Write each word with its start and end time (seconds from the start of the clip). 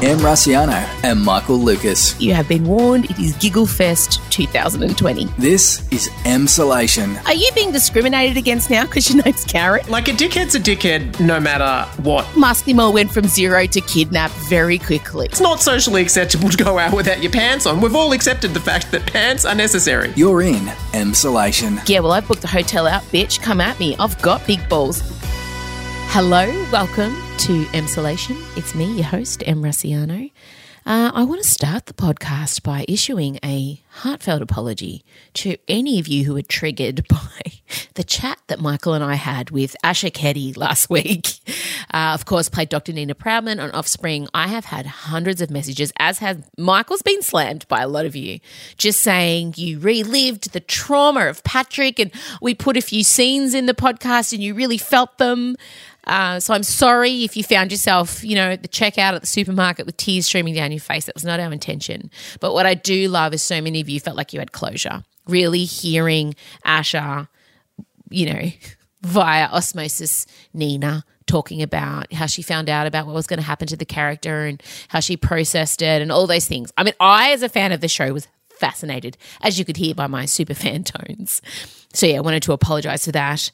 Em 0.00 0.16
Rusciano 0.18 0.86
and 1.02 1.20
Michael 1.20 1.58
Lucas. 1.58 2.18
You 2.20 2.32
have 2.32 2.46
been 2.46 2.64
warned. 2.64 3.06
It 3.06 3.18
is 3.18 3.36
Giggle 3.38 3.66
Fest 3.66 4.20
2020. 4.30 5.24
This 5.38 5.90
is 5.90 6.08
Emsolation. 6.24 7.20
Are 7.26 7.34
you 7.34 7.50
being 7.52 7.72
discriminated 7.72 8.36
against 8.36 8.70
now 8.70 8.86
because 8.86 9.12
your 9.12 9.24
name's 9.24 9.42
Karen? 9.44 9.84
Like 9.88 10.06
a 10.06 10.12
dickhead's 10.12 10.54
a 10.54 10.60
dickhead 10.60 11.18
no 11.18 11.40
matter 11.40 11.88
what. 12.02 12.24
Musty 12.36 12.72
Mole 12.72 12.92
went 12.92 13.10
from 13.10 13.24
zero 13.24 13.66
to 13.66 13.80
kidnap 13.80 14.30
very 14.48 14.78
quickly. 14.78 15.26
It's 15.26 15.40
not 15.40 15.60
socially 15.60 16.00
acceptable 16.00 16.48
to 16.48 16.56
go 16.56 16.78
out 16.78 16.94
without 16.94 17.20
your 17.20 17.32
pants 17.32 17.66
on. 17.66 17.80
We've 17.80 17.96
all 17.96 18.12
accepted 18.12 18.54
the 18.54 18.60
fact 18.60 18.92
that 18.92 19.04
pants 19.12 19.44
are 19.44 19.54
necessary. 19.56 20.12
You're 20.14 20.42
in 20.42 20.64
Emsolation. 20.92 21.86
Yeah, 21.88 22.00
well, 22.00 22.12
I've 22.12 22.28
booked 22.28 22.44
a 22.44 22.48
hotel 22.48 22.86
out, 22.86 23.02
bitch. 23.04 23.42
Come 23.42 23.60
at 23.60 23.80
me. 23.80 23.96
I've 23.98 24.20
got 24.22 24.46
big 24.46 24.66
balls. 24.68 25.02
Hello, 26.10 26.46
welcome 26.72 27.14
to 27.36 27.64
Emsolation. 27.66 28.42
It's 28.56 28.74
me, 28.74 28.92
your 28.94 29.04
host, 29.04 29.42
Em 29.46 29.62
Rusciano. 29.62 30.32
Uh, 30.86 31.12
I 31.14 31.22
want 31.24 31.42
to 31.42 31.48
start 31.48 31.84
the 31.84 31.92
podcast 31.92 32.62
by 32.62 32.86
issuing 32.88 33.38
a 33.44 33.78
heartfelt 33.90 34.40
apology 34.40 35.04
to 35.34 35.58
any 35.68 36.00
of 36.00 36.08
you 36.08 36.24
who 36.24 36.32
were 36.32 36.40
triggered 36.40 37.06
by 37.08 37.52
the 37.92 38.02
chat 38.02 38.38
that 38.46 38.58
Michael 38.58 38.94
and 38.94 39.04
I 39.04 39.16
had 39.16 39.50
with 39.50 39.76
Asher 39.84 40.08
Keddie 40.08 40.56
last 40.56 40.88
week. 40.90 41.28
Uh, 41.92 42.12
of 42.14 42.24
course, 42.24 42.48
played 42.48 42.70
Dr. 42.70 42.94
Nina 42.94 43.14
Proudman 43.14 43.62
on 43.62 43.70
Offspring. 43.72 44.28
I 44.32 44.48
have 44.48 44.64
had 44.64 44.86
hundreds 44.86 45.42
of 45.42 45.50
messages, 45.50 45.92
as 45.98 46.20
has 46.20 46.38
Michael's 46.56 47.02
been 47.02 47.20
slammed 47.20 47.68
by 47.68 47.82
a 47.82 47.88
lot 47.88 48.06
of 48.06 48.16
you, 48.16 48.40
just 48.78 49.00
saying 49.00 49.54
you 49.58 49.78
relived 49.78 50.54
the 50.54 50.60
trauma 50.60 51.26
of 51.26 51.44
Patrick 51.44 51.98
and 51.98 52.10
we 52.40 52.54
put 52.54 52.78
a 52.78 52.80
few 52.82 53.04
scenes 53.04 53.52
in 53.52 53.66
the 53.66 53.74
podcast 53.74 54.32
and 54.32 54.42
you 54.42 54.54
really 54.54 54.78
felt 54.78 55.18
them. 55.18 55.54
Uh, 56.08 56.40
so 56.40 56.54
I'm 56.54 56.62
sorry 56.62 57.22
if 57.24 57.36
you 57.36 57.44
found 57.44 57.70
yourself, 57.70 58.24
you 58.24 58.34
know, 58.34 58.52
at 58.52 58.62
the 58.62 58.68
checkout 58.68 59.14
at 59.14 59.20
the 59.20 59.26
supermarket 59.26 59.84
with 59.86 59.96
tears 59.98 60.26
streaming 60.26 60.54
down 60.54 60.72
your 60.72 60.80
face. 60.80 61.04
That 61.04 61.14
was 61.14 61.24
not 61.24 61.38
our 61.38 61.52
intention. 61.52 62.10
But 62.40 62.54
what 62.54 62.66
I 62.66 62.74
do 62.74 63.08
love 63.08 63.34
is 63.34 63.42
so 63.42 63.60
many 63.60 63.80
of 63.80 63.88
you 63.88 64.00
felt 64.00 64.16
like 64.16 64.32
you 64.32 64.38
had 64.40 64.52
closure. 64.52 65.04
Really 65.26 65.64
hearing 65.64 66.34
Asher, 66.64 67.28
you 68.08 68.32
know, 68.32 68.50
via 69.02 69.46
osmosis, 69.46 70.26
Nina 70.54 71.04
talking 71.26 71.62
about 71.62 72.10
how 72.12 72.26
she 72.26 72.40
found 72.40 72.70
out 72.70 72.86
about 72.86 73.06
what 73.06 73.14
was 73.14 73.26
going 73.26 73.38
to 73.38 73.44
happen 73.44 73.68
to 73.68 73.76
the 73.76 73.84
character 73.84 74.46
and 74.46 74.62
how 74.88 74.98
she 74.98 75.16
processed 75.16 75.82
it 75.82 76.00
and 76.00 76.10
all 76.10 76.26
those 76.26 76.46
things. 76.46 76.72
I 76.76 76.82
mean, 76.82 76.94
I, 76.98 77.32
as 77.32 77.42
a 77.42 77.50
fan 77.50 77.70
of 77.70 77.82
the 77.82 77.88
show, 77.88 78.12
was 78.14 78.26
fascinated, 78.58 79.16
as 79.40 79.58
you 79.58 79.64
could 79.64 79.76
hear 79.76 79.94
by 79.94 80.06
my 80.06 80.24
super 80.38 80.54
fan 80.54 80.84
tones. 80.84 81.40
So 81.94 82.06
yeah, 82.06 82.18
I 82.18 82.20
wanted 82.20 82.42
to 82.42 82.52
apologise 82.52 83.06
for 83.06 83.12
that. 83.12 83.50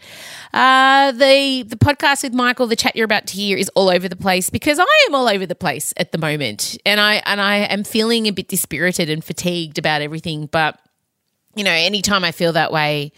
Uh, 0.52 1.12
the 1.12 1.62
the 1.62 1.76
podcast 1.76 2.24
with 2.24 2.34
Michael, 2.34 2.66
the 2.66 2.76
chat 2.76 2.96
you're 2.96 3.04
about 3.04 3.26
to 3.28 3.34
hear, 3.34 3.56
is 3.56 3.68
all 3.76 3.88
over 3.88 4.08
the 4.08 4.16
place 4.16 4.50
because 4.50 4.78
I 4.80 5.06
am 5.06 5.14
all 5.14 5.28
over 5.28 5.46
the 5.46 5.54
place 5.54 5.94
at 5.96 6.10
the 6.10 6.18
moment, 6.18 6.76
and 6.84 7.00
I 7.00 7.22
and 7.26 7.40
I 7.40 7.58
am 7.58 7.84
feeling 7.84 8.26
a 8.26 8.32
bit 8.32 8.48
dispirited 8.48 9.08
and 9.08 9.22
fatigued 9.22 9.78
about 9.78 10.02
everything. 10.02 10.46
But 10.46 10.78
you 11.54 11.62
know, 11.62 11.70
anytime 11.70 12.24
I 12.24 12.32
feel 12.32 12.52
that 12.54 12.72
way, 12.72 13.12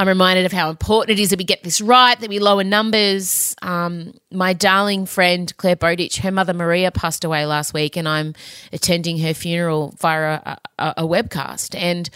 I'm 0.00 0.08
reminded 0.08 0.46
of 0.46 0.52
how 0.52 0.70
important 0.70 1.18
it 1.18 1.22
is 1.22 1.28
that 1.28 1.38
we 1.38 1.44
get 1.44 1.62
this 1.62 1.82
right, 1.82 2.18
that 2.18 2.30
we 2.30 2.38
lower 2.38 2.64
numbers. 2.64 3.54
Um, 3.60 4.14
my 4.32 4.54
darling 4.54 5.04
friend 5.04 5.54
Clare 5.58 5.76
Bowditch, 5.76 6.20
her 6.20 6.30
mother 6.30 6.54
Maria 6.54 6.90
passed 6.90 7.22
away 7.22 7.44
last 7.44 7.74
week, 7.74 7.98
and 7.98 8.08
I'm 8.08 8.32
attending 8.72 9.18
her 9.18 9.34
funeral 9.34 9.94
via 9.98 10.40
a, 10.42 10.58
a, 10.78 10.94
a, 10.96 11.02
webcast. 11.02 11.78
And 11.78 12.08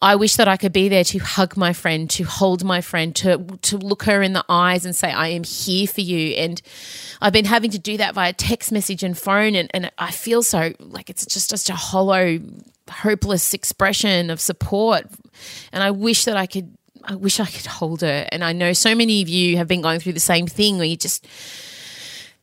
I 0.00 0.14
wish 0.14 0.36
that 0.36 0.46
I 0.46 0.56
could 0.56 0.72
be 0.72 0.88
there 0.88 1.02
to 1.02 1.18
hug 1.18 1.56
my 1.56 1.72
friend, 1.72 2.08
to 2.10 2.22
hold 2.22 2.62
my 2.62 2.80
friend, 2.80 3.12
to 3.16 3.38
to 3.62 3.76
look 3.76 4.04
her 4.04 4.22
in 4.22 4.34
the 4.34 4.44
eyes 4.48 4.84
and 4.84 4.94
say, 4.94 5.10
"I 5.10 5.26
am 5.30 5.42
here 5.42 5.88
for 5.88 6.02
you." 6.02 6.36
And 6.36 6.62
I've 7.20 7.32
been 7.32 7.46
having 7.46 7.72
to 7.72 7.78
do 7.80 7.96
that 7.96 8.14
via 8.14 8.32
text 8.34 8.70
message 8.70 9.02
and 9.02 9.18
phone, 9.18 9.56
and, 9.56 9.68
and 9.74 9.90
I 9.98 10.12
feel 10.12 10.44
so 10.44 10.74
like 10.78 11.10
it's 11.10 11.26
just 11.26 11.50
just 11.50 11.68
a 11.70 11.74
hollow, 11.74 12.38
hopeless 12.88 13.52
expression 13.52 14.30
of 14.30 14.40
support. 14.40 15.06
And 15.72 15.82
I 15.82 15.90
wish 15.90 16.24
that 16.26 16.36
I 16.36 16.46
could 16.46 16.76
I 17.04 17.14
wish 17.14 17.40
I 17.40 17.46
could 17.46 17.66
hold 17.66 18.02
her. 18.02 18.26
And 18.30 18.44
I 18.44 18.52
know 18.52 18.72
so 18.72 18.94
many 18.94 19.22
of 19.22 19.28
you 19.28 19.56
have 19.56 19.68
been 19.68 19.82
going 19.82 20.00
through 20.00 20.14
the 20.14 20.20
same 20.20 20.46
thing 20.46 20.76
where 20.76 20.86
you 20.86 20.96
just 20.96 21.26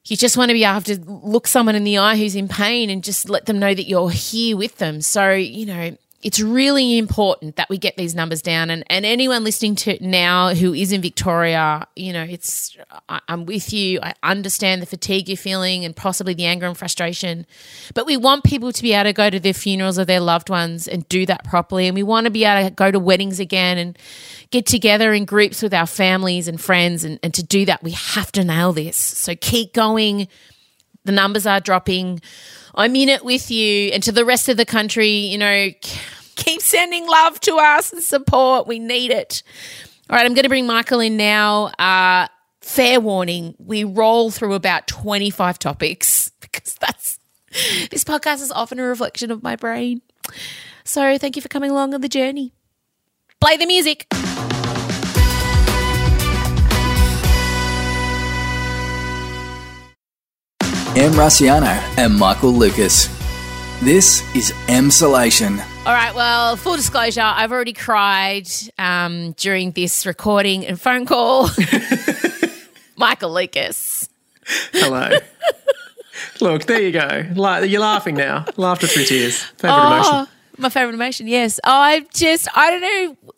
you 0.05 0.17
just 0.17 0.37
want 0.37 0.49
to 0.49 0.53
be 0.53 0.63
able 0.63 0.81
to 0.81 0.99
look 0.99 1.47
someone 1.47 1.75
in 1.75 1.83
the 1.83 1.97
eye 1.99 2.17
who's 2.17 2.35
in 2.35 2.47
pain 2.47 2.89
and 2.89 3.03
just 3.03 3.29
let 3.29 3.45
them 3.45 3.59
know 3.59 3.73
that 3.73 3.87
you're 3.87 4.09
here 4.09 4.57
with 4.57 4.77
them. 4.77 5.01
So, 5.01 5.31
you 5.31 5.65
know, 5.65 5.95
it's 6.21 6.39
really 6.39 6.97
important 6.97 7.55
that 7.55 7.69
we 7.69 7.77
get 7.77 7.95
these 7.95 8.13
numbers 8.13 8.41
down. 8.41 8.69
And, 8.69 8.83
and 8.89 9.05
anyone 9.05 9.43
listening 9.43 9.75
to 9.75 9.95
it 9.95 10.01
now 10.01 10.53
who 10.53 10.73
is 10.73 10.91
in 10.91 11.01
Victoria, 11.01 11.87
you 11.95 12.11
know, 12.11 12.23
it's 12.23 12.75
I, 13.07 13.21
I'm 13.29 13.45
with 13.45 13.71
you. 13.71 13.99
I 14.03 14.13
understand 14.21 14.81
the 14.81 14.85
fatigue 14.85 15.29
you're 15.29 15.37
feeling 15.37 15.85
and 15.85 15.95
possibly 15.95 16.33
the 16.33 16.45
anger 16.45 16.65
and 16.65 16.77
frustration. 16.77 17.45
But 17.93 18.05
we 18.05 18.17
want 18.17 18.43
people 18.43 18.73
to 18.73 18.81
be 18.81 18.93
able 18.93 19.05
to 19.05 19.13
go 19.13 19.29
to 19.29 19.39
their 19.39 19.53
funerals 19.53 19.97
of 19.97 20.07
their 20.07 20.19
loved 20.19 20.49
ones 20.49 20.87
and 20.87 21.07
do 21.07 21.25
that 21.25 21.45
properly. 21.45 21.87
And 21.87 21.95
we 21.95 22.03
want 22.03 22.25
to 22.25 22.31
be 22.31 22.43
able 22.43 22.67
to 22.67 22.75
go 22.75 22.91
to 22.91 22.99
weddings 22.99 23.39
again 23.39 23.77
and 23.77 23.97
get 24.51 24.65
together 24.65 25.13
in 25.13 25.25
groups 25.25 25.61
with 25.61 25.73
our 25.73 25.85
families 25.85 26.47
and 26.47 26.59
friends. 26.59 27.03
And, 27.03 27.19
and 27.21 27.33
to 27.33 27.43
do 27.43 27.65
that, 27.65 27.83
we 27.83 27.91
have 27.91 28.31
to 28.33 28.43
nail 28.43 28.73
this. 28.73 28.97
So 28.97 29.35
keep 29.35 29.73
going. 29.73 30.27
The 31.05 31.11
numbers 31.11 31.45
are 31.45 31.59
dropping. 31.59 32.21
I'm 32.75 32.95
in 32.95 33.09
it 33.09 33.23
with 33.23 33.51
you. 33.51 33.91
And 33.91 34.01
to 34.03 34.11
the 34.11 34.25
rest 34.25 34.49
of 34.49 34.57
the 34.57 34.65
country, 34.65 35.09
you 35.09 35.37
know, 35.37 35.69
keep 36.35 36.61
sending 36.61 37.07
love 37.07 37.39
to 37.41 37.55
us 37.55 37.93
and 37.93 38.01
support. 38.01 38.67
We 38.67 38.79
need 38.79 39.11
it. 39.11 39.43
All 40.09 40.15
right, 40.15 40.25
I'm 40.25 40.33
going 40.33 40.43
to 40.43 40.49
bring 40.49 40.65
Michael 40.65 40.99
in 40.99 41.17
now. 41.17 41.65
Uh, 41.77 42.27
fair 42.61 42.99
warning, 42.99 43.55
we 43.59 43.83
roll 43.83 44.31
through 44.31 44.53
about 44.53 44.87
25 44.87 45.59
topics 45.59 46.31
because 46.41 46.75
that's 46.75 47.19
this 47.89 48.03
podcast 48.03 48.41
is 48.41 48.51
often 48.51 48.79
a 48.79 48.83
reflection 48.83 49.31
of 49.31 49.41
my 49.41 49.55
brain. 49.55 50.01
So 50.83 51.17
thank 51.17 51.35
you 51.35 51.41
for 51.41 51.47
coming 51.47 51.71
along 51.71 51.93
on 51.93 52.01
the 52.01 52.09
journey. 52.09 52.53
Play 53.41 53.55
the 53.55 53.65
music. 53.65 54.05
Em 60.97 61.13
Rusciano 61.13 61.81
and 61.97 62.19
Michael 62.19 62.51
Lucas. 62.51 63.07
This 63.81 64.23
is 64.35 64.51
Emsolation. 64.67 65.57
All 65.85 65.93
right, 65.93 66.13
well, 66.13 66.57
full 66.57 66.75
disclosure, 66.75 67.21
I've 67.21 67.53
already 67.53 67.71
cried 67.71 68.49
um, 68.77 69.31
during 69.37 69.71
this 69.71 70.05
recording 70.05 70.65
and 70.65 70.79
phone 70.79 71.05
call. 71.05 71.49
Michael 72.97 73.33
Lucas. 73.33 74.09
Hello. 74.73 75.11
Look, 76.41 76.65
there 76.65 76.81
you 76.81 76.91
go. 76.91 77.25
La- 77.35 77.59
you're 77.59 77.79
laughing 77.79 78.15
now. 78.15 78.43
Laughter 78.57 78.87
through 78.87 79.05
tears. 79.05 79.41
Favorite 79.43 79.77
oh, 79.77 79.93
emotion. 79.93 80.33
My 80.61 80.67
favorite 80.67 80.93
emotion, 80.93 81.27
yes. 81.27 81.57
I 81.63 82.05
just, 82.13 82.49
I 82.55 82.69
don't 82.69 82.81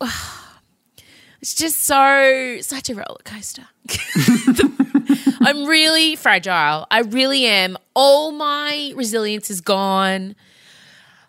know. 0.02 0.08
It's 1.40 1.56
just 1.56 1.86
so, 1.86 2.58
such 2.62 2.92
a 2.92 2.94
roller 2.94 3.18
coaster. 3.24 3.64
I'm 5.42 5.66
really 5.66 6.16
fragile. 6.16 6.86
I 6.92 7.00
really 7.00 7.48
am. 7.48 7.80
All 7.96 8.32
my 8.32 8.94
resilience 8.96 9.50
is 9.50 9.60
gone. 9.60 10.36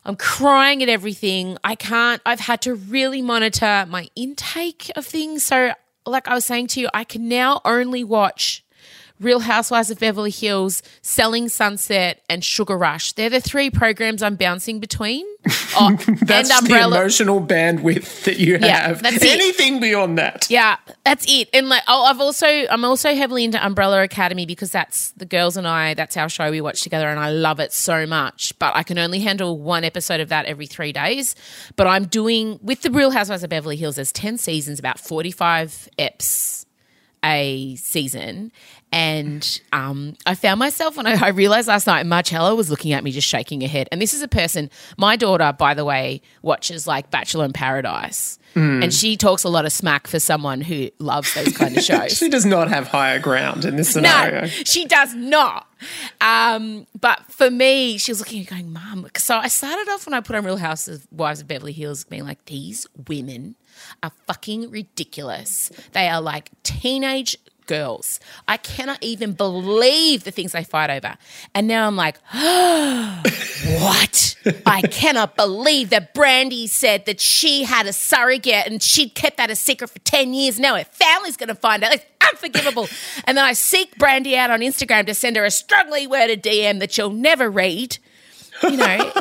I'm 0.05 0.17
crying 0.17 0.83
at 0.83 0.91
everything. 0.91 1.57
I 1.65 1.77
can't, 1.77 2.21
I've 2.27 2.41
had 2.41 2.61
to 2.63 2.75
really 2.75 3.23
monitor 3.23 3.87
my 3.89 4.09
intake 4.15 4.93
of 4.97 5.07
things. 5.07 5.45
So, 5.45 5.73
like 6.05 6.29
I 6.29 6.35
was 6.35 6.45
saying 6.45 6.67
to 6.69 6.81
you, 6.81 6.91
I 6.93 7.05
can 7.05 7.27
now 7.27 7.63
only 7.65 8.05
watch 8.05 8.63
Real 9.23 9.41
Housewives 9.41 9.91
of 9.91 9.99
Beverly 9.99 10.31
Hills, 10.31 10.83
Selling 11.01 11.49
Sunset, 11.49 12.23
and 12.29 12.45
Sugar 12.45 12.77
Rush. 12.77 13.13
They're 13.13 13.31
the 13.31 13.41
three 13.41 13.71
programs 13.71 14.23
I'm 14.23 14.37
bouncing 14.37 14.81
between. 14.81 15.27
Oh, 15.75 15.97
that's 16.21 16.51
and 16.51 16.67
the 16.67 16.81
emotional 16.85 17.41
bandwidth 17.41 18.25
that 18.25 18.39
you 18.39 18.59
Yeah, 18.61 18.89
have. 18.89 19.03
that's 19.03 19.17
it. 19.25 19.41
Anything 19.41 19.81
beyond 19.81 20.19
that. 20.19 20.47
Yeah, 20.51 20.77
that's 21.03 21.25
it. 21.27 21.49
And 21.55 21.71
like, 21.71 21.83
oh, 21.89 22.05
I've 22.05 22.21
also, 22.21 22.47
I'm 22.47 22.85
also 22.85 23.15
heavily 23.15 23.43
into 23.45 23.65
Umbrella 23.65 24.03
Academy 24.03 24.45
because 24.45 24.71
that's 24.71 25.13
the 25.13 25.25
girls 25.25 25.57
and 25.57 25.67
I. 25.67 25.95
That's 25.95 26.15
our 26.19 26.29
show 26.29 26.51
we 26.51 26.61
watch 26.61 26.83
together, 26.83 27.09
and 27.09 27.19
I 27.19 27.31
love 27.31 27.59
it 27.59 27.73
so 27.73 28.07
much. 28.07 28.53
But 28.59 28.77
I 28.77 28.83
can 28.83 28.99
only 28.99 29.21
handle 29.21 29.59
one 29.59 29.83
episode 29.83 30.21
of 30.21 30.29
that 30.29 30.45
every 30.45 30.67
three 30.67 30.93
days. 30.93 31.35
But 31.77 31.87
I'm 31.87 32.05
doing 32.05 32.59
with 32.63 32.83
the 32.83 32.91
Real 32.91 33.11
Housewives 33.11 33.43
of 33.43 33.49
Beverly 33.49 33.77
Hills. 33.77 33.97
There's 33.97 34.13
ten 34.13 34.37
seasons, 34.37 34.79
about 34.79 35.01
45 35.01 35.89
eps 35.99 36.67
a 37.25 37.77
season. 37.77 38.53
And 38.93 39.61
um, 39.73 40.17
I 40.27 40.35
found 40.35 40.59
myself, 40.59 40.99
when 40.99 41.07
I, 41.07 41.15
I 41.15 41.29
realized 41.31 41.67
last 41.67 41.87
night, 41.87 42.05
Marcella 42.05 42.55
was 42.55 42.71
looking 42.71 42.93
at 42.93 43.03
me 43.03 43.11
just 43.11 43.27
shaking 43.27 43.63
her 43.63 43.69
head. 43.69 43.89
And 43.91 44.03
this 44.03 44.13
is 44.13 44.21
a 44.21 44.29
person, 44.29 44.71
my 44.99 45.17
daughter, 45.17 45.51
by 45.59 45.73
the 45.73 45.85
way, 45.85 46.21
watches 46.43 46.87
like 46.87 47.11
Bachelor 47.11 47.47
in 47.47 47.53
Paradise. 47.55 48.39
And 48.55 48.93
she 48.93 49.17
talks 49.17 49.45
a 49.45 49.49
lot 49.49 49.65
of 49.65 49.73
smack 49.73 50.07
for 50.07 50.21
someone 50.21 50.61
who 50.61 50.91
loves 50.99 51.33
those 51.33 51.57
kind 51.57 51.75
of 51.75 51.83
shows. 51.85 52.19
She 52.19 52.29
does 52.29 52.45
not 52.45 52.69
have 52.69 52.87
higher 52.89 53.19
ground 53.19 53.65
in 53.65 53.77
this 53.77 53.95
scenario. 53.95 54.43
No, 54.43 54.47
she 54.47 54.85
does 54.85 55.15
not. 55.15 55.67
Um, 56.21 56.87
but 57.01 57.25
for 57.31 57.51
me, 57.51 57.97
she 57.97 58.11
was 58.11 58.19
looking 58.19 58.41
at 58.41 58.51
me 58.51 58.57
going, 58.59 58.73
Mum. 58.75 59.09
So 59.17 59.39
I 59.39 59.49
started 59.49 59.91
off 59.91 60.05
when 60.05 60.13
I 60.13 60.21
put 60.21 60.37
on 60.37 60.45
Real 60.45 60.59
Housewives 60.59 61.41
of 61.41 61.49
Beverly 61.49 61.73
Hills, 61.73 62.05
being 62.05 62.25
like, 62.25 62.45
these 62.45 62.87
women 63.09 63.57
are 64.03 64.13
fucking 64.27 64.71
ridiculous. 64.71 65.71
They 65.93 66.09
are 66.09 66.21
like 66.21 66.51
teenage 66.63 67.39
girls. 67.67 68.21
I 68.49 68.57
cannot 68.57 68.99
even 69.03 69.33
believe 69.33 70.25
the 70.25 70.31
things 70.31 70.53
they 70.53 70.65
fight 70.65 70.91
over. 70.91 71.17
And 71.55 71.69
now 71.69 71.87
I'm 71.87 71.97
like, 71.97 72.17
what? 72.33 74.37
I 74.67 74.83
cannot 74.83 75.37
believe 75.37 75.91
that 75.91 76.15
Brandi 76.15 76.69
said 76.69 77.07
that 77.07 77.21
she 77.21 77.65
had 77.65 77.87
a 77.87 77.93
surrogate 77.93 78.67
and 78.67 78.83
she'd 78.83 79.15
kept 79.15 79.37
that 79.37 79.51
a 79.51 79.57
secret 79.57 79.91
for 79.91 79.99
10 80.01 80.35
years. 80.35 80.59
Now 80.59 80.77
her 80.77 80.85
family's 80.85 81.37
going 81.37 81.49
to 81.49 81.55
find 81.55 81.85
out. 81.85 81.93
It's 81.95 82.05
unforgivable. 82.31 82.89
and 83.25 83.37
then 83.37 83.45
I 83.45 83.53
seek 83.53 83.97
Brandi 83.99 84.35
out 84.35 84.51
on 84.51 84.61
Instagram 84.61 85.07
to 85.07 85.15
send 85.15 85.37
her 85.37 85.45
a 85.45 85.51
strongly 85.51 86.07
worded 86.07 86.43
DM 86.43 86.81
that 86.81 86.93
she'll 86.93 87.11
never 87.11 87.51
read. 87.51 87.99
You 88.63 88.77
know, 88.77 89.13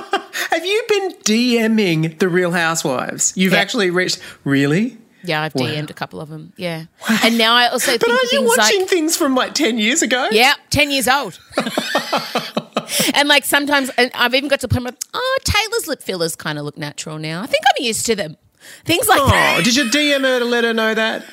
Have 0.52 0.66
you 0.66 0.84
been 0.88 1.12
DMing 1.24 2.20
the 2.20 2.30
Real 2.30 2.52
Housewives? 2.52 3.34
You've 3.36 3.54
Yeah. 3.54 3.60
actually 3.60 3.90
reached 3.90 4.20
really. 4.44 4.98
Yeah, 5.23 5.41
I've 5.41 5.53
DM'd 5.53 5.89
a 5.89 5.94
couple 5.94 6.19
of 6.21 6.29
them. 6.29 6.53
Yeah. 6.57 6.85
And 7.23 7.38
now 7.38 7.53
I 7.53 7.68
also 7.68 7.91
But 7.97 8.01
think 8.07 8.12
are 8.19 8.35
you 8.35 8.44
watching 8.45 8.81
like, 8.81 8.89
things 8.89 9.15
from 9.18 9.35
like 9.35 9.53
ten 9.53 9.77
years 9.77 10.01
ago? 10.01 10.27
Yeah, 10.31 10.53
10 10.69 10.91
years 10.91 11.07
old. 11.07 11.39
and 13.13 13.27
like 13.27 13.45
sometimes, 13.45 13.89
and 13.97 14.12
I've 14.13 14.33
even 14.33 14.50
got 14.50 14.59
to 14.62 14.68
put 14.68 14.83
point 14.83 14.95
where, 14.95 15.09
oh, 15.13 15.38
Taylor's 15.44 15.88
lip 15.88 16.01
fillers 16.01 16.35
kind 16.35 16.57
of 16.57 16.65
look 16.65 16.77
natural 16.77 17.18
now. 17.19 17.41
I 17.41 17.45
think 17.45 17.63
I'm 17.77 17.83
used 17.83 18.06
to 18.07 18.15
them. 18.15 18.38
Things 18.85 19.07
like 19.07 19.19
Oh, 19.21 19.27
that. 19.29 19.62
did 19.63 19.75
you 19.75 19.85
DM 19.85 20.21
her 20.21 20.39
to 20.39 20.45
let 20.45 20.63
her 20.63 20.73
know 20.73 20.94
that? 20.94 21.25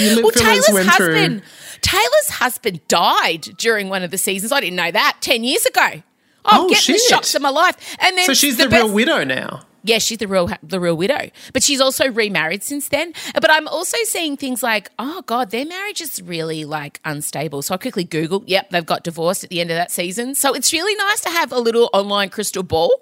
Well, 0.00 0.30
Taylor's 0.30 0.68
went 0.70 0.86
husband, 0.88 1.40
through. 1.42 1.48
Taylor's 1.80 2.28
husband 2.30 2.86
died 2.88 3.40
during 3.56 3.88
one 3.88 4.02
of 4.02 4.10
the 4.10 4.18
seasons. 4.18 4.52
I 4.52 4.60
didn't 4.60 4.76
know 4.76 4.90
that 4.90 5.16
10 5.20 5.44
years 5.44 5.64
ago. 5.66 6.02
Oh, 6.44 6.64
Oh, 6.64 6.68
the 6.68 6.74
shit. 6.74 7.00
shocks 7.00 7.34
of 7.34 7.42
my 7.42 7.48
life. 7.50 7.96
And 8.00 8.16
then 8.16 8.26
So 8.26 8.34
she's 8.34 8.56
the, 8.58 8.68
best- 8.68 8.84
real 8.84 8.92
widow 8.94 9.24
now. 9.24 9.62
Yeah, 9.88 9.98
she's 9.98 10.18
the 10.18 10.28
real 10.28 10.50
the 10.62 10.78
real 10.78 10.96
widow, 10.96 11.30
but 11.54 11.62
she's 11.62 11.80
also 11.80 12.10
remarried 12.10 12.62
since 12.62 12.88
then. 12.88 13.14
But 13.34 13.50
I'm 13.50 13.66
also 13.68 13.96
seeing 14.04 14.36
things 14.36 14.62
like, 14.62 14.90
oh 14.98 15.22
god, 15.22 15.50
their 15.50 15.64
marriage 15.64 16.02
is 16.02 16.20
really 16.20 16.66
like 16.66 17.00
unstable. 17.06 17.62
So 17.62 17.74
I 17.74 17.78
quickly 17.78 18.04
Googled, 18.04 18.44
yep, 18.46 18.68
they've 18.68 18.84
got 18.84 19.02
divorced 19.02 19.44
at 19.44 19.50
the 19.50 19.62
end 19.62 19.70
of 19.70 19.76
that 19.76 19.90
season. 19.90 20.34
So 20.34 20.54
it's 20.54 20.74
really 20.74 20.94
nice 20.96 21.22
to 21.22 21.30
have 21.30 21.52
a 21.52 21.58
little 21.58 21.88
online 21.94 22.28
crystal 22.28 22.62
ball. 22.62 22.92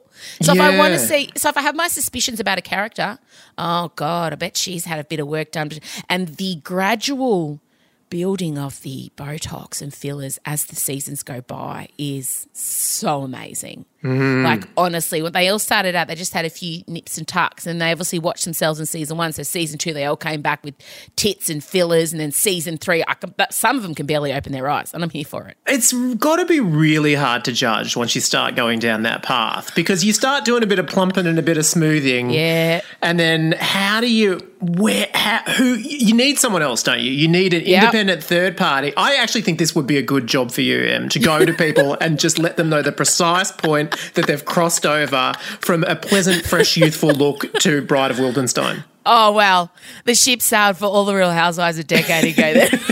So 0.40 0.52
if 0.52 0.60
I 0.60 0.78
want 0.78 0.94
to 0.94 0.98
see, 1.00 1.30
so 1.36 1.48
if 1.48 1.56
I 1.56 1.62
have 1.62 1.74
my 1.74 1.88
suspicions 1.88 2.40
about 2.40 2.56
a 2.56 2.62
character, 2.62 3.18
oh 3.58 3.90
god, 3.96 4.32
I 4.32 4.36
bet 4.36 4.56
she's 4.56 4.84
had 4.84 5.00
a 5.00 5.04
bit 5.04 5.20
of 5.20 5.26
work 5.26 5.50
done, 5.50 5.70
and 6.08 6.28
the 6.36 6.56
gradual 6.62 7.60
building 8.08 8.56
of 8.56 8.80
the 8.82 9.10
Botox 9.16 9.82
and 9.82 9.92
fillers 9.92 10.38
as 10.44 10.66
the 10.66 10.76
seasons 10.76 11.22
go 11.22 11.40
by 11.40 11.88
is 11.98 12.46
so 12.52 13.22
amazing. 13.22 13.84
Mm-hmm. 14.06 14.44
Like 14.44 14.64
honestly, 14.76 15.22
when 15.22 15.32
they 15.32 15.48
all 15.48 15.58
started 15.58 15.94
out, 15.94 16.08
they 16.08 16.14
just 16.14 16.32
had 16.32 16.44
a 16.44 16.50
few 16.50 16.82
nips 16.86 17.18
and 17.18 17.26
tucks, 17.26 17.66
and 17.66 17.80
they 17.80 17.90
obviously 17.92 18.18
watched 18.18 18.44
themselves 18.44 18.80
in 18.80 18.86
season 18.86 19.16
one. 19.16 19.32
So 19.32 19.42
season 19.42 19.78
two, 19.78 19.92
they 19.92 20.04
all 20.04 20.16
came 20.16 20.42
back 20.42 20.62
with 20.64 20.74
tits 21.16 21.50
and 21.50 21.62
fillers, 21.62 22.12
and 22.12 22.20
then 22.20 22.32
season 22.32 22.76
three, 22.78 23.02
I 23.06 23.14
can, 23.14 23.34
but 23.36 23.52
some 23.52 23.76
of 23.76 23.82
them 23.82 23.94
can 23.94 24.06
barely 24.06 24.32
open 24.32 24.52
their 24.52 24.68
eyes, 24.68 24.92
and 24.94 25.02
I'm 25.02 25.10
here 25.10 25.24
for 25.24 25.46
it. 25.48 25.56
It's 25.66 25.92
got 26.16 26.36
to 26.36 26.46
be 26.46 26.60
really 26.60 27.14
hard 27.14 27.44
to 27.46 27.52
judge 27.52 27.96
once 27.96 28.14
you 28.14 28.20
start 28.20 28.54
going 28.54 28.78
down 28.78 29.02
that 29.02 29.22
path 29.22 29.74
because 29.74 30.04
you 30.04 30.12
start 30.12 30.44
doing 30.44 30.62
a 30.62 30.66
bit 30.66 30.78
of 30.78 30.86
plumping 30.86 31.26
and 31.26 31.38
a 31.38 31.42
bit 31.42 31.58
of 31.58 31.66
smoothing. 31.66 32.30
Yeah. 32.30 32.80
And 33.02 33.18
then 33.18 33.52
how 33.58 34.00
do 34.00 34.10
you 34.12 34.40
where 34.60 35.06
how, 35.12 35.40
who 35.52 35.74
you 35.74 36.14
need 36.14 36.38
someone 36.38 36.62
else, 36.62 36.82
don't 36.82 37.00
you? 37.00 37.10
You 37.10 37.28
need 37.28 37.52
an 37.52 37.62
Yep. 37.66 37.82
independent 37.82 38.24
third 38.24 38.56
party. 38.56 38.92
I 38.96 39.16
actually 39.16 39.42
think 39.42 39.58
this 39.58 39.74
would 39.74 39.86
be 39.86 39.98
a 39.98 40.02
good 40.02 40.26
job 40.26 40.50
for 40.50 40.62
you, 40.62 40.80
Em, 40.80 41.08
to 41.10 41.18
go 41.18 41.44
to 41.44 41.52
people 41.64 41.96
and 42.00 42.18
just 42.18 42.38
let 42.38 42.56
them 42.56 42.68
know 42.70 42.80
the 42.80 42.92
precise 42.92 43.52
point 43.52 43.95
that 44.14 44.26
they've 44.26 44.44
crossed 44.44 44.86
over 44.86 45.32
from 45.60 45.84
a 45.84 45.96
pleasant, 45.96 46.44
fresh, 46.44 46.76
youthful 46.76 47.10
look 47.10 47.52
to 47.60 47.82
Bride 47.82 48.10
of 48.10 48.18
Wildenstein. 48.18 48.84
Oh 49.04 49.32
well, 49.32 49.70
the 50.04 50.14
ship 50.14 50.42
sailed 50.42 50.78
for 50.78 50.86
all 50.86 51.04
the 51.04 51.14
Real 51.14 51.30
Housewives 51.30 51.78
a 51.78 51.84
decade 51.84 52.36
ago. 52.36 52.54
Then. 52.54 52.80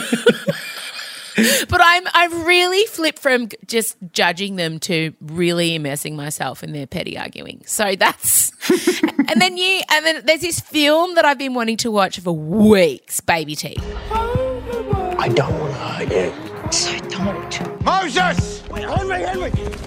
But 1.69 1.81
I'm 1.83 2.05
I've 2.15 2.47
really 2.47 2.87
flipped 2.87 3.19
from 3.19 3.49
just 3.67 3.97
judging 4.13 4.57
them 4.57 4.79
to 4.81 5.13
really 5.21 5.75
immersing 5.75 6.15
myself 6.15 6.63
in 6.63 6.73
their 6.73 6.87
petty 6.87 7.19
arguing. 7.19 7.63
So 7.67 7.97
that's 7.97 8.53
and 9.03 9.41
then 9.41 9.57
you 9.57 9.81
and 9.91 10.07
then 10.07 10.27
there's 10.27 10.43
this 10.43 10.61
film 10.61 11.17
that 11.17 11.25
I've 11.25 11.39
been 11.39 11.55
wanting 11.55 11.77
to 11.79 11.91
watch 11.91 12.21
for 12.21 12.33
weeks, 12.33 13.21
Baby 13.21 13.57
Teeth. 13.57 13.83
I 14.13 15.29
don't 15.29 15.59
want 15.59 15.73
to 15.73 15.79
hurt 15.79 16.13
you. 16.13 16.71
So 16.71 16.99
don't. 17.09 17.85
Moses! 17.85 18.61
Henry, 18.69 19.23
Henry! 19.23 19.84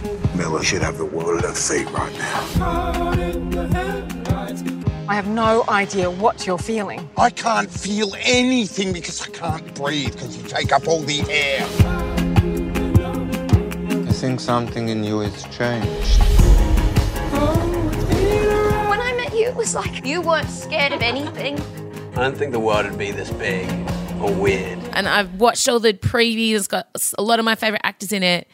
Milla 0.48 0.64
should 0.64 0.82
have 0.82 0.98
the 0.98 1.04
world 1.04 1.44
at 1.44 1.58
fate 1.58 1.92
right 1.92 2.18
now. 2.18 3.12
I 5.10 5.14
have 5.14 5.28
no 5.28 5.66
idea 5.68 6.10
what 6.10 6.48
you're 6.48 6.58
feeling. 6.58 7.10
I 7.18 7.32
can't 7.32 7.70
feel 7.70 8.16
anything 8.22 8.94
because 8.94 9.22
I 9.22 9.30
can't 9.32 9.76
breathe 9.76 10.14
because 10.14 10.38
you 10.38 10.48
take 10.48 10.72
up 10.72 10.88
all 10.88 11.02
the 11.02 11.20
air. 11.30 11.66
I 14.08 14.12
think 14.14 14.40
something 14.40 14.88
in 14.88 15.04
you 15.04 15.20
has 15.20 15.44
changed. 15.54 16.22
When 18.90 19.02
I 19.02 19.14
met 19.18 19.34
you, 19.34 19.48
it 19.48 19.56
was 19.56 19.76
like 19.76 20.06
you 20.06 20.22
weren't 20.22 20.50
scared 20.50 20.94
of 20.94 21.02
anything. 21.02 21.60
I 22.14 22.22
don't 22.22 22.38
think 22.38 22.54
the 22.54 22.60
world 22.62 22.86
would 22.90 22.98
be 22.98 23.12
this 23.12 23.32
big 23.32 23.70
or 24.22 24.34
weird. 24.34 24.80
And 24.94 25.10
I've 25.10 25.42
watched 25.42 25.68
all 25.68 25.82
the 25.82 25.92
previews, 25.92 26.56
it's 26.56 26.68
got 26.68 26.88
a 27.18 27.22
lot 27.22 27.40
of 27.40 27.44
my 27.44 27.56
favorite 27.56 27.82
actors 27.84 28.14
in 28.14 28.24
it. 28.24 28.48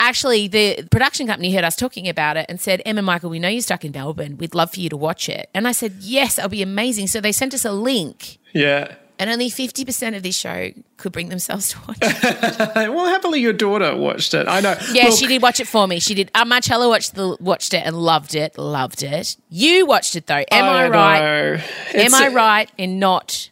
Actually, 0.00 0.48
the 0.48 0.82
production 0.90 1.26
company 1.26 1.54
heard 1.54 1.62
us 1.62 1.76
talking 1.76 2.08
about 2.08 2.38
it 2.38 2.46
and 2.48 2.58
said, 2.58 2.80
Emma 2.86 3.02
Michael, 3.02 3.28
we 3.28 3.38
know 3.38 3.48
you're 3.48 3.60
stuck 3.60 3.84
in 3.84 3.92
Melbourne. 3.92 4.38
We'd 4.38 4.54
love 4.54 4.72
for 4.72 4.80
you 4.80 4.88
to 4.88 4.96
watch 4.96 5.28
it. 5.28 5.50
And 5.54 5.68
I 5.68 5.72
said, 5.72 5.96
Yes, 6.00 6.36
that'll 6.36 6.48
be 6.48 6.62
amazing. 6.62 7.06
So 7.06 7.20
they 7.20 7.32
sent 7.32 7.52
us 7.52 7.66
a 7.66 7.70
link. 7.72 8.38
Yeah. 8.54 8.94
And 9.18 9.28
only 9.28 9.50
50% 9.50 10.16
of 10.16 10.22
this 10.22 10.34
show 10.34 10.70
could 10.96 11.12
bring 11.12 11.28
themselves 11.28 11.68
to 11.68 11.78
watch 11.86 11.98
it. 12.00 12.90
Well, 12.90 13.04
happily 13.04 13.40
your 13.40 13.52
daughter 13.52 13.94
watched 13.94 14.32
it. 14.32 14.48
I 14.48 14.60
know. 14.60 14.74
Yeah, 14.92 15.08
Look, 15.08 15.18
she 15.18 15.26
did 15.26 15.42
watch 15.42 15.60
it 15.60 15.68
for 15.68 15.86
me. 15.86 16.00
She 16.00 16.14
did. 16.14 16.30
Uh, 16.34 16.46
Marcella 16.46 16.88
watched 16.88 17.14
the 17.14 17.36
watched 17.38 17.74
it 17.74 17.82
and 17.84 17.94
loved 17.94 18.34
it. 18.34 18.56
Loved 18.56 19.02
it. 19.02 19.36
You 19.50 19.84
watched 19.84 20.16
it 20.16 20.26
though. 20.26 20.42
Am 20.50 20.64
I, 20.64 20.84
I 20.84 20.88
right? 20.88 21.62
Am 21.94 22.14
I 22.14 22.28
right 22.28 22.72
in 22.78 22.98
not 22.98 23.50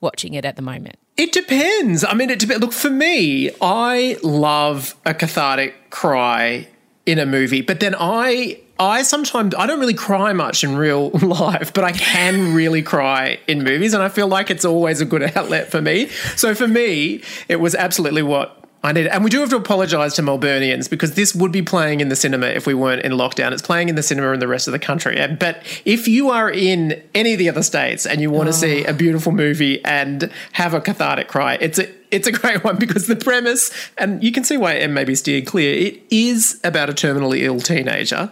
watching 0.00 0.32
it 0.32 0.46
at 0.46 0.56
the 0.56 0.62
moment? 0.62 0.96
It 1.20 1.32
depends. 1.32 2.02
I 2.02 2.14
mean, 2.14 2.30
it 2.30 2.38
depends. 2.38 2.62
Look, 2.62 2.72
for 2.72 2.88
me, 2.88 3.50
I 3.60 4.16
love 4.22 4.94
a 5.04 5.12
cathartic 5.12 5.90
cry 5.90 6.66
in 7.04 7.18
a 7.18 7.26
movie, 7.26 7.60
but 7.60 7.80
then 7.80 7.94
I. 7.98 8.60
I 8.78 9.02
sometimes 9.02 9.54
I 9.54 9.66
don't 9.66 9.78
really 9.78 9.92
cry 9.92 10.32
much 10.32 10.64
in 10.64 10.74
real 10.74 11.10
life, 11.18 11.74
but 11.74 11.84
I 11.84 11.92
can 11.92 12.54
really 12.60 12.80
cry 12.80 13.38
in 13.46 13.62
movies, 13.62 13.92
and 13.92 14.02
I 14.02 14.08
feel 14.08 14.28
like 14.28 14.50
it's 14.50 14.64
always 14.64 15.02
a 15.02 15.04
good 15.04 15.36
outlet 15.36 15.70
for 15.70 15.82
me. 15.82 16.08
So 16.36 16.54
for 16.54 16.66
me, 16.66 17.22
it 17.46 17.56
was 17.56 17.74
absolutely 17.74 18.22
what 18.22 18.59
I 18.82 18.92
needed. 18.92 19.12
And 19.12 19.22
we 19.22 19.28
do 19.28 19.40
have 19.40 19.50
to 19.50 19.56
apologise 19.56 20.14
to 20.14 20.22
Melburnians 20.22 20.88
because 20.88 21.14
this 21.14 21.34
would 21.34 21.52
be 21.52 21.60
playing 21.60 22.00
in 22.00 22.08
the 22.08 22.16
cinema 22.16 22.46
if 22.46 22.66
we 22.66 22.72
weren't 22.72 23.02
in 23.02 23.12
lockdown. 23.12 23.52
It's 23.52 23.60
playing 23.60 23.90
in 23.90 23.94
the 23.94 24.02
cinema 24.02 24.32
in 24.32 24.40
the 24.40 24.48
rest 24.48 24.68
of 24.68 24.72
the 24.72 24.78
country. 24.78 25.20
Uh, 25.20 25.28
but 25.28 25.62
if 25.84 26.08
you 26.08 26.30
are 26.30 26.50
in 26.50 27.02
any 27.14 27.34
of 27.34 27.38
the 27.38 27.48
other 27.50 27.62
states 27.62 28.06
and 28.06 28.22
you 28.22 28.30
want 28.30 28.46
to 28.46 28.54
see 28.54 28.84
a 28.84 28.94
beautiful 28.94 29.32
movie 29.32 29.84
and 29.84 30.30
have 30.52 30.72
a 30.72 30.80
cathartic 30.80 31.28
cry, 31.28 31.58
it's 31.60 31.78
a 31.78 31.88
it's 32.10 32.26
a 32.26 32.32
great 32.40 32.64
one 32.64 32.76
because 32.76 33.06
the 33.06 33.16
premise, 33.16 33.70
and 33.98 34.24
you 34.24 34.32
can 34.32 34.44
see 34.44 34.56
why 34.56 34.74
Em 34.76 34.94
may 34.94 35.04
be 35.04 35.14
steered 35.14 35.46
clear. 35.46 35.74
It 35.74 36.02
is 36.10 36.58
about 36.64 36.88
a 36.88 36.92
terminally 36.92 37.42
ill 37.42 37.60
teenager 37.60 38.30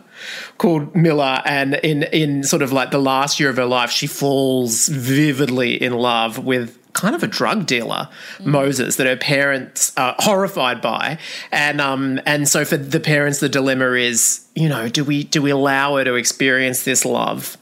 called 0.57 0.97
Milla, 0.97 1.43
and 1.45 1.75
in 1.75 2.05
in 2.05 2.43
sort 2.43 2.63
of 2.63 2.73
like 2.73 2.91
the 2.91 2.99
last 2.99 3.39
year 3.39 3.51
of 3.51 3.57
her 3.57 3.67
life, 3.67 3.91
she 3.91 4.07
falls 4.07 4.89
vividly 4.89 5.81
in 5.81 5.93
love 5.93 6.45
with 6.45 6.78
kind 6.93 7.15
of 7.15 7.23
a 7.23 7.27
drug 7.27 7.67
dealer, 7.67 8.09
Moses, 8.41 8.97
that 8.97 9.07
her 9.07 9.17
parents 9.17 9.93
are 9.97 10.15
horrified 10.19 10.81
by, 10.81 11.19
and 11.53 11.81
um 11.81 12.21
and 12.27 12.49
so 12.49 12.65
for 12.65 12.77
the 12.77 13.01
parents, 13.01 13.41
the 13.41 13.49
dilemma 13.49 13.93
is, 13.93 14.47
you 14.55 14.69
know, 14.69 14.89
do 14.89 15.05
we 15.05 15.25
do 15.25 15.43
we 15.43 15.51
allow 15.51 15.97
her 15.97 16.05
to 16.05 16.15
experience 16.15 16.85
this 16.85 17.05
love? 17.05 17.57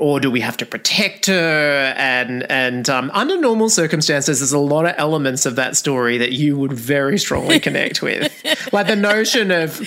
Or 0.00 0.18
do 0.18 0.30
we 0.30 0.40
have 0.40 0.56
to 0.56 0.66
protect 0.66 1.26
her? 1.26 1.94
And 1.96 2.50
and 2.50 2.88
um, 2.88 3.10
under 3.12 3.36
normal 3.38 3.68
circumstances, 3.68 4.40
there's 4.40 4.52
a 4.52 4.58
lot 4.58 4.86
of 4.86 4.94
elements 4.96 5.46
of 5.46 5.56
that 5.56 5.76
story 5.76 6.18
that 6.18 6.32
you 6.32 6.56
would 6.56 6.72
very 6.72 7.18
strongly 7.18 7.60
connect 7.66 8.02
with, 8.02 8.32
like 8.72 8.86
the 8.86 8.96
notion 8.96 9.50
of 9.50 9.78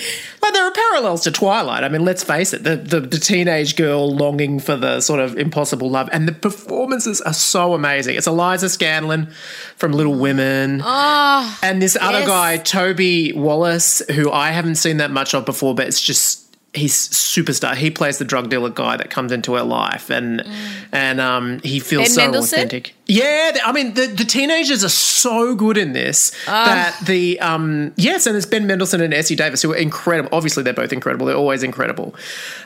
like 0.42 0.52
there 0.52 0.64
are 0.64 0.72
parallels 0.72 1.22
to 1.22 1.32
Twilight. 1.32 1.84
I 1.84 1.88
mean, 1.88 2.04
let's 2.04 2.22
face 2.22 2.52
it, 2.52 2.62
the, 2.62 2.76
the 2.76 3.00
the 3.00 3.18
teenage 3.18 3.76
girl 3.76 4.14
longing 4.14 4.60
for 4.60 4.76
the 4.76 5.00
sort 5.00 5.20
of 5.20 5.36
impossible 5.36 5.90
love, 5.90 6.08
and 6.12 6.28
the 6.28 6.32
performances 6.32 7.20
are 7.22 7.34
so 7.34 7.74
amazing. 7.74 8.16
It's 8.16 8.26
Eliza 8.26 8.66
Scanlen 8.66 9.32
from 9.76 9.92
Little 9.92 10.14
Women, 10.14 10.80
and 10.84 11.82
this 11.82 11.96
other 12.00 12.24
guy, 12.24 12.58
Toby 12.58 13.32
Wallace, 13.32 14.00
who 14.14 14.30
I 14.30 14.50
haven't 14.50 14.76
seen 14.76 14.98
that 14.98 15.10
much 15.10 15.34
of 15.34 15.44
before, 15.44 15.74
but 15.74 15.88
it's 15.88 16.00
just 16.00 16.43
he's 16.74 17.08
superstar. 17.08 17.74
He 17.74 17.90
plays 17.90 18.18
the 18.18 18.24
drug 18.24 18.50
dealer 18.50 18.70
guy 18.70 18.96
that 18.96 19.10
comes 19.10 19.32
into 19.32 19.54
her 19.54 19.62
life, 19.62 20.10
and 20.10 20.42
and 20.92 21.20
um, 21.20 21.60
he 21.60 21.80
feels 21.80 22.08
Ben 22.08 22.10
so 22.10 22.20
Mendelsohn? 22.20 22.58
authentic. 22.58 22.94
Yeah, 23.06 23.58
I 23.64 23.72
mean 23.72 23.94
the, 23.94 24.06
the 24.06 24.24
teenagers 24.24 24.82
are 24.82 24.88
so 24.88 25.54
good 25.54 25.76
in 25.76 25.92
this 25.92 26.32
that 26.46 26.98
the 27.04 27.38
um 27.40 27.92
yes, 27.96 28.26
and 28.26 28.34
it's 28.36 28.46
Ben 28.46 28.66
Mendelsohn 28.66 29.02
and 29.02 29.12
Essie 29.12 29.36
Davis 29.36 29.60
who 29.60 29.72
are 29.72 29.76
incredible. 29.76 30.30
Obviously, 30.32 30.62
they're 30.62 30.72
both 30.72 30.92
incredible. 30.92 31.26
They're 31.26 31.36
always 31.36 31.62
incredible, 31.62 32.14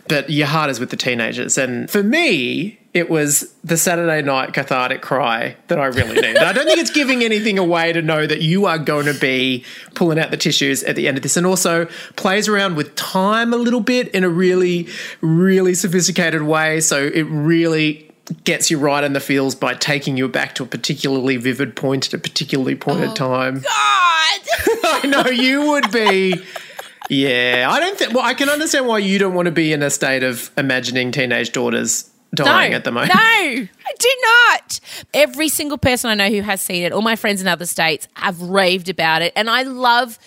but 0.07 0.30
your 0.30 0.47
heart 0.47 0.71
is 0.71 0.78
with 0.78 0.90
the 0.90 0.97
teenagers. 0.97 1.59
And 1.59 1.90
for 1.90 2.04
me, 2.04 2.78
it 2.95 3.11
was 3.11 3.52
the 3.64 3.76
Saturday 3.76 4.23
night 4.23 4.54
cathartic 4.54 5.02
cry 5.02 5.57
that 5.66 5.78
I 5.78 5.87
really 5.87 6.14
needed. 6.14 6.38
I 6.38 6.52
don't 6.52 6.66
think 6.66 6.78
it's 6.78 6.90
giving 6.90 7.25
anything 7.25 7.59
away 7.59 7.92
to 7.92 8.00
know 8.00 8.25
that 8.26 8.40
you 8.40 8.66
are 8.66 8.78
going 8.78 9.07
to 9.07 9.14
be 9.14 9.64
pulling 9.95 10.21
out 10.21 10.30
the 10.30 10.37
tissues 10.37 10.85
at 10.85 10.95
the 10.95 11.09
end 11.09 11.16
of 11.16 11.25
this, 11.25 11.37
and 11.37 11.47
also 11.47 11.87
plays 12.14 12.47
around 12.47 12.76
with 12.76 12.95
time 12.95 13.52
a 13.52 13.57
little 13.57 13.80
bit 13.80 14.07
in 14.14 14.23
a 14.23 14.28
really, 14.28 14.87
really 15.21 15.75
sophisticated 15.75 16.42
way. 16.42 16.80
So 16.80 17.11
it 17.12 17.23
really 17.23 18.08
gets 18.44 18.70
you 18.70 18.78
right 18.78 19.04
in 19.04 19.12
the 19.12 19.20
feels 19.20 19.54
by 19.54 19.75
taking 19.75 20.16
you 20.16 20.28
back 20.28 20.54
to 20.56 20.62
a 20.62 20.66
particularly 20.66 21.37
vivid 21.37 21.76
point 21.76 22.06
at 22.08 22.14
a 22.14 22.18
particularly 22.18 22.75
pointed 22.75 23.11
oh, 23.11 23.14
time. 23.14 23.54
God. 23.61 24.40
I 24.85 25.06
know 25.06 25.26
you 25.30 25.68
would 25.68 25.90
be. 25.90 26.42
Yeah, 27.08 27.68
I 27.70 27.80
don't 27.80 27.99
think. 27.99 28.12
Well, 28.12 28.25
I 28.25 28.35
can 28.35 28.49
understand 28.49 28.87
why 28.87 28.99
you 28.99 29.18
don't 29.18 29.35
want 29.35 29.47
to 29.47 29.52
be 29.52 29.73
in 29.73 29.82
a 29.82 29.90
state 29.90 30.23
of 30.23 30.50
imagining 30.58 31.11
teenage 31.11 31.52
daughters 31.52 32.11
dying 32.35 32.75
at 32.75 32.85
the 32.85 32.92
moment. 32.92 33.14
No, 33.14 33.20
I 33.20 33.68
do 33.99 34.08
not. 34.23 34.80
Every 35.14 35.49
single 35.49 35.78
person 35.78 36.11
I 36.11 36.14
know 36.14 36.28
who 36.28 36.42
has 36.42 36.61
seen 36.61 36.82
it, 36.82 36.92
all 36.92 37.02
my 37.02 37.16
friends 37.16 37.40
in 37.40 37.49
other 37.49 37.66
states 37.66 38.08
have 38.14 38.40
raved 38.42 38.88
about 38.88 39.23
it. 39.23 39.32
And 39.37 39.49
I 39.49 39.62
love 39.62 40.18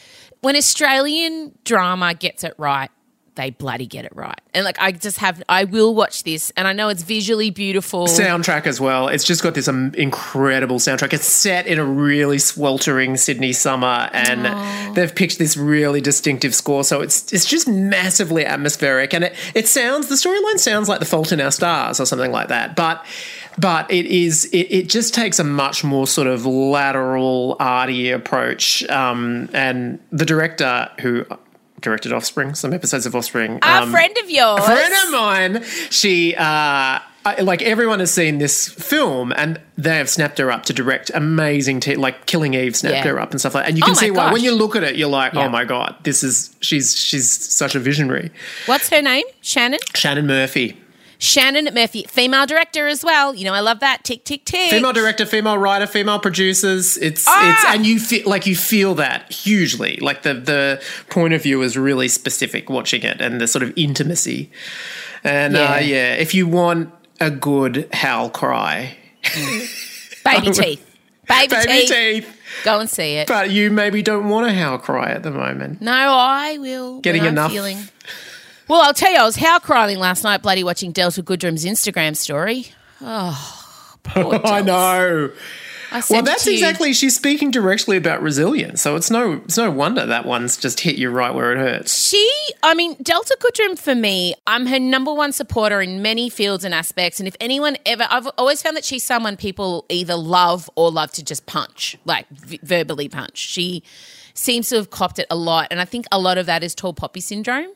when 0.41 0.55
Australian 0.55 1.51
drama 1.63 2.13
gets 2.13 2.43
it 2.43 2.55
right. 2.57 2.89
They 3.35 3.49
bloody 3.49 3.85
get 3.85 4.03
it 4.03 4.15
right. 4.15 4.39
And 4.53 4.65
like, 4.65 4.77
I 4.79 4.91
just 4.91 5.17
have, 5.19 5.41
I 5.47 5.63
will 5.63 5.95
watch 5.95 6.23
this 6.23 6.51
and 6.57 6.67
I 6.67 6.73
know 6.73 6.89
it's 6.89 7.03
visually 7.03 7.49
beautiful. 7.49 8.07
Soundtrack 8.07 8.67
as 8.67 8.81
well. 8.81 9.07
It's 9.07 9.23
just 9.23 9.41
got 9.41 9.53
this 9.53 9.67
um, 9.67 9.93
incredible 9.95 10.79
soundtrack. 10.79 11.13
It's 11.13 11.25
set 11.25 11.65
in 11.65 11.79
a 11.79 11.85
really 11.85 12.39
sweltering 12.39 13.15
Sydney 13.17 13.53
summer, 13.53 14.09
and 14.11 14.95
they've 14.95 15.13
picked 15.13 15.37
this 15.37 15.55
really 15.55 16.01
distinctive 16.01 16.53
score. 16.53 16.83
So 16.83 17.01
it's 17.01 17.31
it's 17.31 17.45
just 17.45 17.67
massively 17.67 18.45
atmospheric, 18.45 19.13
and 19.13 19.23
it 19.23 19.35
it 19.55 19.67
sounds 19.67 20.07
the 20.07 20.15
storyline 20.15 20.59
sounds 20.59 20.89
like 20.89 20.99
The 20.99 21.05
Fault 21.05 21.31
in 21.31 21.39
Our 21.39 21.51
Stars 21.51 21.99
or 21.99 22.05
something 22.05 22.31
like 22.31 22.49
that. 22.49 22.75
But 22.75 23.05
but 23.57 23.89
it 23.91 24.05
is 24.05 24.45
it, 24.45 24.67
it 24.69 24.89
just 24.89 25.13
takes 25.13 25.39
a 25.39 25.43
much 25.43 25.83
more 25.83 26.07
sort 26.07 26.27
of 26.27 26.45
lateral 26.45 27.55
arty 27.59 28.11
approach. 28.11 28.83
Um, 28.89 29.49
and 29.53 29.99
the 30.11 30.25
director 30.25 30.89
who 30.99 31.25
directed 31.81 32.13
Offspring, 32.13 32.53
some 32.55 32.73
episodes 32.73 33.05
of 33.05 33.15
Offspring, 33.15 33.59
A 33.61 33.81
um, 33.83 33.91
friend 33.91 34.15
of 34.23 34.29
yours. 34.29 34.59
a 34.59 34.63
friend 34.63 34.93
of 35.05 35.11
mine, 35.11 35.63
she, 35.89 36.35
uh, 36.35 36.99
I, 37.23 37.35
like 37.41 37.61
everyone 37.61 37.99
has 37.99 38.11
seen 38.11 38.39
this 38.39 38.67
film 38.67 39.31
and 39.35 39.59
they 39.77 39.97
have 39.97 40.09
snapped 40.09 40.37
her 40.39 40.51
up 40.51 40.63
to 40.65 40.73
direct 40.73 41.11
amazing, 41.13 41.79
te- 41.79 41.95
like 41.95 42.25
Killing 42.25 42.53
Eve 42.55 42.75
snapped 42.75 43.05
Yeah. 43.05 43.11
her 43.11 43.19
up 43.19 43.31
and 43.31 43.39
stuff 43.39 43.53
like 43.53 43.65
that. 43.65 43.69
And 43.69 43.77
you 43.77 43.83
Oh 43.83 43.87
can 43.87 43.93
my 43.95 43.99
see 43.99 44.11
why. 44.11 44.31
When 44.33 44.41
you 44.43 44.53
look 44.55 44.75
at 44.75 44.83
it, 44.83 44.95
you're 44.95 45.07
like, 45.09 45.33
Yeah. 45.33 45.45
oh 45.45 45.49
my 45.49 45.63
God, 45.63 45.95
this 46.03 46.23
is, 46.23 46.55
she's, 46.61 46.95
she's 46.97 47.29
such 47.29 47.75
a 47.75 47.79
visionary. 47.79 48.31
What's 48.65 48.89
her 48.89 49.01
name? 49.01 49.25
Shannon? 49.41 49.79
Shannon 49.93 50.25
Murphy. 50.25 50.77
Shannon 51.23 51.71
Murphy, 51.75 52.03
female 52.09 52.47
director 52.47 52.87
as 52.87 53.03
well. 53.05 53.35
You 53.35 53.45
know, 53.45 53.53
I 53.53 53.59
love 53.59 53.79
that. 53.81 54.03
Tick, 54.03 54.25
tick, 54.25 54.43
tick. 54.43 54.71
Female 54.71 54.91
director, 54.91 55.23
female 55.27 55.55
writer, 55.55 55.85
female 55.85 56.17
producers. 56.17 56.97
It's 56.97 57.25
Ah! 57.27 57.51
it's 57.53 57.75
and 57.75 57.85
you 57.85 57.99
feel 57.99 58.27
like 58.27 58.47
you 58.47 58.55
feel 58.55 58.95
that 58.95 59.31
hugely. 59.31 59.97
Like 60.01 60.23
the 60.23 60.33
the 60.33 60.81
point 61.11 61.35
of 61.35 61.43
view 61.43 61.61
is 61.61 61.77
really 61.77 62.07
specific 62.07 62.71
watching 62.71 63.03
it 63.03 63.21
and 63.21 63.39
the 63.39 63.47
sort 63.47 63.61
of 63.61 63.71
intimacy. 63.75 64.49
And 65.23 65.53
Yeah. 65.53 65.75
uh, 65.75 65.77
yeah, 65.79 66.13
if 66.15 66.33
you 66.33 66.47
want 66.47 66.91
a 67.19 67.29
good 67.29 67.87
howl 67.93 68.31
cry, 68.31 68.97
Baby 70.25 70.51
teeth. 70.51 70.87
Baby, 71.27 71.47
baby 71.55 71.67
teeth. 71.67 71.89
teeth. 71.89 72.37
Go 72.65 72.79
and 72.79 72.89
see 72.89 73.13
it. 73.17 73.27
But 73.27 73.51
you 73.51 73.69
maybe 73.71 74.01
don't 74.01 74.27
want 74.27 74.47
a 74.47 74.53
howl 74.53 74.79
cry 74.79 75.11
at 75.11 75.21
the 75.23 75.31
moment. 75.31 75.81
No, 75.81 75.91
I 75.93 76.57
will. 76.57 76.99
Getting 77.01 77.25
enough? 77.25 77.51
Feeling. 77.51 77.77
Well, 78.71 78.83
I'll 78.83 78.93
tell 78.93 79.11
you, 79.11 79.19
I 79.19 79.25
was 79.25 79.35
how 79.35 79.59
crying 79.59 79.99
last 79.99 80.23
night, 80.23 80.41
bloody 80.41 80.63
watching 80.63 80.93
Delta 80.93 81.21
Goodrem's 81.21 81.65
Instagram 81.65 82.15
story. 82.15 82.67
Oh, 83.01 83.97
poor 84.01 84.39
I 84.45 84.61
know. 84.61 85.29
I 85.91 86.01
Well, 86.09 86.23
that's 86.23 86.47
exactly. 86.47 86.93
She's 86.93 87.13
speaking 87.13 87.51
directly 87.51 87.97
about 87.97 88.21
resilience, 88.21 88.81
so 88.81 88.95
it's 88.95 89.11
no 89.11 89.41
it's 89.43 89.57
no 89.57 89.69
wonder 89.69 90.05
that 90.05 90.25
one's 90.25 90.55
just 90.55 90.79
hit 90.79 90.95
you 90.95 91.09
right 91.09 91.35
where 91.35 91.51
it 91.51 91.57
hurts. 91.57 92.07
She, 92.07 92.31
I 92.63 92.73
mean, 92.73 92.95
Delta 93.01 93.35
Goodrum 93.41 93.77
for 93.77 93.93
me, 93.93 94.35
I'm 94.47 94.67
her 94.67 94.79
number 94.79 95.13
one 95.13 95.33
supporter 95.33 95.81
in 95.81 96.01
many 96.01 96.29
fields 96.29 96.63
and 96.63 96.73
aspects. 96.73 97.19
And 97.19 97.27
if 97.27 97.35
anyone 97.41 97.75
ever, 97.85 98.07
I've 98.09 98.29
always 98.37 98.61
found 98.61 98.77
that 98.77 98.85
she's 98.85 99.03
someone 99.03 99.35
people 99.35 99.85
either 99.89 100.15
love 100.15 100.69
or 100.77 100.89
love 100.91 101.11
to 101.11 101.25
just 101.25 101.45
punch, 101.45 101.97
like 102.05 102.29
v- 102.29 102.61
verbally 102.63 103.09
punch. 103.09 103.37
She 103.37 103.83
seems 104.33 104.69
to 104.69 104.77
have 104.77 104.91
copped 104.91 105.19
it 105.19 105.27
a 105.29 105.35
lot. 105.35 105.67
And 105.71 105.81
I 105.81 105.85
think 105.85 106.05
a 106.09 106.17
lot 106.17 106.37
of 106.37 106.45
that 106.45 106.63
is 106.63 106.73
tall 106.73 106.93
poppy 106.93 107.19
syndrome. 107.19 107.67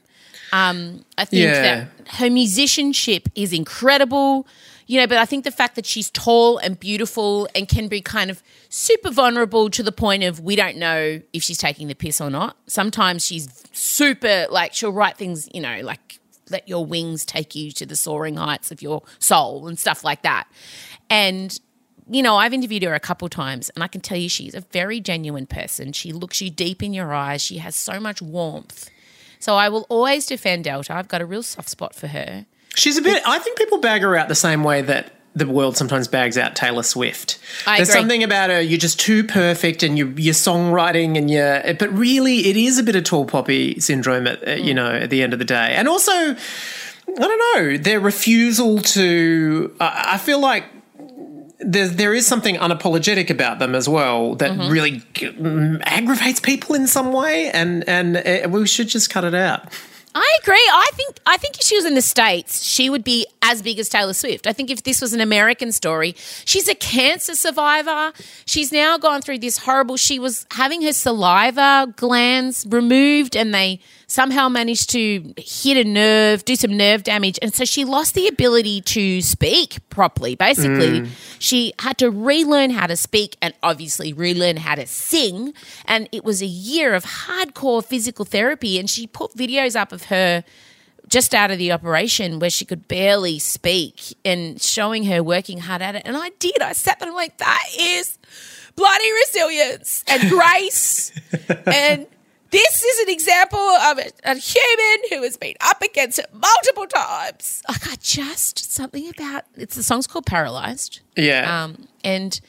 Um, 0.53 1.03
I 1.17 1.25
think 1.25 1.43
Yeah. 1.43 1.61
that 1.61 1.89
her 2.17 2.29
musicianship 2.29 3.29
is 3.35 3.51
incredible, 3.51 4.47
you 4.87 4.99
know, 4.99 5.07
but 5.07 5.17
I 5.17 5.25
think 5.25 5.43
the 5.43 5.51
fact 5.51 5.75
that 5.75 5.85
she's 5.85 6.09
tall 6.11 6.57
and 6.59 6.79
beautiful 6.79 7.47
and 7.55 7.67
can 7.67 7.87
be 7.87 8.01
kind 8.01 8.29
of 8.29 8.43
super 8.69 9.09
vulnerable 9.09 9.69
to 9.71 9.81
the 9.83 9.91
point 9.91 10.23
of 10.23 10.39
we 10.39 10.55
don't 10.55 10.77
know 10.77 11.21
if 11.33 11.43
she's 11.43 11.57
taking 11.57 11.87
the 11.87 11.95
piss 11.95 12.21
or 12.21 12.29
not. 12.29 12.57
Sometimes 12.67 13.25
she's 13.25 13.63
super, 13.71 14.45
like, 14.49 14.73
she'll 14.73 14.91
write 14.93 15.17
things, 15.17 15.49
you 15.53 15.61
know, 15.61 15.79
like, 15.81 16.19
let 16.51 16.69
your 16.69 16.85
wings 16.85 17.25
take 17.25 17.55
you 17.55 17.71
to 17.71 17.85
the 17.85 17.95
soaring 17.95 18.37
heights 18.37 18.71
of 18.71 18.81
your 18.81 19.01
soul 19.19 19.67
and 19.67 19.79
stuff 19.79 20.03
like 20.03 20.21
that. 20.21 20.47
And 21.09 21.59
you 22.07 22.21
know, 22.21 22.35
I've 22.37 22.53
interviewed 22.53 22.83
her 22.83 22.93
a 22.93 22.99
couple 22.99 23.27
times 23.29 23.71
and 23.71 23.83
I 23.83 23.87
can 23.87 23.99
tell 23.99 24.15
you 24.15 24.29
she's 24.29 24.53
a 24.53 24.61
very 24.61 24.99
genuine 24.99 25.47
person. 25.47 25.91
She 25.91 26.11
looks 26.13 26.39
you 26.39 26.51
deep 26.51 26.83
in 26.83 26.93
your 26.93 27.11
eyes. 27.11 27.41
She 27.41 27.57
has 27.57 27.75
so 27.75 27.99
much 27.99 28.21
warmth. 28.21 28.91
So 29.45 29.55
I 29.55 29.69
will 29.69 29.85
always 29.89 30.25
defend 30.25 30.63
Delta. 30.63 30.95
I've 30.95 31.07
got 31.07 31.21
a 31.21 31.25
real 31.27 31.43
soft 31.43 31.69
spot 31.69 31.93
for 31.93 32.07
her. 32.07 32.47
She's 32.73 32.97
a 32.97 33.01
bit. 33.03 33.21
I 33.27 33.37
think 33.37 33.59
people 33.59 33.77
bag 33.77 34.01
her 34.01 34.15
out 34.17 34.27
the 34.27 34.33
same 34.33 34.63
way 34.63 34.81
that 34.81 35.11
the 35.35 35.45
world 35.45 35.77
sometimes 35.77 36.07
bags 36.07 36.35
out 36.35 36.55
Taylor 36.55 36.81
Swift. 36.81 37.37
I 37.67 37.77
There's 37.77 37.89
agree. 37.89 38.01
something 38.01 38.23
about 38.23 38.49
her. 38.49 38.59
You're 38.59 38.79
just 38.79 38.99
too 38.99 39.23
perfect, 39.23 39.83
and 39.83 39.99
your 39.99 40.07
your 40.19 40.33
songwriting 40.33 41.15
and 41.15 41.29
your. 41.29 41.61
But 41.77 41.93
really, 41.95 42.47
it 42.47 42.57
is 42.57 42.79
a 42.79 42.83
bit 42.83 42.95
of 42.95 43.03
tall 43.03 43.25
poppy 43.25 43.79
syndrome. 43.79 44.25
At 44.25 44.47
uh, 44.47 44.51
you 44.53 44.71
Mm. 44.73 44.77
know, 44.77 44.89
at 44.89 45.11
the 45.11 45.21
end 45.21 45.31
of 45.33 45.37
the 45.37 45.45
day, 45.45 45.75
and 45.75 45.87
also, 45.87 46.11
I 46.11 46.35
don't 47.05 47.41
know, 47.55 47.77
their 47.77 47.99
refusal 47.99 48.79
to. 48.79 49.75
I 49.79 50.17
feel 50.17 50.39
like. 50.39 50.63
There, 51.59 51.87
there 51.87 52.13
is 52.13 52.27
something 52.27 52.55
unapologetic 52.57 53.29
about 53.29 53.59
them 53.59 53.75
as 53.75 53.87
well 53.87 54.35
that 54.35 54.51
Mm-hmm. 54.51 54.69
really 54.71 54.91
mm, 55.13 55.81
aggravates 55.85 56.39
people 56.39 56.75
in 56.75 56.87
some 56.87 57.13
way, 57.13 57.49
and 57.51 57.87
and 57.87 58.17
uh, 58.17 58.49
we 58.49 58.67
should 58.67 58.89
just 58.89 59.09
cut 59.09 59.23
it 59.23 59.33
out. 59.35 59.61
I 60.17 60.37
agree. 60.41 60.55
I 60.71 60.89
think 60.93 61.17
I 61.25 61.35
think 61.37 61.55
if 61.57 61.63
she 61.63 61.75
was 61.75 61.83
in 61.85 61.93
the 61.93 62.01
States, 62.01 62.63
she 62.63 62.89
would 62.89 63.03
be 63.03 63.27
as 63.41 63.61
big 63.61 63.79
as 63.79 63.89
Taylor 63.89 64.13
Swift. 64.13 64.47
I 64.47 64.53
think 64.53 64.69
if 64.69 64.83
this 64.83 65.01
was 65.01 65.11
an 65.13 65.19
American 65.19 65.71
story, 65.73 66.15
she's 66.45 66.69
a 66.69 66.75
cancer 66.75 67.35
survivor. 67.35 68.13
She's 68.45 68.71
now 68.71 68.97
gone 68.97 69.21
through 69.21 69.39
this 69.39 69.57
horrible 69.59 69.97
she 69.97 70.17
was 70.19 70.45
having 70.51 70.81
her 70.83 70.93
saliva 70.93 71.93
glands 71.97 72.65
removed 72.69 73.35
and 73.35 73.53
they 73.53 73.79
somehow 74.07 74.49
managed 74.49 74.89
to 74.91 75.33
hit 75.37 75.77
a 75.77 75.89
nerve, 75.89 76.45
do 76.45 76.55
some 76.55 76.75
nerve 76.75 77.03
damage. 77.03 77.39
And 77.41 77.53
so 77.53 77.65
she 77.65 77.85
lost 77.85 78.13
the 78.13 78.27
ability 78.27 78.81
to 78.81 79.21
speak 79.21 79.77
properly. 79.89 80.35
Basically, 80.35 81.01
mm. 81.01 81.09
she 81.39 81.73
had 81.79 81.97
to 81.99 82.09
relearn 82.09 82.71
how 82.71 82.87
to 82.87 82.95
speak 82.95 83.37
and 83.41 83.53
obviously 83.63 84.13
relearn 84.13 84.57
how 84.57 84.75
to 84.75 84.85
sing. 84.85 85.53
And 85.85 86.09
it 86.11 86.23
was 86.23 86.41
a 86.41 86.47
year 86.47 86.93
of 86.93 87.03
hardcore 87.03 87.83
physical 87.83 88.25
therapy. 88.25 88.79
And 88.79 88.89
she 88.89 89.07
put 89.07 89.33
videos 89.33 89.75
up 89.75 89.91
of 89.91 90.05
her 90.05 90.43
just 91.07 91.35
out 91.35 91.51
of 91.51 91.57
the 91.57 91.71
operation 91.71 92.39
where 92.39 92.49
she 92.49 92.65
could 92.65 92.87
barely 92.87 93.39
speak 93.39 94.17
and 94.23 94.61
showing 94.61 95.05
her 95.05 95.21
working 95.21 95.59
hard 95.59 95.81
at 95.81 95.95
it. 95.95 96.03
And 96.05 96.17
I 96.17 96.29
did. 96.39 96.61
I 96.61 96.73
sat 96.73 96.99
there 96.99 97.07
and 97.07 97.13
I'm 97.13 97.15
like, 97.15 97.37
that 97.37 97.63
is 97.79 98.17
bloody 98.75 99.11
resilience 99.11 100.03
and 100.07 100.29
grace. 100.29 101.11
and 101.65 102.07
this 102.55 102.83
is 102.83 102.99
an 102.99 103.09
example 103.09 103.59
of 103.59 103.97
a, 103.99 104.11
a 104.23 104.35
human 104.35 105.09
who 105.09 105.23
has 105.23 105.35
been 105.35 105.55
up 105.59 105.81
against 105.81 106.19
it 106.19 106.27
multiple 106.33 106.87
times. 106.87 107.61
Like 107.67 107.87
I 107.87 107.95
just 108.01 108.71
something 108.71 109.09
about 109.09 109.43
it's 109.55 109.75
the 109.75 109.83
song's 109.83 110.07
called 110.07 110.25
Paralyzed. 110.25 111.01
Yeah. 111.17 111.63
Um 111.63 111.87
and 112.03 112.39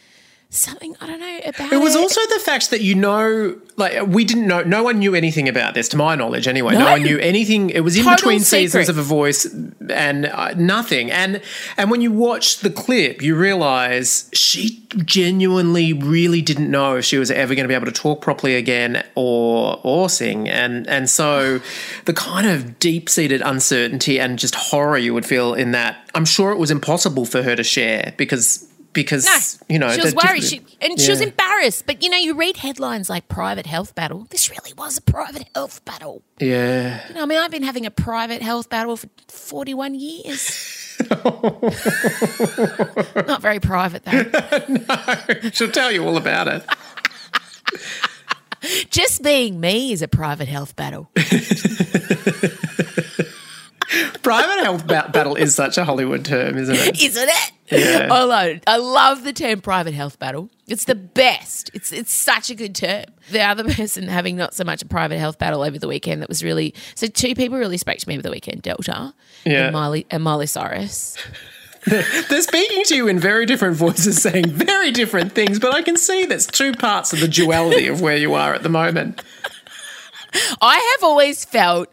something 0.58 0.96
I 1.00 1.06
don't 1.06 1.20
know 1.20 1.38
about 1.44 1.72
It 1.72 1.80
was 1.80 1.94
also 1.96 2.20
the 2.28 2.40
fact 2.40 2.70
that 2.70 2.80
you 2.80 2.94
know, 2.94 3.56
like 3.76 4.06
we 4.06 4.24
didn't 4.24 4.46
know, 4.46 4.62
no 4.62 4.82
one 4.82 4.98
knew 4.98 5.14
anything 5.14 5.48
about 5.48 5.74
this, 5.74 5.88
to 5.90 5.96
my 5.96 6.14
knowledge, 6.14 6.48
anyway. 6.48 6.72
No, 6.74 6.80
No. 6.80 6.90
one 6.92 7.02
knew 7.02 7.18
anything. 7.18 7.70
It 7.70 7.80
was 7.80 7.96
in 7.96 8.04
Total 8.04 8.16
between 8.16 8.40
seasons 8.40 8.88
of 8.88 8.98
a 8.98 9.02
voice 9.02 9.46
and 9.90 10.26
uh, 10.26 10.54
nothing. 10.54 11.10
And 11.10 11.40
and 11.76 11.90
when 11.90 12.00
you 12.00 12.12
watch 12.12 12.60
the 12.60 12.70
clip, 12.70 13.22
you 13.22 13.34
realize 13.36 14.28
she 14.32 14.82
genuinely 15.04 15.92
really 15.92 16.40
didn't 16.42 16.70
know 16.70 16.96
if 16.96 17.04
she 17.04 17.18
was 17.18 17.30
ever 17.30 17.54
going 17.54 17.64
to 17.64 17.68
be 17.68 17.74
able 17.74 17.86
to 17.86 17.92
talk 17.92 18.20
properly 18.22 18.56
again 18.56 19.04
or 19.14 19.80
or 19.82 20.08
sing. 20.08 20.48
And 20.48 20.86
and 20.86 21.08
so 21.10 21.60
the 22.04 22.12
kind 22.12 22.46
of 22.46 22.78
deep 22.78 23.08
seated 23.08 23.42
uncertainty 23.42 24.18
and 24.20 24.38
just 24.38 24.54
horror 24.54 24.98
you 24.98 25.12
would 25.14 25.26
feel 25.26 25.54
in 25.54 25.72
that, 25.72 26.08
I'm 26.14 26.24
sure 26.24 26.52
it 26.52 26.58
was 26.58 26.70
impossible 26.70 27.24
for 27.26 27.42
her 27.42 27.56
to 27.56 27.64
share 27.64 28.14
because 28.16 28.66
because 28.96 29.24
No, 29.24 29.38
you 29.68 29.78
know 29.78 29.90
she 29.90 30.00
was 30.00 30.14
worried, 30.14 30.42
she, 30.42 30.60
and 30.80 30.98
she 31.00 31.10
was 31.10 31.20
embarrassed. 31.20 31.86
But 31.86 32.02
you 32.02 32.10
know, 32.10 32.16
you 32.16 32.34
read 32.34 32.56
headlines 32.56 33.08
like 33.08 33.28
"private 33.28 33.66
health 33.66 33.94
battle." 33.94 34.26
This 34.30 34.50
really 34.50 34.72
was 34.76 34.98
a 34.98 35.02
private 35.02 35.48
health 35.54 35.84
battle. 35.84 36.22
yeah. 36.40 37.06
You 37.08 37.14
know, 37.14 37.22
I 37.22 37.26
mean, 37.26 37.38
I've 37.38 37.52
been 37.52 37.62
having 37.62 37.86
a 37.86 37.90
private 37.92 38.42
health 38.42 38.68
battle 38.68 38.96
for 38.96 39.08
forty-one 39.28 39.94
years. 39.94 40.96
Not 43.26 43.42
very 43.42 43.60
private 43.60 44.04
though. 44.04 44.22
no 44.68 45.50
She'll 45.52 45.70
tell 45.70 45.92
you 45.92 46.04
all 46.04 46.16
about 46.16 46.48
it. 46.48 46.64
Just 48.90 49.22
being 49.22 49.60
me 49.60 49.92
is 49.92 50.00
a 50.02 50.08
private 50.08 50.48
health 50.48 50.74
battle. 50.74 51.10
Private 54.22 54.64
health 54.64 54.86
ba- 54.86 55.08
battle 55.12 55.36
is 55.36 55.54
such 55.54 55.78
a 55.78 55.84
Hollywood 55.84 56.24
term, 56.24 56.58
isn't 56.58 56.74
it? 56.74 57.00
isn't 57.02 57.28
it? 57.28 57.52
Yeah. 57.70 58.08
I 58.12 58.22
love 58.24 58.46
it. 58.48 58.62
I 58.66 58.76
love 58.78 59.22
the 59.24 59.32
term 59.32 59.60
private 59.60 59.94
health 59.94 60.18
battle. 60.18 60.50
It's 60.66 60.84
the 60.84 60.94
best. 60.94 61.70
It's 61.74 61.92
it's 61.92 62.12
such 62.12 62.50
a 62.50 62.54
good 62.54 62.74
term. 62.74 63.04
The 63.30 63.40
other 63.42 63.64
person 63.74 64.08
having 64.08 64.36
not 64.36 64.54
so 64.54 64.64
much 64.64 64.82
a 64.82 64.86
private 64.86 65.18
health 65.18 65.38
battle 65.38 65.62
over 65.62 65.78
the 65.78 65.88
weekend 65.88 66.22
that 66.22 66.28
was 66.28 66.42
really 66.44 66.74
so 66.94 67.06
two 67.06 67.34
people 67.34 67.58
really 67.58 67.76
spoke 67.76 67.98
to 67.98 68.08
me 68.08 68.14
over 68.14 68.22
the 68.22 68.30
weekend, 68.30 68.62
Delta 68.62 69.14
Yeah. 69.44 69.66
and 69.66 69.72
Miley 69.72 70.06
and 70.10 70.22
Miley 70.22 70.46
Cyrus. 70.46 71.16
They're 71.86 72.42
speaking 72.42 72.82
to 72.86 72.96
you 72.96 73.06
in 73.06 73.20
very 73.20 73.46
different 73.46 73.76
voices, 73.76 74.20
saying 74.20 74.46
very 74.50 74.90
different 74.90 75.32
things, 75.32 75.60
but 75.60 75.72
I 75.72 75.82
can 75.82 75.96
see 75.96 76.24
there's 76.24 76.46
two 76.46 76.72
parts 76.72 77.12
of 77.12 77.20
the 77.20 77.28
duality 77.28 77.86
of 77.86 78.00
where 78.00 78.16
you 78.16 78.34
are 78.34 78.52
at 78.54 78.64
the 78.64 78.68
moment. 78.68 79.22
I 80.60 80.94
have 80.96 81.04
always 81.04 81.44
felt 81.44 81.88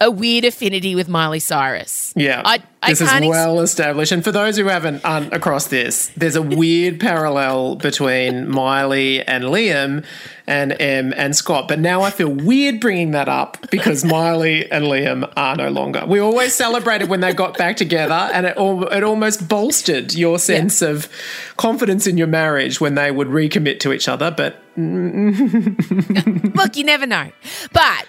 a 0.00 0.10
weird 0.10 0.44
affinity 0.44 0.94
with 0.94 1.08
Miley 1.08 1.40
Cyrus. 1.40 2.12
Yeah, 2.16 2.42
I, 2.44 2.62
I 2.82 2.90
this 2.90 3.00
is 3.00 3.08
can't 3.08 3.24
ex- 3.24 3.30
well 3.30 3.60
established. 3.60 4.12
And 4.12 4.22
for 4.22 4.32
those 4.32 4.56
who 4.56 4.66
haven't 4.66 5.04
aren't 5.04 5.32
across 5.32 5.68
this, 5.68 6.08
there's 6.16 6.36
a 6.36 6.42
weird 6.42 7.00
parallel 7.00 7.76
between 7.76 8.48
Miley 8.48 9.26
and 9.26 9.44
Liam, 9.44 10.04
and 10.46 10.80
Em 10.80 11.12
and 11.16 11.34
Scott. 11.34 11.66
But 11.66 11.80
now 11.80 12.02
I 12.02 12.10
feel 12.10 12.28
weird 12.28 12.80
bringing 12.80 13.12
that 13.12 13.28
up 13.28 13.58
because 13.70 14.04
Miley 14.04 14.70
and 14.70 14.84
Liam 14.84 15.30
are 15.36 15.56
no 15.56 15.70
longer. 15.70 16.04
We 16.06 16.20
always 16.20 16.54
celebrated 16.54 17.08
when 17.08 17.20
they 17.20 17.32
got 17.32 17.56
back 17.56 17.76
together, 17.76 18.30
and 18.32 18.46
it 18.46 18.56
al- 18.56 18.88
it 18.88 19.02
almost 19.02 19.48
bolstered 19.48 20.14
your 20.14 20.38
sense 20.38 20.82
of 20.82 21.08
confidence 21.56 22.06
in 22.06 22.18
your 22.18 22.28
marriage 22.28 22.80
when 22.80 22.94
they 22.96 23.10
would 23.10 23.28
recommit 23.28 23.80
to 23.80 23.92
each 23.92 24.08
other. 24.08 24.30
But 24.30 24.62
Look, 24.76 26.76
you 26.76 26.84
never 26.84 27.06
know. 27.06 27.30
But 27.72 28.06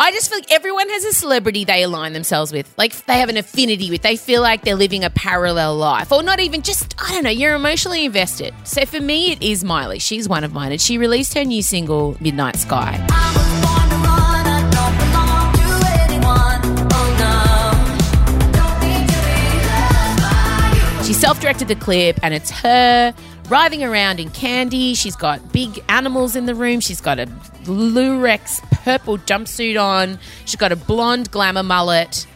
I 0.00 0.12
just 0.12 0.30
feel 0.30 0.38
like 0.38 0.50
everyone 0.50 0.88
has 0.88 1.04
a 1.04 1.12
celebrity 1.12 1.64
they 1.66 1.82
align 1.82 2.14
themselves 2.14 2.52
with. 2.52 2.72
Like 2.78 2.96
they 3.04 3.18
have 3.18 3.28
an 3.28 3.36
affinity 3.36 3.90
with. 3.90 4.00
They 4.00 4.16
feel 4.16 4.40
like 4.40 4.62
they're 4.62 4.74
living 4.74 5.04
a 5.04 5.10
parallel 5.10 5.76
life. 5.76 6.10
Or 6.10 6.22
not 6.22 6.40
even 6.40 6.62
just, 6.62 6.94
I 6.98 7.12
don't 7.12 7.22
know, 7.22 7.28
you're 7.28 7.54
emotionally 7.54 8.06
invested. 8.06 8.54
So 8.64 8.86
for 8.86 8.98
me, 8.98 9.32
it 9.32 9.42
is 9.42 9.62
Miley. 9.62 9.98
She's 9.98 10.26
one 10.26 10.42
of 10.42 10.54
mine. 10.54 10.72
And 10.72 10.80
she 10.80 10.96
released 10.96 11.34
her 11.34 11.44
new 11.44 11.60
single, 11.60 12.16
Midnight 12.18 12.56
Sky. 12.56 12.96
She 21.04 21.12
self 21.12 21.40
directed 21.40 21.68
the 21.68 21.74
clip, 21.74 22.18
and 22.22 22.32
it's 22.32 22.50
her 22.50 23.12
writhing 23.50 23.82
around 23.84 24.20
in 24.20 24.30
candy. 24.30 24.94
She's 24.94 25.16
got 25.16 25.52
big 25.52 25.82
animals 25.88 26.36
in 26.36 26.46
the 26.46 26.54
room. 26.54 26.80
She's 26.80 27.00
got 27.00 27.18
a 27.18 27.26
Lurex 27.64 28.60
purple 28.84 29.18
jumpsuit 29.18 29.80
on. 29.82 30.18
She's 30.44 30.56
got 30.56 30.72
a 30.72 30.76
blonde 30.76 31.30
glamour 31.30 31.62
mullet. 31.62 32.26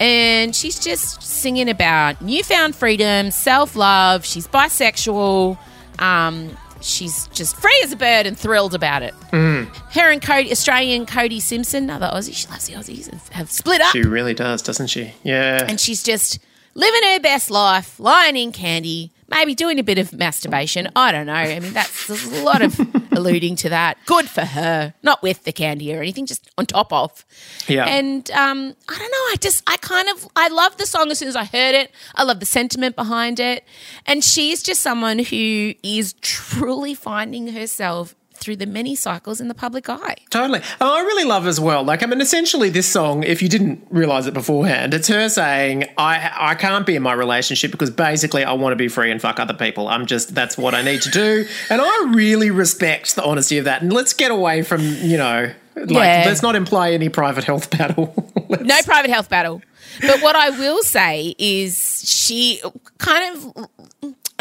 And 0.00 0.56
she's 0.56 0.80
just 0.80 1.22
singing 1.22 1.68
about 1.68 2.20
newfound 2.20 2.74
freedom, 2.74 3.30
self 3.30 3.76
love. 3.76 4.24
She's 4.24 4.48
bisexual. 4.48 5.58
Um, 6.00 6.56
she's 6.80 7.28
just 7.28 7.54
free 7.56 7.80
as 7.84 7.92
a 7.92 7.96
bird 7.96 8.26
and 8.26 8.36
thrilled 8.36 8.74
about 8.74 9.02
it. 9.02 9.14
Her 9.30 10.10
and 10.10 10.20
Cody, 10.20 10.50
Australian 10.50 11.06
Cody 11.06 11.38
Simpson, 11.38 11.84
another 11.84 12.10
Aussie, 12.12 12.34
she 12.34 12.48
loves 12.48 12.66
the 12.66 12.74
Aussies, 12.74 13.28
have 13.28 13.50
split 13.50 13.80
up 13.80 13.92
she 13.92 14.02
really 14.02 14.34
does, 14.34 14.62
doesn't 14.62 14.88
she? 14.88 15.12
Yeah. 15.22 15.64
and 15.68 15.78
she's 15.78 16.02
just 16.02 16.40
living 16.74 17.02
her 17.12 17.20
best 17.20 17.50
life, 17.50 18.00
lying 18.00 18.36
in 18.36 18.50
candy, 18.50 19.11
maybe 19.32 19.54
doing 19.54 19.78
a 19.78 19.82
bit 19.82 19.98
of 19.98 20.12
masturbation. 20.12 20.88
I 20.94 21.12
don't 21.12 21.26
know. 21.26 21.32
I 21.32 21.58
mean, 21.58 21.72
that's 21.72 22.06
there's 22.06 22.24
a 22.24 22.44
lot 22.44 22.62
of 22.62 22.78
alluding 23.12 23.56
to 23.56 23.68
that. 23.70 23.98
Good 24.06 24.28
for 24.28 24.42
her, 24.42 24.94
not 25.02 25.22
with 25.22 25.44
the 25.44 25.52
candy 25.52 25.94
or 25.94 26.00
anything, 26.00 26.26
just 26.26 26.50
on 26.58 26.66
top 26.66 26.92
of. 26.92 27.24
Yeah. 27.66 27.86
And 27.86 28.30
um, 28.30 28.74
I 28.88 28.98
don't 28.98 29.10
know. 29.10 29.26
I 29.32 29.36
just, 29.40 29.62
I 29.66 29.76
kind 29.78 30.08
of, 30.08 30.28
I 30.36 30.48
love 30.48 30.76
the 30.76 30.86
song 30.86 31.10
as 31.10 31.18
soon 31.18 31.28
as 31.28 31.36
I 31.36 31.44
heard 31.44 31.74
it. 31.74 31.90
I 32.14 32.22
love 32.24 32.40
the 32.40 32.46
sentiment 32.46 32.96
behind 32.96 33.40
it, 33.40 33.64
and 34.06 34.22
she's 34.22 34.62
just 34.62 34.80
someone 34.80 35.18
who 35.18 35.74
is 35.82 36.14
truly 36.20 36.94
finding 36.94 37.48
herself 37.48 38.14
through 38.42 38.56
the 38.56 38.66
many 38.66 38.94
cycles 38.94 39.40
in 39.40 39.48
the 39.48 39.54
public 39.54 39.88
eye. 39.88 40.16
Totally. 40.30 40.58
And 40.58 40.88
I 40.90 41.00
really 41.00 41.24
love 41.24 41.46
as 41.46 41.58
well. 41.60 41.84
Like, 41.84 42.02
I 42.02 42.06
mean, 42.06 42.20
essentially, 42.20 42.68
this 42.68 42.86
song, 42.88 43.22
if 43.22 43.40
you 43.42 43.48
didn't 43.48 43.86
realize 43.90 44.26
it 44.26 44.34
beforehand, 44.34 44.92
it's 44.94 45.08
her 45.08 45.28
saying, 45.28 45.84
I, 45.96 46.30
I 46.34 46.54
can't 46.54 46.84
be 46.84 46.96
in 46.96 47.02
my 47.02 47.12
relationship 47.12 47.70
because 47.70 47.90
basically 47.90 48.44
I 48.44 48.52
want 48.52 48.72
to 48.72 48.76
be 48.76 48.88
free 48.88 49.10
and 49.10 49.20
fuck 49.20 49.38
other 49.40 49.54
people. 49.54 49.88
I'm 49.88 50.06
just, 50.06 50.34
that's 50.34 50.58
what 50.58 50.74
I 50.74 50.82
need 50.82 51.02
to 51.02 51.10
do. 51.10 51.46
And 51.70 51.80
I 51.80 52.12
really 52.14 52.50
respect 52.50 53.14
the 53.16 53.24
honesty 53.24 53.58
of 53.58 53.64
that. 53.66 53.82
And 53.82 53.92
let's 53.92 54.12
get 54.12 54.30
away 54.30 54.62
from, 54.62 54.82
you 54.82 55.16
know, 55.16 55.52
like, 55.76 55.88
Yeah. 55.90 56.24
let's 56.26 56.42
not 56.42 56.56
imply 56.56 56.90
any 56.92 57.08
private 57.08 57.44
health 57.44 57.70
battle. 57.78 58.14
No 58.60 58.82
private 58.82 59.10
health 59.10 59.28
battle. 59.30 59.62
But 60.00 60.20
what 60.22 60.34
I 60.36 60.50
will 60.50 60.82
say 60.82 61.34
is 61.38 62.02
she 62.08 62.60
kind 62.98 63.36
of, 63.36 63.66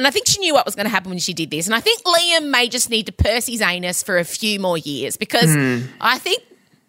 and 0.02 0.08
I 0.08 0.10
think 0.10 0.26
she 0.26 0.40
knew 0.40 0.56
what 0.56 0.66
was 0.66 0.74
going 0.74 0.88
to 0.88 0.90
happen 0.90 1.12
when 1.12 1.20
she 1.20 1.32
did 1.32 1.52
this. 1.52 1.68
And 1.68 1.76
I 1.76 1.80
think 1.80 2.02
Liam 2.02 2.50
may 2.50 2.68
just 2.68 2.90
need 2.90 3.06
to 3.06 3.12
purse 3.12 3.46
his 3.46 3.62
anus 3.62 4.02
for 4.02 4.18
a 4.18 4.24
few 4.24 4.60
more 4.60 4.76
years 4.76 5.16
because 5.16 5.54
hmm. 5.54 5.82
I 6.02 6.18
think 6.18 6.42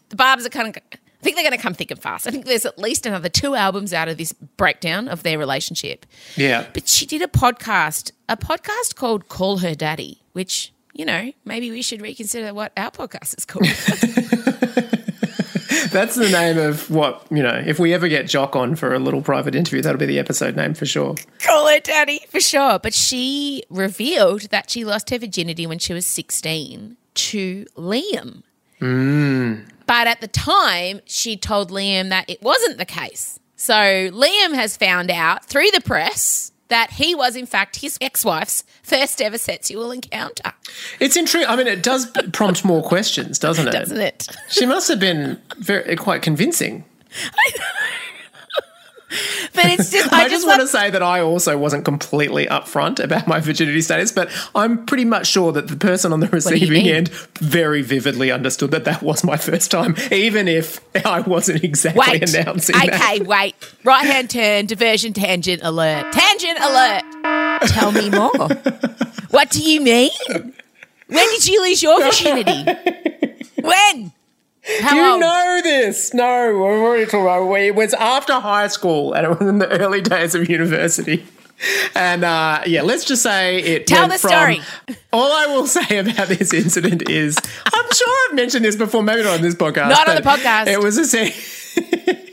the 0.08 0.16
Barbers 0.16 0.46
are 0.46 0.48
kind 0.48 0.74
of. 0.74 0.82
I 0.82 1.22
think 1.22 1.36
they're 1.36 1.44
going 1.44 1.56
to 1.56 1.62
come 1.62 1.74
thick 1.74 1.90
and 1.90 2.00
fast. 2.00 2.26
I 2.26 2.30
think 2.30 2.46
there's 2.46 2.64
at 2.64 2.78
least 2.78 3.04
another 3.04 3.28
two 3.28 3.54
albums 3.54 3.92
out 3.92 4.08
of 4.08 4.16
this 4.16 4.32
breakdown 4.32 5.08
of 5.08 5.24
their 5.24 5.38
relationship. 5.38 6.06
yeah. 6.36 6.66
But 6.72 6.88
she 6.88 7.04
did 7.04 7.20
a 7.20 7.28
podcast, 7.28 8.12
a 8.30 8.36
podcast 8.38 8.94
called 8.94 9.28
Call 9.28 9.58
Her 9.58 9.74
Daddy, 9.74 10.22
which, 10.32 10.72
you 10.94 11.04
know, 11.04 11.32
maybe 11.44 11.70
we 11.70 11.82
should 11.82 12.00
reconsider 12.00 12.54
what 12.54 12.72
our 12.78 12.90
podcast 12.90 13.36
is 13.36 13.44
called. 13.44 13.66
That's 15.90 16.16
the 16.16 16.28
name 16.28 16.58
of 16.58 16.90
what, 16.90 17.26
you 17.30 17.42
know, 17.42 17.62
if 17.66 17.78
we 17.78 17.94
ever 17.94 18.08
get 18.08 18.26
Jock 18.26 18.56
on 18.56 18.76
for 18.76 18.94
a 18.94 18.98
little 18.98 19.22
private 19.22 19.54
interview, 19.54 19.82
that'll 19.82 19.98
be 19.98 20.06
the 20.06 20.18
episode 20.18 20.56
name 20.56 20.74
for 20.74 20.86
sure. 20.86 21.14
Call 21.40 21.68
her 21.68 21.80
daddy 21.80 22.20
for 22.28 22.40
sure. 22.40 22.78
But 22.78 22.94
she 22.94 23.62
revealed 23.70 24.42
that 24.50 24.70
she 24.70 24.84
lost 24.84 25.10
her 25.10 25.18
virginity 25.18 25.66
when 25.66 25.78
she 25.78 25.92
was 25.92 26.06
16 26.06 26.96
to 27.14 27.66
Liam. 27.76 28.42
Hmm. 28.78 29.54
But 29.86 30.06
at 30.06 30.20
the 30.20 30.28
time, 30.28 31.00
she 31.04 31.36
told 31.36 31.70
Liam 31.70 32.08
that 32.08 32.28
it 32.28 32.42
wasn't 32.42 32.78
the 32.78 32.84
case. 32.84 33.38
So 33.56 33.74
Liam 33.74 34.54
has 34.54 34.76
found 34.76 35.10
out 35.10 35.44
through 35.44 35.70
the 35.72 35.80
press 35.80 36.50
that 36.68 36.92
he 36.92 37.14
was, 37.14 37.36
in 37.36 37.46
fact, 37.46 37.76
his 37.76 37.98
ex 38.00 38.24
wife's 38.24 38.64
first 38.82 39.20
ever 39.20 39.38
sexual 39.38 39.90
encounter, 39.90 40.52
It's 41.00 41.16
intriguing. 41.16 41.48
I 41.48 41.56
mean, 41.56 41.66
it 41.66 41.82
does 41.82 42.06
prompt 42.32 42.64
more 42.64 42.82
questions, 42.82 43.38
doesn't 43.38 43.68
it? 43.68 43.72
doesn't 43.78 44.00
it? 44.00 44.28
She 44.48 44.66
must 44.66 44.88
have 44.88 45.00
been 45.00 45.40
very 45.58 45.96
quite 45.96 46.22
convincing. 46.22 46.84
But 49.54 49.66
it's 49.66 49.90
just, 49.90 50.12
I, 50.12 50.24
I, 50.24 50.28
just 50.28 50.46
want 50.46 50.60
to 50.60 50.66
say 50.66 50.90
that 50.90 51.02
I 51.02 51.20
also 51.20 51.58
wasn't 51.58 51.84
completely 51.84 52.46
upfront 52.46 52.98
about 52.98 53.26
my 53.26 53.38
virginity 53.40 53.82
status, 53.82 54.10
but 54.10 54.30
I'm 54.54 54.86
pretty 54.86 55.04
much 55.04 55.26
sure 55.26 55.52
that 55.52 55.68
the 55.68 55.76
person 55.76 56.12
on 56.12 56.20
the 56.20 56.28
receiving 56.28 56.88
end 56.88 57.10
very 57.38 57.82
vividly 57.82 58.30
understood 58.30 58.70
that 58.70 58.84
that 58.86 59.02
was 59.02 59.24
my 59.24 59.36
first 59.36 59.70
time, 59.70 59.94
even 60.10 60.48
if 60.48 60.80
I 61.06 61.20
wasn't 61.20 61.62
exactly 61.64 62.00
Wait. 62.00 62.34
announcing 62.34 62.76
okay, 62.76 63.18
that. 63.18 63.26
wait. 63.26 63.54
Right 63.84 64.06
hand 64.06 64.30
turn, 64.30 64.66
diversion, 64.66 65.12
tangent 65.12 65.60
alert. 65.62 66.12
Tangent 66.12 66.58
alert. 66.60 67.02
Tell 67.68 67.92
me 67.92 68.08
more. 68.10 68.48
what 69.30 69.50
do 69.50 69.62
you 69.62 69.80
mean? 69.80 70.10
When 70.28 71.28
did 71.30 71.46
you 71.46 71.62
lose 71.62 71.82
your 71.82 72.00
virginity? 72.04 72.64
when? 73.60 74.12
How 74.80 74.94
You 74.94 75.12
old? 75.12 75.20
know 75.20 75.60
this. 75.62 76.14
No, 76.14 76.52
we've 76.52 76.60
already 76.62 77.04
talked 77.04 77.14
about 77.22 77.52
it. 77.52 77.62
It 77.66 77.74
was 77.74 77.94
after 77.94 78.34
high 78.34 78.68
school 78.68 79.12
and 79.12 79.26
it 79.26 79.30
was 79.38 79.48
in 79.48 79.58
the 79.58 79.68
early 79.68 80.00
days 80.00 80.34
of 80.34 80.48
university. 80.48 81.26
And 81.94 82.24
uh, 82.24 82.62
yeah, 82.66 82.82
let's 82.82 83.04
just 83.04 83.22
say 83.22 83.58
it. 83.60 83.86
Tell 83.86 84.08
the 84.08 84.18
from- 84.18 84.30
story. 84.30 84.60
All 85.12 85.30
I 85.32 85.46
will 85.46 85.66
say 85.66 85.98
about 85.98 86.28
this 86.28 86.52
incident 86.52 87.08
is, 87.08 87.36
I'm 87.66 87.92
sure 87.92 88.28
I've 88.28 88.34
mentioned 88.36 88.64
this 88.64 88.76
before, 88.76 89.02
maybe 89.02 89.22
not 89.22 89.34
on 89.34 89.42
this 89.42 89.54
podcast. 89.54 89.88
Not 89.88 90.08
on 90.08 90.16
the 90.16 90.22
podcast. 90.22 90.66
It 90.68 90.80
was 90.80 90.96
a. 90.98 91.04
se- 91.04 91.34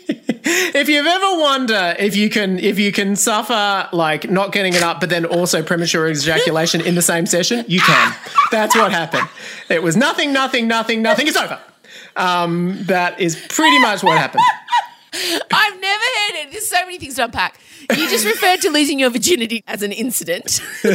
if 0.03 0.89
you've 0.89 1.05
ever 1.05 1.41
wonder 1.41 1.95
if 1.99 2.15
you 2.15 2.29
can 2.29 2.57
if 2.59 2.79
you 2.79 2.91
can 2.91 3.15
suffer 3.15 3.87
like 3.93 4.29
not 4.29 4.51
getting 4.51 4.73
it 4.73 4.81
up, 4.83 4.99
but 4.99 5.09
then 5.09 5.25
also 5.25 5.61
premature 5.61 6.07
ejaculation 6.09 6.81
in 6.81 6.95
the 6.95 7.01
same 7.01 7.25
session, 7.25 7.65
you 7.67 7.81
can. 7.81 8.15
That's 8.51 8.75
what 8.75 8.91
happened. 8.91 9.27
It 9.69 9.83
was 9.83 9.95
nothing, 9.95 10.33
nothing, 10.33 10.67
nothing, 10.67 11.01
nothing. 11.01 11.27
It's 11.27 11.37
over. 11.37 11.59
Um, 12.19 12.83
that 12.83 13.19
is 13.19 13.35
pretty 13.47 13.79
much 13.79 14.03
what 14.03 14.17
happened. 14.17 14.43
I've 15.13 15.81
never 15.81 16.03
heard 16.03 16.35
it. 16.35 16.51
There's 16.51 16.67
so 16.67 16.85
many 16.85 16.99
things 16.99 17.15
to 17.15 17.25
unpack. 17.25 17.59
You 17.89 18.09
just 18.09 18.25
referred 18.25 18.61
to 18.61 18.69
losing 18.69 18.99
your 18.99 19.09
virginity 19.09 19.63
as 19.67 19.81
an 19.81 19.91
incident. 19.91 20.61
Look, 20.83 20.93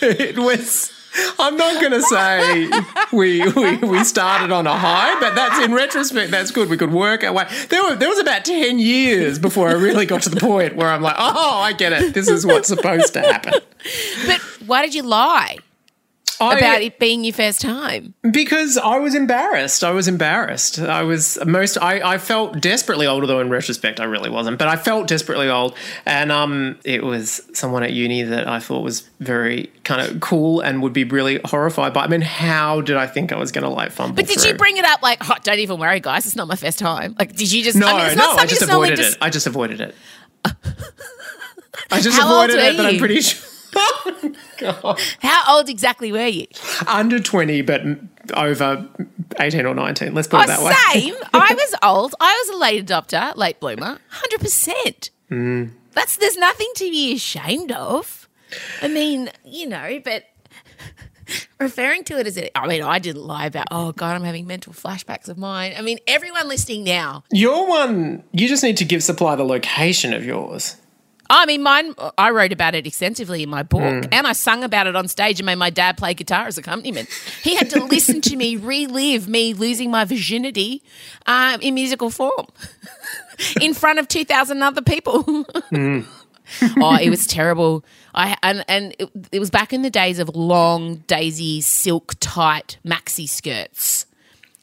it 0.00 0.38
was. 0.38 0.92
I'm 1.38 1.56
not 1.56 1.80
going 1.80 1.92
to 1.92 2.02
say 2.02 2.68
we, 3.10 3.40
we 3.52 3.76
we 3.78 4.04
started 4.04 4.52
on 4.52 4.66
a 4.66 4.76
high, 4.76 5.18
but 5.18 5.34
that's 5.34 5.64
in 5.64 5.72
retrospect. 5.72 6.30
That's 6.30 6.50
good. 6.50 6.68
We 6.68 6.76
could 6.76 6.92
work 6.92 7.24
our 7.24 7.32
way. 7.32 7.46
There 7.68 7.82
were 7.84 7.94
there 7.94 8.08
was 8.08 8.18
about 8.18 8.44
ten 8.44 8.78
years 8.78 9.38
before 9.38 9.68
I 9.68 9.72
really 9.72 10.04
got 10.04 10.22
to 10.22 10.30
the 10.30 10.40
point 10.40 10.76
where 10.76 10.88
I'm 10.88 11.00
like, 11.00 11.16
oh, 11.18 11.58
I 11.58 11.72
get 11.72 11.92
it. 11.92 12.12
This 12.12 12.28
is 12.28 12.44
what's 12.44 12.68
supposed 12.68 13.14
to 13.14 13.20
happen. 13.20 13.54
But 14.26 14.40
why 14.66 14.82
did 14.82 14.94
you 14.94 15.04
lie 15.04 15.58
I- 16.40 16.58
about 16.58 16.82
it 16.82 16.98
being 16.98 17.24
your 17.24 17.34
first 17.34 17.60
time? 17.60 18.14
Because 18.30 18.76
I 18.76 18.98
was 18.98 19.14
embarrassed. 19.14 19.82
I 19.84 19.90
was 19.90 20.08
embarrassed. 20.08 20.78
I 20.78 21.02
was 21.02 21.38
most. 21.44 21.76
I, 21.78 22.14
I 22.14 22.18
felt 22.18 22.60
desperately 22.60 23.06
old, 23.06 23.22
although 23.22 23.40
in 23.40 23.48
retrospect 23.48 24.00
I 24.00 24.04
really 24.04 24.30
wasn't. 24.30 24.58
But 24.58 24.68
I 24.68 24.76
felt 24.76 25.08
desperately 25.08 25.48
old, 25.48 25.76
and 26.04 26.30
um, 26.32 26.78
it 26.84 27.02
was 27.02 27.42
someone 27.52 27.82
at 27.82 27.92
uni 27.92 28.22
that 28.22 28.48
I 28.48 28.60
thought 28.60 28.82
was 28.82 29.08
very 29.20 29.70
kind 29.84 30.00
of 30.00 30.20
cool 30.20 30.60
and 30.60 30.82
would 30.82 30.92
be 30.92 31.04
really 31.04 31.40
horrified 31.44 31.92
by. 31.92 32.04
I 32.04 32.08
mean, 32.08 32.20
how 32.20 32.80
did 32.80 32.96
I 32.96 33.06
think 33.06 33.32
I 33.32 33.36
was 33.36 33.52
going 33.52 33.64
to 33.64 33.70
like 33.70 33.92
fumble? 33.92 34.16
But 34.16 34.26
did 34.26 34.40
through? 34.40 34.52
you 34.52 34.56
bring 34.56 34.76
it 34.76 34.84
up 34.84 35.02
like, 35.02 35.18
oh, 35.28 35.36
don't 35.42 35.58
even 35.58 35.78
worry, 35.78 36.00
guys, 36.00 36.26
it's 36.26 36.36
not 36.36 36.48
my 36.48 36.56
first 36.56 36.78
time? 36.78 37.14
Like, 37.18 37.34
did 37.34 37.50
you 37.50 37.62
just? 37.62 37.76
No, 37.76 37.88
I 37.88 37.96
mean, 37.98 38.06
it's 38.06 38.16
no, 38.16 38.32
I 38.32 38.46
just 38.46 38.62
avoided 38.62 38.98
it. 38.98 39.16
I 39.20 39.30
just 39.30 39.46
avoided 39.46 39.80
it. 39.80 39.94
I 41.90 42.00
just 42.00 42.18
How 42.18 42.44
avoided 42.44 42.56
it, 42.56 42.76
but 42.76 42.86
I'm 42.86 42.98
pretty 42.98 43.20
sure. 43.20 43.55
God. 44.58 45.00
How 45.20 45.56
old 45.56 45.68
exactly 45.68 46.12
were 46.12 46.26
you? 46.26 46.46
Under 46.86 47.20
20, 47.20 47.62
but 47.62 47.82
over 48.34 48.88
18 49.38 49.66
or 49.66 49.74
19. 49.74 50.14
Let's 50.14 50.28
put 50.28 50.44
it 50.44 50.46
that 50.48 50.58
oh, 50.60 50.66
way. 50.66 50.74
same. 50.92 51.14
I 51.34 51.54
was 51.54 51.74
old. 51.82 52.14
I 52.20 52.44
was 52.44 52.56
a 52.56 52.58
late 52.58 52.86
adopter, 52.86 53.36
late 53.36 53.60
bloomer, 53.60 53.98
hundred 54.08 54.40
percent. 54.40 55.10
Mm. 55.30 55.72
That's 55.92 56.16
there's 56.16 56.36
nothing 56.36 56.70
to 56.76 56.90
be 56.90 57.14
ashamed 57.14 57.72
of. 57.72 58.28
I 58.82 58.88
mean, 58.88 59.30
you 59.44 59.68
know, 59.68 60.00
but 60.04 60.24
referring 61.58 62.04
to 62.04 62.18
it 62.18 62.26
as 62.26 62.36
it, 62.36 62.52
I 62.54 62.66
mean, 62.66 62.82
I 62.82 62.98
didn't 62.98 63.22
lie 63.22 63.46
about. 63.46 63.66
Oh 63.70 63.92
God, 63.92 64.14
I'm 64.14 64.24
having 64.24 64.46
mental 64.46 64.72
flashbacks 64.72 65.28
of 65.28 65.38
mine. 65.38 65.74
I 65.76 65.82
mean, 65.82 65.98
everyone 66.06 66.48
listening 66.48 66.84
now. 66.84 67.24
Your 67.32 67.66
one, 67.68 68.24
you 68.32 68.48
just 68.48 68.62
need 68.62 68.76
to 68.78 68.84
give 68.84 69.02
Supply 69.02 69.36
the 69.36 69.44
location 69.44 70.12
of 70.12 70.24
yours. 70.24 70.76
I 71.28 71.46
mean, 71.46 71.62
mine. 71.62 71.94
I 72.16 72.30
wrote 72.30 72.52
about 72.52 72.74
it 72.74 72.86
extensively 72.86 73.42
in 73.42 73.48
my 73.48 73.62
book, 73.62 73.80
Mm. 73.82 74.08
and 74.12 74.26
I 74.26 74.32
sung 74.32 74.62
about 74.64 74.86
it 74.86 74.94
on 74.96 75.08
stage 75.08 75.40
and 75.40 75.46
made 75.46 75.56
my 75.56 75.70
dad 75.70 75.96
play 75.96 76.14
guitar 76.14 76.46
as 76.46 76.56
accompaniment. 76.58 77.08
He 77.42 77.54
had 77.56 77.70
to 77.70 77.82
listen 77.84 78.20
to 78.22 78.36
me 78.36 78.56
relive 78.56 79.28
me 79.28 79.54
losing 79.54 79.90
my 79.90 80.04
virginity 80.04 80.82
um, 81.26 81.60
in 81.60 81.74
musical 81.74 82.10
form 82.10 82.46
in 83.60 83.74
front 83.74 83.98
of 83.98 84.08
two 84.08 84.24
thousand 84.24 84.62
other 84.62 84.82
people. 84.82 85.24
oh, 85.72 86.98
it 87.00 87.10
was 87.10 87.26
terrible. 87.26 87.84
I 88.14 88.36
and 88.42 88.64
and 88.68 88.94
it, 88.98 89.10
it 89.32 89.40
was 89.40 89.50
back 89.50 89.72
in 89.72 89.82
the 89.82 89.90
days 89.90 90.18
of 90.18 90.28
long 90.34 90.96
daisy 91.06 91.60
silk 91.60 92.14
tight 92.20 92.78
maxi 92.86 93.28
skirts. 93.28 94.06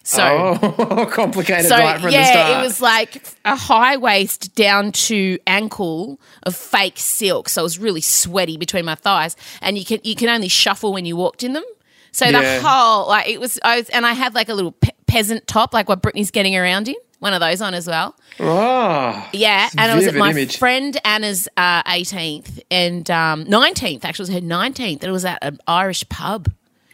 So 0.06 0.58
oh, 0.62 1.06
complicated 1.12 1.66
so 1.70 1.78
right 1.78 2.00
from 2.02 2.12
yeah, 2.12 2.22
the 2.22 2.26
start. 2.28 2.60
it 2.60 2.66
was 2.66 2.82
like 2.82 3.24
a 3.46 3.56
high 3.56 3.96
waist 3.96 4.54
down 4.54 4.92
to 4.92 5.40
ankle 5.48 6.20
of 6.44 6.56
fake 6.56 6.98
silk, 6.98 7.48
so 7.48 7.62
it 7.62 7.64
was 7.64 7.80
really 7.80 8.02
sweaty 8.02 8.58
between 8.58 8.84
my 8.84 8.96
thighs, 8.96 9.38
and 9.62 9.78
you 9.78 9.86
can 9.86 10.00
you 10.04 10.16
can 10.16 10.28
only 10.28 10.50
shuffle 10.50 10.92
when 10.92 11.06
you 11.06 11.16
walked 11.16 11.42
in 11.42 11.54
them. 11.54 11.64
So 12.12 12.26
Yeah. 12.26 12.42
the 12.60 12.68
whole 12.68 13.08
like 13.08 13.30
it 13.30 13.40
was, 13.40 13.60
I 13.64 13.78
was, 13.78 13.90
and 13.90 14.06
I 14.06 14.12
had 14.14 14.36
like 14.36 14.50
a 14.50 14.54
little 14.54 14.74
pe- 14.74 14.90
peasant 15.08 15.48
top, 15.48 15.74
like 15.74 15.88
what 15.88 16.02
Britney's 16.04 16.32
getting 16.32 16.56
around 16.58 16.90
in, 16.90 16.96
one 17.20 17.34
of 17.34 17.40
those 17.40 17.62
on 17.62 17.74
as 17.74 17.88
well. 17.88 18.14
Oh, 18.42 19.30
Yeah, 19.32 19.70
and 19.78 19.90
it 19.92 19.96
was 19.96 20.08
at 20.08 20.16
my 20.16 20.32
image. 20.32 20.58
friend 20.58 21.00
Anna's 21.06 21.48
uh, 21.56 21.82
18th 21.84 22.60
and 22.70 23.10
um, 23.10 23.46
19th. 23.46 24.04
Actually, 24.04 24.34
it 24.36 24.36
was 24.36 24.44
her 24.44 24.48
19th, 24.48 24.92
and 24.96 25.04
it 25.06 25.12
was 25.12 25.24
at 25.26 25.40
an 25.42 25.60
Irish 25.66 26.08
pub, 26.10 26.52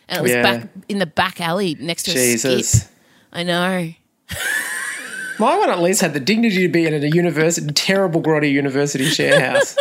and 0.07 0.19
it 0.19 0.21
was 0.21 0.31
Yeah. 0.31 0.43
back 0.43 0.67
in 0.87 0.99
the 0.99 1.05
back 1.07 1.41
alley 1.41 1.75
next 1.79 2.03
to 2.03 2.11
a 2.11 2.13
Jesus. 2.13 2.69
skip. 2.71 2.89
I 3.31 3.43
know. 3.43 3.93
My 5.39 5.57
one 5.57 5.69
at 5.69 5.79
least 5.79 6.01
had 6.01 6.13
the 6.13 6.19
dignity 6.19 6.63
to 6.63 6.67
be 6.67 6.85
in 6.85 6.93
a 6.93 7.07
university, 7.07 7.71
terrible 7.73 8.21
grotty 8.21 8.51
university 8.51 9.05
share 9.05 9.39
house. 9.39 9.77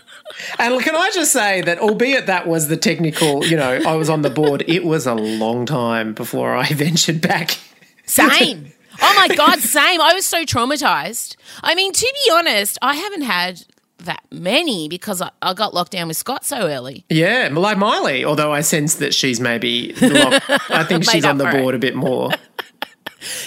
and 0.58 0.80
can 0.82 0.96
I 0.96 1.10
just 1.14 1.32
say 1.32 1.60
that, 1.62 1.78
albeit 1.78 2.26
that 2.26 2.48
was 2.48 2.66
the 2.68 2.76
technical, 2.76 3.46
you 3.46 3.56
know, 3.56 3.80
I 3.86 3.94
was 3.94 4.10
on 4.10 4.22
the 4.22 4.30
board, 4.30 4.64
it 4.66 4.84
was 4.84 5.06
a 5.06 5.14
long 5.14 5.64
time 5.64 6.12
before 6.12 6.56
I 6.56 6.66
ventured 6.72 7.20
back. 7.20 7.58
Same. 8.04 8.72
Oh 8.98 9.14
my 9.14 9.34
God, 9.36 9.58
same. 9.60 10.00
I 10.00 10.14
was 10.14 10.24
so 10.24 10.44
traumatized. 10.44 11.36
I 11.62 11.74
mean, 11.74 11.92
to 11.92 12.12
be 12.24 12.32
honest, 12.32 12.78
I 12.80 12.94
haven't 12.94 13.24
had 13.24 13.62
that 13.98 14.24
many 14.32 14.88
because 14.88 15.20
I, 15.20 15.30
I 15.42 15.52
got 15.52 15.74
locked 15.74 15.92
down 15.92 16.08
with 16.08 16.16
Scott 16.16 16.46
so 16.46 16.66
early. 16.66 17.04
Yeah, 17.10 17.50
like 17.52 17.76
Miley, 17.76 18.24
although 18.24 18.54
I 18.54 18.62
sense 18.62 18.94
that 18.94 19.12
she's 19.12 19.38
maybe, 19.38 19.92
lock, 20.00 20.42
I 20.70 20.82
think 20.84 21.04
she's 21.04 21.26
on 21.26 21.36
the 21.36 21.44
for 21.44 21.50
it. 21.50 21.60
board 21.60 21.74
a 21.74 21.78
bit 21.78 21.94
more. 21.94 22.30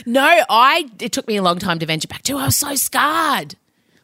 No, 0.06 0.44
I. 0.50 0.90
It 1.00 1.12
took 1.12 1.28
me 1.28 1.38
a 1.38 1.42
long 1.44 1.60
time 1.60 1.80
to 1.80 1.86
venture 1.86 2.08
back 2.08 2.24
too. 2.24 2.38
I 2.38 2.46
was 2.46 2.56
so 2.56 2.76
scarred. 2.76 3.56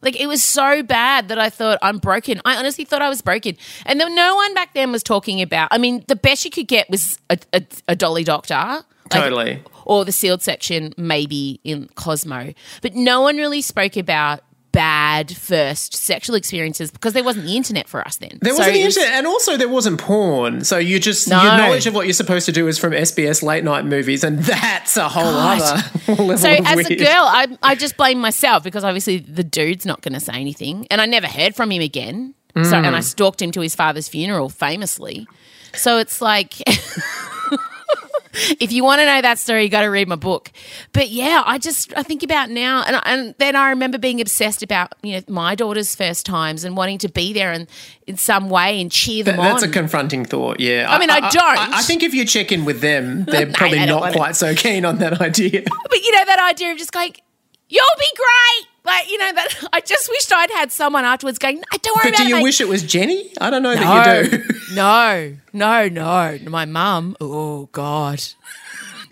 Like 0.01 0.19
it 0.19 0.27
was 0.27 0.43
so 0.43 0.83
bad 0.83 1.29
that 1.29 1.39
I 1.39 1.49
thought 1.49 1.79
I'm 1.81 1.97
broken. 1.97 2.39
I 2.45 2.57
honestly 2.57 2.85
thought 2.85 3.01
I 3.01 3.09
was 3.09 3.21
broken, 3.23 3.57
and 3.87 3.99
then 3.99 4.13
no 4.13 4.35
one 4.35 4.53
back 4.53 4.73
then 4.75 4.91
was 4.91 5.01
talking 5.01 5.41
about. 5.41 5.69
I 5.71 5.79
mean, 5.79 6.03
the 6.07 6.15
best 6.15 6.45
you 6.45 6.51
could 6.51 6.67
get 6.67 6.89
was 6.89 7.17
a, 7.31 7.39
a, 7.53 7.63
a 7.87 7.95
dolly 7.95 8.23
doctor, 8.23 8.53
like- 8.55 8.83
Totally. 9.09 9.63
or 9.83 10.05
the 10.05 10.11
sealed 10.11 10.43
section, 10.43 10.93
maybe 10.97 11.59
in 11.63 11.89
Cosmo. 11.95 12.53
But 12.83 12.93
no 12.93 13.21
one 13.21 13.37
really 13.37 13.61
spoke 13.63 13.97
about 13.97 14.41
bad 14.75 15.35
first 15.35 15.95
sexual 15.95 16.35
experiences 16.35 16.91
because 16.91 17.13
there 17.13 17.23
wasn't 17.23 17.45
the 17.45 17.55
internet 17.55 17.87
for 17.87 18.05
us 18.05 18.17
then. 18.17 18.37
There 18.41 18.53
So 18.53 18.59
wasn't 18.59 18.75
the 18.75 18.83
was- 18.85 18.97
internet, 18.97 19.17
and 19.17 19.25
also 19.27 19.57
there 19.57 19.69
wasn't 19.69 19.99
porn. 19.99 20.63
So 20.63 20.77
you 20.77 20.99
just 20.99 21.27
No. 21.27 21.41
your 21.41 21.57
knowledge 21.57 21.87
of 21.87 21.95
what 21.95 22.05
you're 22.05 22.13
supposed 22.13 22.45
to 22.47 22.51
do 22.51 22.67
is 22.67 22.77
from 22.77 22.91
SBS 22.93 23.41
late 23.41 23.63
night 23.63 23.85
movies, 23.85 24.23
and 24.23 24.39
that's 24.43 24.97
a 24.97 25.09
whole 25.09 25.23
God. 25.31 25.61
other 25.61 25.83
level 26.23 26.37
So 26.37 26.49
as 26.49 26.75
weird. 26.75 26.91
a 26.91 26.95
girl, 26.95 27.23
I 27.25 27.47
I 27.63 27.75
just 27.75 27.97
blame 27.97 28.19
myself 28.19 28.63
because 28.63 28.83
obviously 28.83 29.17
the 29.19 29.43
dude's 29.43 29.85
not 29.85 30.01
going 30.01 30.13
to 30.13 30.19
say 30.19 30.33
anything, 30.33 30.85
and 30.91 30.99
I 31.01 31.05
never 31.05 31.27
heard 31.27 31.55
from 31.55 31.71
him 31.71 31.81
again. 31.81 32.33
So 32.55 32.61
Mm. 32.61 32.85
and 32.87 32.95
I 32.95 32.99
stalked 33.01 33.41
him 33.41 33.51
to 33.51 33.61
his 33.61 33.75
father's 33.75 34.07
funeral, 34.07 34.49
famously. 34.49 35.27
So 35.73 35.97
it's 35.97 36.21
like. 36.21 36.53
If 38.59 38.71
you 38.71 38.83
want 38.83 38.99
to 39.01 39.05
know 39.05 39.21
that 39.21 39.37
story, 39.39 39.63
you 39.63 39.69
got 39.69 39.81
to 39.81 39.87
read 39.89 40.07
my 40.07 40.15
book. 40.15 40.51
But 40.93 41.09
yeah, 41.09 41.43
I 41.45 41.57
just 41.57 41.93
I 41.97 42.03
think 42.03 42.23
about 42.23 42.49
now, 42.49 42.83
and 42.85 43.01
and 43.05 43.35
then 43.37 43.55
I 43.55 43.69
remember 43.69 43.97
being 43.97 44.21
obsessed 44.21 44.63
about 44.63 44.93
you 45.03 45.13
know 45.13 45.21
my 45.27 45.55
daughter's 45.55 45.95
first 45.95 46.25
times 46.25 46.63
and 46.63 46.75
wanting 46.77 46.97
to 46.99 47.09
be 47.09 47.33
there 47.33 47.51
and 47.51 47.67
in 48.07 48.17
some 48.17 48.49
way 48.49 48.79
and 48.81 48.91
cheer 48.91 49.23
them 49.23 49.37
That- 49.37 49.43
that's 49.43 49.63
on. 49.63 49.69
a 49.69 49.71
confronting 49.71 50.25
thought. 50.25 50.59
Yeah, 50.59 50.85
I 50.89 50.99
mean, 50.99 51.09
I 51.09 51.19
don't. 51.29 51.43
I, 51.43 51.79
I 51.79 51.81
think 51.81 52.03
if 52.03 52.13
you 52.13 52.25
check 52.25 52.51
in 52.51 52.65
with 52.65 52.81
them, 52.81 53.25
they're 53.27 53.51
probably 53.51 53.85
not 53.85 54.01
want 54.01 54.15
it. 54.15 54.17
quite 54.17 54.35
so 54.35 54.53
keen 54.55 54.85
on 54.85 54.97
that 54.99 55.21
idea. 55.29 55.63
But 55.89 56.01
you 56.03 56.11
know 56.15 56.25
that 56.25 56.39
idea 56.51 56.71
of 56.71 56.77
just 56.77 56.91
going, 56.91 57.13
"You'll 57.69 57.85
be 57.97 58.09
great." 58.15 58.67
Like 58.85 59.09
you 59.09 59.17
know 59.17 59.33
that 59.33 59.67
I 59.73 59.81
just 59.81 60.09
wished 60.09 60.31
I'd 60.33 60.51
had 60.51 60.71
someone 60.71 61.05
afterwards 61.05 61.39
going, 61.39 61.57
"No, 61.57 61.77
"Don't 61.81 61.95
worry 61.97 62.11
But 62.11 62.15
about 62.19 62.23
do 62.23 62.29
you 62.29 62.37
it." 62.37 62.43
wish 62.43 62.61
it 62.61 62.67
was 62.67 62.83
Jenny? 62.83 63.31
I 63.41 63.49
don't 63.49 63.63
know 63.63 63.75
that 63.75 64.21
you 64.31 64.37
do. 64.37 64.43
no, 64.75 65.35
no, 65.53 65.87
no. 65.89 66.37
My 66.49 66.65
mum. 66.65 67.15
Oh 67.19 67.67
God. 67.71 68.21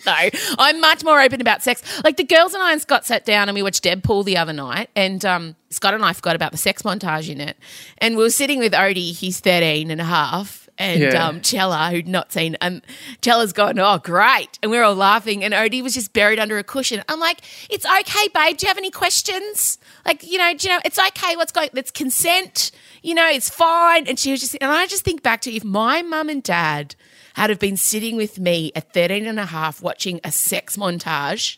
No, 0.06 0.14
I'm 0.60 0.82
much 0.82 1.06
more 1.06 1.22
open 1.22 1.40
about 1.40 1.64
sex. 1.64 1.82
Like 2.04 2.18
the 2.18 2.26
girls 2.26 2.54
and 2.54 2.62
I 2.62 2.74
and 2.74 2.82
Scott 2.82 3.06
sat 3.06 3.24
down 3.24 3.48
and 3.48 3.56
we 3.56 3.64
watched 3.64 3.86
Deadpool 3.86 4.26
the 4.26 4.36
other 4.36 4.52
night, 4.52 4.90
and 4.98 5.24
um, 5.24 5.56
Scott 5.70 5.94
and 5.94 6.04
I 6.04 6.12
forgot 6.12 6.36
about 6.36 6.52
the 6.52 6.58
sex 6.58 6.82
montage 6.82 7.30
in 7.30 7.40
it. 7.40 7.56
And 8.00 8.18
we 8.18 8.24
were 8.24 8.30
sitting 8.30 8.60
with 8.60 8.74
Odie, 8.74 9.14
he's 9.16 9.40
13 9.40 9.90
and 9.92 10.02
a 10.02 10.04
half, 10.04 10.63
and 10.78 11.02
Yeah. 11.02 11.28
um, 11.28 11.42
Chella, 11.42 11.90
who'd 11.92 12.08
not 12.08 12.32
seen, 12.34 12.56
and 12.62 12.82
Chella's 13.22 13.54
gone, 13.54 13.78
oh, 13.80 14.00
great. 14.00 14.58
And 14.62 14.72
we 14.72 14.78
are 14.78 14.84
all 14.84 14.96
laughing, 14.96 15.44
and 15.44 15.54
Odie 15.54 15.82
was 15.84 15.94
just 15.94 16.14
buried 16.14 16.40
under 16.40 16.58
a 16.58 16.64
cushion. 16.64 17.04
I'm 17.08 17.20
like, 17.20 17.42
it's 17.70 17.86
okay, 17.86 18.28
babe. 18.34 18.58
Do 18.58 18.66
you 18.66 18.68
have 18.70 18.78
any 18.78 18.92
questions? 18.92 19.78
Like, 20.06 20.24
you 20.24 20.38
know, 20.38 20.54
do 20.54 20.68
you 20.68 20.74
know, 20.74 20.80
it's 20.86 21.00
okay. 21.00 21.36
What's 21.36 21.52
going, 21.52 21.70
it's 21.74 21.92
consent. 21.92 22.72
You 23.02 23.14
know, 23.16 23.28
it's 23.30 23.50
fine. 23.50 24.08
And 24.08 24.18
she 24.18 24.32
was 24.32 24.40
just, 24.40 24.56
and 24.62 24.72
I 24.72 24.86
just 24.88 25.04
think 25.04 25.22
back 25.24 25.42
to 25.42 25.52
if 25.54 25.64
my 25.64 26.02
mum 26.02 26.30
and 26.30 26.42
dad 26.42 26.96
had 27.36 27.50
have 27.50 27.60
been 27.60 27.78
sitting 27.78 28.16
with 28.16 28.40
me 28.40 28.72
at 28.76 28.94
13 28.94 29.26
and 29.26 29.40
a 29.40 29.46
half 29.48 29.82
watching 29.82 30.20
a 30.24 30.32
sex 30.32 30.78
montage 30.78 31.58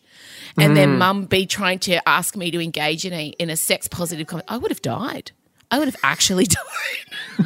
and 0.57 0.75
then 0.77 0.91
Mm. 0.95 0.97
mum 0.99 1.25
be 1.25 1.45
trying 1.45 1.79
to 1.79 2.07
ask 2.07 2.37
me 2.37 2.49
to 2.49 2.61
engage 2.61 3.03
in 3.05 3.11
a 3.11 3.27
in 3.39 3.49
a 3.49 3.57
sex 3.57 3.87
positive 3.89 4.25
comment, 4.25 4.45
I 4.47 4.55
would 4.57 4.71
have 4.71 4.81
died. 4.81 5.31
I 5.71 5.79
would 5.79 5.87
have 5.87 5.97
actually 6.03 6.45
died. 7.37 7.45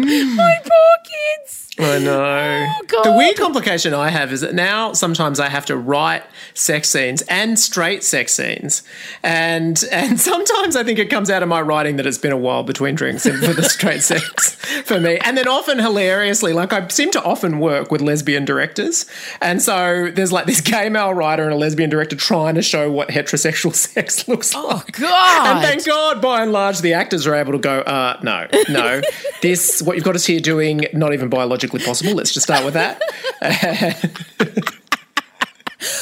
My 0.36 0.58
poor 0.62 0.96
kids. 1.04 1.68
I 1.78 1.98
know. 2.00 2.66
Oh, 2.68 2.84
God. 2.88 3.04
The 3.04 3.12
weird 3.12 3.36
complication 3.36 3.94
I 3.94 4.08
have 4.08 4.32
is 4.32 4.40
that 4.40 4.52
now 4.54 4.92
sometimes 4.94 5.38
I 5.38 5.48
have 5.48 5.64
to 5.66 5.76
write 5.76 6.24
sex 6.54 6.88
scenes 6.88 7.22
and 7.22 7.58
straight 7.58 8.02
sex 8.02 8.34
scenes, 8.34 8.82
and 9.22 9.82
and 9.92 10.20
sometimes 10.28 10.74
I 10.74 10.82
think 10.82 10.98
it 10.98 11.08
comes 11.08 11.30
out 11.30 11.42
of 11.42 11.48
my 11.48 11.60
writing 11.60 11.96
that 11.96 12.06
it's 12.06 12.18
been 12.18 12.32
a 12.32 12.36
while 12.36 12.64
between 12.64 12.96
drinks 12.96 13.26
and 13.26 13.38
for 13.38 13.52
the 13.52 13.62
straight 13.62 14.02
sex 14.02 14.54
for 14.84 14.98
me, 14.98 15.18
and 15.18 15.38
then 15.38 15.46
often 15.46 15.78
hilariously, 15.78 16.52
like 16.52 16.72
I 16.72 16.88
seem 16.88 17.12
to 17.12 17.22
often 17.22 17.60
work 17.60 17.92
with 17.92 18.00
lesbian 18.00 18.44
directors, 18.44 19.06
and 19.40 19.62
so 19.62 20.10
there's 20.12 20.32
like 20.32 20.46
this 20.46 20.60
gay 20.60 20.88
male 20.88 21.14
writer 21.14 21.44
and 21.44 21.52
a 21.52 21.56
lesbian 21.56 21.90
director 21.90 22.16
trying 22.16 22.56
to 22.56 22.62
show 22.62 22.90
what 22.90 23.08
heterosexual 23.10 23.74
sex 23.74 24.26
looks 24.26 24.52
like. 24.54 24.64
Oh 24.64 24.82
God. 24.92 25.46
And 25.46 25.64
thank 25.64 25.86
God, 25.86 26.20
by 26.20 26.42
and 26.42 26.52
large, 26.52 26.80
the 26.80 26.94
actors 26.94 27.26
are 27.26 27.34
able 27.34 27.52
to 27.52 27.58
go, 27.58 27.80
uh, 27.80 28.18
no, 28.22 28.48
no. 28.68 29.00
this, 29.42 29.80
what 29.88 29.96
you've 29.96 30.04
got 30.04 30.14
us 30.14 30.26
here 30.26 30.38
doing, 30.38 30.84
not 30.92 31.12
even 31.14 31.28
biologically 31.28 31.80
possible. 31.80 32.12
Let's 32.14 32.32
just 32.32 32.44
start 32.46 32.64
with 32.64 32.74
that. 32.74 33.00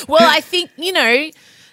Well, 0.09 0.27
I 0.27 0.41
think, 0.41 0.71
you 0.79 0.93
know, 0.93 1.31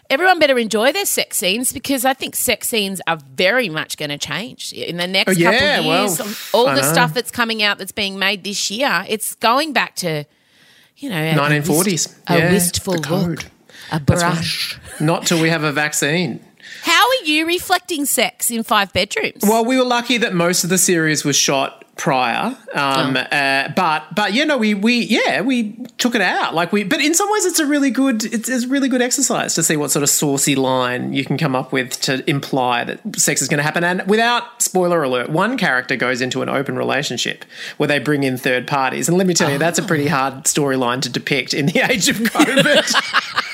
everyone 0.09 0.37
better 0.39 0.57
enjoy 0.59 0.91
their 0.91 1.05
sex 1.05 1.37
scenes 1.37 1.71
because 1.71 2.03
I 2.03 2.13
think 2.13 2.35
sex 2.35 2.67
scenes 2.67 2.99
are 3.07 3.17
very 3.35 3.69
much 3.69 3.95
going 3.95 4.09
to 4.09 4.17
change 4.17 4.73
in 4.73 4.97
the 4.97 5.07
next 5.07 5.29
Oh, 5.29 5.31
yeah, 5.39 5.51
couple 5.77 5.91
of 5.91 6.09
years. 6.09 6.19
well, 6.19 6.35
all 6.63 6.67
I 6.67 6.75
the 6.75 6.81
know. 6.81 6.91
stuff 6.91 7.13
that's 7.13 7.31
coming 7.31 7.63
out 7.63 7.77
that's 7.77 7.93
being 7.93 8.19
made 8.19 8.43
this 8.43 8.69
year, 8.69 9.05
it's 9.07 9.35
going 9.35 9.71
back 9.71 9.95
to, 9.97 10.25
you 10.97 11.09
know, 11.09 11.15
a- 11.15 11.31
a 11.31 11.35
1940s. 11.35 11.85
wist- 11.85 12.15
A, 12.27 12.37
Yeah, 12.39 12.51
wistful 12.51 12.95
look, 12.95 13.43
a 13.91 13.99
That's 14.05 14.21
right. 14.23 14.33
brush. 14.33 14.79
Not 14.99 15.25
till 15.25 15.41
we 15.41 15.49
have 15.49 15.63
a 15.63 15.71
vaccine. 15.71 16.41
How 16.81 17.05
are 17.07 17.25
you 17.25 17.45
reflecting 17.45 18.05
sex 18.05 18.51
in 18.51 18.63
five 18.63 18.91
bedrooms? 18.91 19.43
Well, 19.43 19.63
we 19.63 19.77
were 19.77 19.85
lucky 19.85 20.17
that 20.17 20.33
most 20.33 20.65
of 20.65 20.69
the 20.69 20.77
series 20.77 21.23
was 21.23 21.37
shot 21.37 21.82
prior, 21.95 22.55
um, 22.73 23.15
Oh. 23.15 23.19
uh, 23.19 23.69
but 23.75 24.15
but 24.15 24.33
you 24.33 24.45
know 24.45 24.57
we 24.57 24.73
we 24.73 25.01
yeah 25.01 25.41
we 25.41 25.73
took 25.99 26.15
it 26.15 26.21
out 26.21 26.55
like 26.55 26.71
we. 26.71 26.83
But 26.83 27.01
in 27.01 27.13
some 27.13 27.31
ways, 27.31 27.45
it's 27.45 27.59
a 27.59 27.65
really 27.65 27.91
good 27.91 28.23
it's, 28.25 28.49
it's 28.49 28.65
a 28.65 28.67
really 28.67 28.89
good 28.89 29.01
exercise 29.01 29.53
to 29.55 29.63
see 29.63 29.77
what 29.77 29.91
sort 29.91 30.01
of 30.03 30.09
saucy 30.09 30.55
line 30.55 31.13
you 31.13 31.23
can 31.23 31.37
come 31.37 31.55
up 31.55 31.71
with 31.71 31.99
to 32.01 32.27
imply 32.29 32.83
that 32.83 32.99
sex 33.15 33.41
is 33.41 33.47
going 33.47 33.59
to 33.59 33.63
happen. 33.63 33.83
And 33.83 34.01
without 34.07 34.61
spoiler 34.61 35.03
alert, 35.03 35.29
one 35.29 35.57
character 35.57 35.95
goes 35.95 36.19
into 36.19 36.41
an 36.41 36.49
open 36.49 36.75
relationship 36.77 37.45
where 37.77 37.87
they 37.87 37.99
bring 37.99 38.23
in 38.23 38.37
third 38.37 38.65
parties, 38.67 39.07
and 39.07 39.17
let 39.17 39.27
me 39.27 39.33
tell 39.35 39.51
you, 39.51 39.57
that's 39.59 39.77
a 39.79 39.83
pretty 39.83 40.07
hard 40.07 40.45
storyline 40.45 41.01
to 41.03 41.09
depict 41.09 41.53
in 41.53 41.67
the 41.67 41.79
age 41.91 42.09
of 42.09 42.17
COVID. 42.17 43.43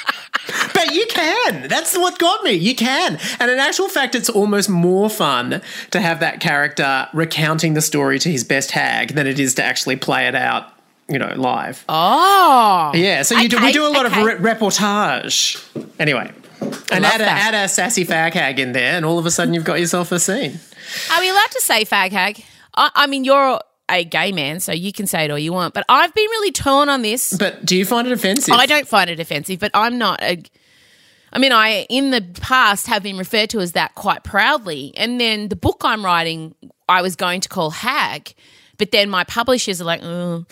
But 0.74 0.94
you 0.94 1.06
can. 1.08 1.68
That's 1.68 1.98
what 1.98 2.20
got 2.20 2.44
me. 2.44 2.54
You 2.54 2.76
can. 2.76 3.20
And 3.40 3.52
in 3.52 3.60
actual 3.60 3.90
fact, 3.90 4.16
it's 4.16 4.30
almost 4.30 4.70
more 4.70 5.10
fun 5.10 5.62
to 5.92 6.02
have 6.02 6.20
that 6.20 6.40
character 6.40 7.08
recounting 7.14 7.74
the 7.74 7.82
story 7.82 8.20
to 8.20 8.30
his 8.30 8.44
best 8.44 8.72
hag 8.72 9.16
than 9.16 9.28
it 9.28 9.40
is 9.40 9.56
to 9.56 9.64
actually 9.64 9.96
play 9.96 10.28
it 10.28 10.36
out, 10.36 10.72
you 11.08 11.20
know, 11.20 11.34
live. 11.36 11.84
oh. 11.90 12.92
Yeah, 12.94 13.24
so 13.24 13.38
you 13.38 13.50
do, 13.50 13.62
we 13.62 13.72
do 13.72 13.86
a 13.86 13.90
lot 13.90 14.06
okay. 14.06 14.20
of 14.20 14.26
re- 14.26 14.54
reportage. 14.54 15.64
Anyway. 16.00 16.32
And 16.92 17.06
add 17.06 17.22
a, 17.22 17.30
add 17.30 17.54
a 17.54 17.70
sassy 17.70 18.06
fag 18.06 18.34
hag 18.34 18.60
in 18.60 18.74
there, 18.74 18.96
and 18.96 19.06
all 19.06 19.18
of 19.18 19.26
a 19.26 19.32
sudden 19.32 19.54
you've 19.54 19.64
got 19.64 19.80
yourself 19.80 20.12
a 20.12 20.20
scene. 20.20 20.60
Are 21.12 21.20
we 21.20 21.30
allowed 21.30 21.52
to 21.52 21.62
say 21.62 21.86
fag 21.86 22.12
hag? 22.12 22.44
I, 22.76 22.92
I 22.96 23.08
mean, 23.08 23.24
you're 23.24 23.60
a 23.89 24.04
gay 24.04 24.32
man, 24.32 24.60
so 24.60 24.71
you 24.71 24.91
can 24.91 25.08
say 25.08 25.25
it 25.25 25.32
all 25.32 25.39
you 25.39 25.54
want, 25.54 25.73
but 25.73 25.86
I've 25.89 26.13
been 26.13 26.30
really 26.30 26.52
torn 26.52 26.89
on 26.89 27.02
this. 27.02 27.36
But 27.38 27.65
do 27.65 27.75
you 27.75 27.86
find 27.86 28.08
it 28.08 28.13
offensive? 28.13 28.54
I 28.54 28.65
don't 28.65 28.88
find 28.88 29.10
it 29.10 29.19
offensive, 29.19 29.60
but 29.60 29.71
I'm 29.73 29.97
not 29.97 30.21
a. 30.21 30.41
I 31.32 31.38
mean, 31.38 31.52
I 31.52 31.86
in 31.89 32.12
the 32.12 32.21
past 32.41 32.88
have 32.88 33.04
been 33.04 33.17
referred 33.17 33.52
to 33.52 33.60
as 33.60 33.73
that 33.73 33.95
quite 33.95 34.23
proudly, 34.23 34.93
and 34.97 35.19
then 35.19 35.49
the 35.49 35.56
book 35.56 35.82
I'm 35.84 36.04
writing, 36.04 36.56
I 36.88 37.02
was 37.02 37.15
going 37.15 37.41
to 37.41 37.49
call 37.49 37.69
hag, 37.69 38.34
but 38.78 38.91
then 38.91 39.10
my 39.10 39.23
publishers 39.23 39.82
are 39.82 39.86
like, 39.86 40.02
oh, 40.04 40.45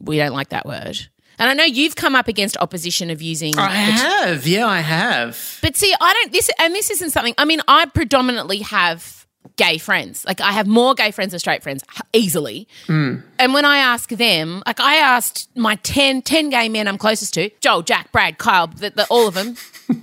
we 0.00 0.16
don't 0.16 0.32
like 0.32 0.48
that 0.48 0.66
word. 0.66 0.98
And 1.38 1.50
I 1.50 1.54
know 1.54 1.64
you've 1.64 1.96
come 1.96 2.14
up 2.14 2.28
against 2.28 2.56
opposition 2.58 3.10
of 3.10 3.20
using. 3.20 3.58
I 3.58 3.68
have. 3.68 4.46
Yeah, 4.46 4.66
I 4.66 4.80
have. 4.80 5.58
But 5.62 5.76
see, 5.76 5.94
I 6.00 6.12
don't 6.12 6.32
this 6.32 6.50
and 6.58 6.74
this 6.74 6.90
isn't 6.90 7.10
something 7.10 7.34
I 7.38 7.44
mean, 7.44 7.60
I 7.68 7.86
predominantly 7.86 8.58
have 8.60 9.15
gay 9.56 9.78
friends. 9.78 10.24
Like 10.24 10.40
I 10.40 10.52
have 10.52 10.66
more 10.66 10.94
gay 10.94 11.10
friends 11.10 11.30
than 11.32 11.40
straight 11.40 11.62
friends 11.62 11.82
easily. 12.12 12.68
And 12.88 13.22
when 13.38 13.64
I 13.64 13.78
ask 13.78 14.10
them, 14.10 14.62
like 14.66 14.80
I 14.80 14.96
asked 14.96 15.48
my 15.56 15.76
10, 15.76 16.22
10 16.22 16.50
gay 16.50 16.68
men 16.68 16.86
I'm 16.88 16.98
closest 16.98 17.34
to, 17.34 17.50
Joel, 17.60 17.82
Jack, 17.82 18.12
Brad, 18.12 18.38
Kyle, 18.38 18.66
the, 18.66 18.90
the, 18.90 19.06
all 19.10 19.26
of 19.28 19.34
them. 19.34 19.56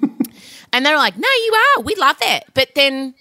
and 0.73 0.85
they're 0.85 0.97
like, 0.97 1.17
"No, 1.17 1.27
you 1.27 1.53
are. 1.77 1.81
We 1.83 1.95
love 1.95 2.17
it." 2.21 2.45
But 2.53 2.69
then 2.75 3.13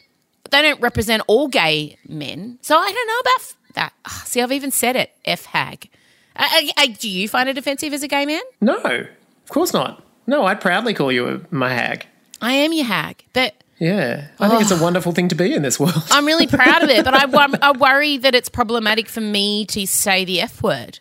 they 0.51 0.63
don't 0.63 0.81
represent 0.81 1.23
all 1.27 1.49
gay 1.49 1.97
men. 2.09 2.59
So 2.63 2.77
I 2.77 2.91
don't 2.93 3.07
know 3.09 3.19
about 3.21 3.41
f- 3.41 3.57
that. 3.75 3.93
Ah, 4.05 4.23
See, 4.25 4.41
I've 4.41 4.53
even 4.53 4.71
said 4.71 4.97
it. 4.97 5.13
F 5.25 5.45
hag. 5.47 5.89
Uh, 6.37 6.49
uh, 6.51 6.61
uh, 6.83 6.87
do 6.99 7.09
you 7.11 7.29
find 7.29 7.49
it 7.49 7.59
offensive 7.59 7.93
as 7.93 8.03
a 8.03 8.09
gay 8.09 8.25
man? 8.27 8.41
No, 8.61 8.77
of 8.77 9.49
course 9.51 9.73
not. 9.73 10.03
No, 10.27 10.45
I'd 10.47 10.61
proudly 10.61 10.95
call 10.95 11.13
you 11.13 11.29
a, 11.29 11.41
my 11.55 11.71
hag. 11.71 12.07
I 12.41 12.53
am 12.55 12.73
your 12.73 12.87
hag, 12.87 13.25
but 13.33 13.55
Yeah, 13.83 14.29
I 14.39 14.49
think 14.49 14.63
it's 14.63 14.71
a 14.71 14.79
oh. 14.79 14.83
wonderful 14.83 15.11
thing 15.11 15.27
to 15.27 15.35
be 15.35 15.53
in 15.53 15.63
this 15.63 15.81
world. 15.81 16.05
I'm 16.13 16.25
really 16.25 16.47
proud 16.47 16.85
of 16.85 16.89
it, 16.89 17.05
but 17.05 17.15
I, 17.15 17.25
I 17.63 17.73
worry 17.73 18.17
that 18.19 18.33
it's 18.33 18.49
problematic 18.49 19.09
for 19.09 19.21
me 19.21 19.67
to 19.67 19.89
say 19.89 20.25
the 20.25 20.41
F 20.41 20.63
word. 20.63 21.01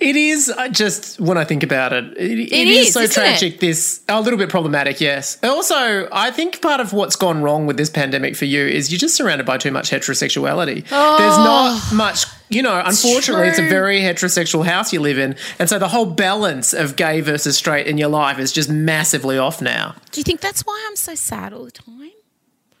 It 0.00 0.16
is 0.16 0.52
just 0.72 1.20
when 1.20 1.38
I 1.38 1.44
think 1.44 1.62
about 1.62 1.92
it, 1.92 2.04
it, 2.16 2.38
it 2.38 2.52
It 2.52 2.68
is, 2.68 2.88
is, 2.88 2.94
so 2.94 3.06
tragic. 3.06 3.54
it? 3.54 3.60
This 3.60 4.00
a 4.08 4.20
little 4.20 4.38
bit 4.38 4.48
problematic, 4.48 5.00
yes. 5.00 5.38
Also, 5.42 6.08
I 6.10 6.30
think 6.30 6.60
part 6.60 6.80
of 6.80 6.92
what's 6.92 7.16
gone 7.16 7.42
wrong 7.42 7.66
with 7.66 7.76
this 7.76 7.90
pandemic 7.90 8.36
for 8.36 8.44
you 8.44 8.66
is 8.66 8.90
you're 8.90 8.98
just 8.98 9.14
surrounded 9.14 9.46
by 9.46 9.58
too 9.58 9.70
much 9.70 9.90
heterosexuality. 9.90 10.74
There's 10.74 10.90
oh. 10.90 11.84
not 11.90 11.94
much, 11.94 12.24
you 12.48 12.62
know. 12.62 12.82
Unfortunately, 12.84 13.48
it's, 13.48 13.58
a 13.58 13.68
very 13.68 14.00
heterosexual 14.00 14.64
house 14.64 14.92
you 14.92 15.00
live 15.00 15.18
in, 15.18 15.36
and 15.58 15.68
so 15.68 15.78
the 15.78 15.88
whole 15.88 16.06
balance 16.06 16.72
of 16.72 16.96
gay 16.96 17.20
versus 17.20 17.56
straight 17.56 17.86
in 17.86 17.98
your 17.98 18.08
life 18.08 18.38
is 18.38 18.52
just 18.52 18.68
massively 18.68 19.38
off 19.38 19.62
now. 19.62 19.94
Do 20.12 20.20
you 20.20 20.24
think 20.24 20.40
that's 20.40 20.62
why 20.62 20.84
I'm 20.88 20.96
so 20.96 21.14
sad 21.14 21.52
all 21.52 21.64
the 21.64 21.70
time? 21.70 22.10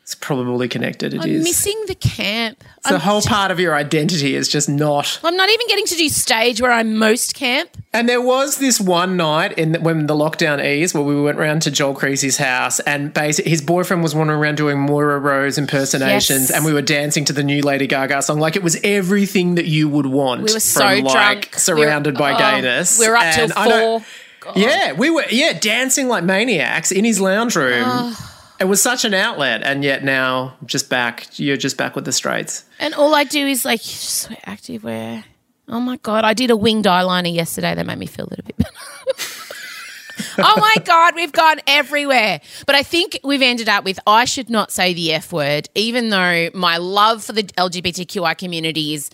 It's 0.08 0.14
probably 0.14 0.68
connected. 0.68 1.12
It 1.12 1.20
I'm 1.20 1.28
is. 1.28 1.44
missing 1.44 1.84
the 1.86 1.94
camp. 1.94 2.64
It's 2.78 2.88
the 2.88 2.98
whole 2.98 3.20
part 3.20 3.50
of 3.50 3.60
your 3.60 3.74
identity 3.74 4.34
is 4.36 4.48
just 4.48 4.66
not. 4.66 5.20
I'm 5.22 5.36
not 5.36 5.50
even 5.50 5.66
getting 5.66 5.84
to 5.84 5.96
do 5.96 6.08
stage 6.08 6.62
where 6.62 6.72
I'm 6.72 6.96
most 6.96 7.34
camp. 7.34 7.68
And 7.92 8.08
there 8.08 8.22
was 8.22 8.56
this 8.56 8.80
one 8.80 9.18
night 9.18 9.58
in 9.58 9.74
when 9.82 10.06
the 10.06 10.14
lockdown 10.14 10.64
eased 10.64 10.94
where 10.94 11.02
we 11.04 11.20
went 11.20 11.36
round 11.36 11.60
to 11.60 11.70
Joel 11.70 11.94
Creasey's 11.94 12.38
house 12.38 12.80
and 12.80 13.12
basically 13.12 13.50
his 13.50 13.60
boyfriend 13.60 14.02
was 14.02 14.14
wandering 14.14 14.40
around 14.40 14.54
doing 14.56 14.78
Moira 14.78 15.18
Rose 15.18 15.58
impersonations 15.58 16.48
Yes. 16.48 16.50
and 16.52 16.64
we 16.64 16.72
were 16.72 16.80
dancing 16.80 17.26
to 17.26 17.34
the 17.34 17.42
new 17.44 17.60
Lady 17.60 17.86
Gaga 17.86 18.22
song 18.22 18.40
like 18.40 18.56
it 18.56 18.62
was 18.62 18.78
everything 18.82 19.56
that 19.56 19.66
you 19.66 19.90
would 19.90 20.06
want. 20.06 20.40
We 20.44 20.54
were 20.54 20.60
so 20.60 20.80
from, 20.88 21.04
like, 21.04 21.12
drunk. 21.12 21.54
surrounded 21.56 22.14
We 22.16 22.22
were- 22.22 22.30
by 22.30 22.34
oh, 22.34 22.38
gayness. 22.38 22.98
We 22.98 23.10
were 23.10 23.16
up 23.18 23.34
till 23.34 23.44
And 23.44 23.52
I 23.52 23.68
don't- 23.68 24.02
four. 24.42 24.52
Yeah, 24.56 24.92
we 24.92 25.10
were 25.10 25.26
yeah 25.30 25.52
dancing 25.52 26.08
like 26.08 26.24
maniacs 26.24 26.92
in 26.92 27.04
his 27.04 27.20
lounge 27.20 27.56
room. 27.56 28.16
It 28.60 28.64
was 28.64 28.82
such 28.82 29.04
an 29.04 29.14
outlet, 29.14 29.62
and 29.62 29.84
yet 29.84 30.02
now 30.02 30.56
just 30.66 30.90
back. 30.90 31.38
You're 31.38 31.56
just 31.56 31.76
back 31.76 31.94
with 31.94 32.04
the 32.04 32.12
straights. 32.12 32.64
And 32.80 32.92
all 32.94 33.14
I 33.14 33.24
do 33.24 33.46
is 33.46 33.64
like 33.64 33.80
just 33.82 34.28
wear 34.28 34.38
active 34.44 34.84
wear. 34.84 35.24
Oh 35.68 35.80
my 35.80 35.96
god! 35.98 36.24
I 36.24 36.34
did 36.34 36.50
a 36.50 36.56
winged 36.56 36.86
eyeliner 36.86 37.32
yesterday. 37.32 37.74
That 37.74 37.86
made 37.86 37.98
me 37.98 38.06
feel 38.06 38.26
a 38.26 38.30
little 38.30 38.44
bit 38.44 38.56
better. 38.56 38.70
oh 40.38 40.56
my 40.58 40.74
god, 40.84 41.14
we've 41.14 41.32
gone 41.32 41.60
everywhere. 41.66 42.40
But 42.66 42.74
I 42.74 42.82
think 42.82 43.20
we've 43.22 43.42
ended 43.42 43.68
up 43.68 43.84
with 43.84 44.00
I 44.06 44.24
should 44.24 44.50
not 44.50 44.72
say 44.72 44.92
the 44.92 45.12
F 45.12 45.32
word, 45.32 45.68
even 45.74 46.08
though 46.08 46.50
my 46.52 46.78
love 46.78 47.24
for 47.24 47.32
the 47.32 47.44
LGBTQI 47.44 48.36
community 48.36 48.94
is 48.94 49.10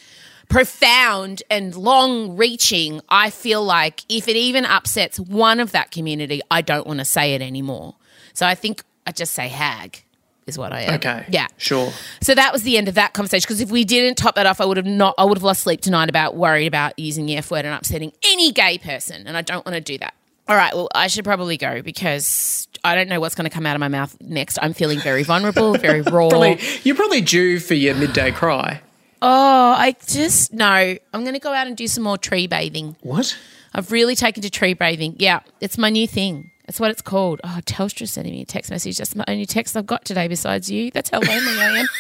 profound 0.49 1.43
and 1.51 1.75
long 1.75 2.37
reaching. 2.37 3.01
I 3.11 3.31
feel 3.31 3.63
like 3.63 4.05
if 4.09 4.29
it 4.29 4.37
even 4.37 4.65
upsets 4.65 5.21
one 5.21 5.61
of 5.61 5.73
that 5.73 5.91
community, 5.91 6.41
I 6.51 6.63
don't 6.63 6.87
want 6.87 7.01
to 7.01 7.05
say 7.05 7.35
it 7.35 7.43
anymore. 7.43 7.97
So 8.33 8.47
I 8.47 8.55
think 8.55 8.83
I 9.07 9.13
just 9.13 9.33
say 9.33 9.49
hag 9.49 10.03
is 10.47 10.59
what 10.59 10.73
I 10.73 10.83
am. 10.83 10.95
Okay. 10.95 11.25
Yeah. 11.29 11.47
Sure. 11.57 11.91
So 12.21 12.35
that 12.35 12.53
was 12.53 12.63
the 12.63 12.77
end 12.77 12.89
of 12.89 12.95
that 12.95 13.13
conversation. 13.13 13.45
Because 13.47 13.61
if 13.61 13.71
we 13.71 13.85
didn't 13.85 14.17
top 14.17 14.35
that 14.35 14.47
off, 14.47 14.61
I 14.61 14.65
would 14.65 14.77
have 14.77 14.87
not. 14.87 15.15
I 15.19 15.25
would 15.25 15.39
have 15.39 15.43
lost 15.43 15.63
sleep 15.63 15.81
tonight 15.81 16.09
about 16.09 16.37
worried 16.37 16.67
about 16.67 16.99
using 16.99 17.27
the 17.27 17.37
F 17.37 17.51
word 17.51 17.65
and 17.65 17.75
upsetting 17.75 18.13
any 18.25 18.53
gay 18.53 18.79
person, 18.79 19.27
and 19.27 19.37
I 19.37 19.43
don't 19.43 19.65
want 19.65 19.75
to 19.75 19.81
do 19.81 19.99
that. 19.99 20.15
All 20.47 20.57
right. 20.57 20.75
Well, 20.75 20.89
I 20.95 21.07
should 21.07 21.25
probably 21.25 21.57
go 21.57 21.81
because 21.81 22.69
I 22.85 22.95
don't 22.95 23.09
know 23.09 23.19
what's 23.21 23.35
going 23.35 23.49
to 23.49 23.55
come 23.55 23.65
out 23.65 23.77
of 23.77 23.81
my 23.81 23.89
mouth 23.89 24.17
next. 24.21 24.59
I'm 24.61 24.75
feeling 24.75 25.01
very 25.01 25.23
vulnerable, 25.23 25.73
very 25.79 26.03
raw. 26.03 26.29
Probably 26.29 26.59
you're 26.83 26.97
probably 26.97 27.23
due 27.23 27.59
for 27.59 27.75
your 27.75 27.95
midday 27.95 28.31
cry. 28.31 28.83
Oh, 29.23 29.75
I 29.77 29.97
just 30.07 30.53
no. 30.53 30.67
I'm 30.67 31.21
going 31.23 31.33
to 31.35 31.41
go 31.41 31.53
out 31.53 31.67
and 31.67 31.77
do 31.77 31.89
some 31.89 32.05
more 32.05 32.19
tree 32.19 32.47
bathing. 32.47 32.97
What? 33.01 33.37
I've 33.75 33.91
really 33.91 34.15
taken 34.15 34.43
to 34.43 34.51
tree 34.51 34.75
bathing. 34.75 35.17
Yeah, 35.19 35.41
it's 35.61 35.79
my 35.79 35.89
new 35.89 36.07
thing. 36.07 36.51
That's 36.67 36.81
what 36.81 36.91
it's 36.91 37.03
called. 37.03 37.41
Oh, 37.45 37.61
Telstra 37.67 38.09
sending 38.09 38.33
me 38.33 38.43
a 38.43 38.47
text 38.47 38.71
message. 38.71 38.97
That's 38.99 39.15
my 39.15 39.25
only 39.29 39.45
text 39.47 39.77
I've 39.77 39.87
got 39.87 40.05
today 40.05 40.29
besides 40.29 40.71
you. 40.71 40.91
That's 40.91 41.11
how 41.11 41.21
lonely 41.21 41.59
I 41.61 41.79
am. 41.81 41.87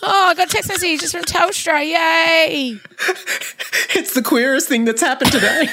Oh, 0.00 0.28
I 0.28 0.34
got 0.34 0.46
a 0.46 0.50
text 0.52 0.68
message 0.68 1.00
just 1.00 1.12
from 1.12 1.24
Telstra. 1.24 1.80
Yay! 1.84 2.76
It's 3.96 4.14
the 4.14 4.22
queerest 4.22 4.68
thing 4.68 4.84
that's 4.84 5.00
happened 5.00 5.32
today. 5.32 5.66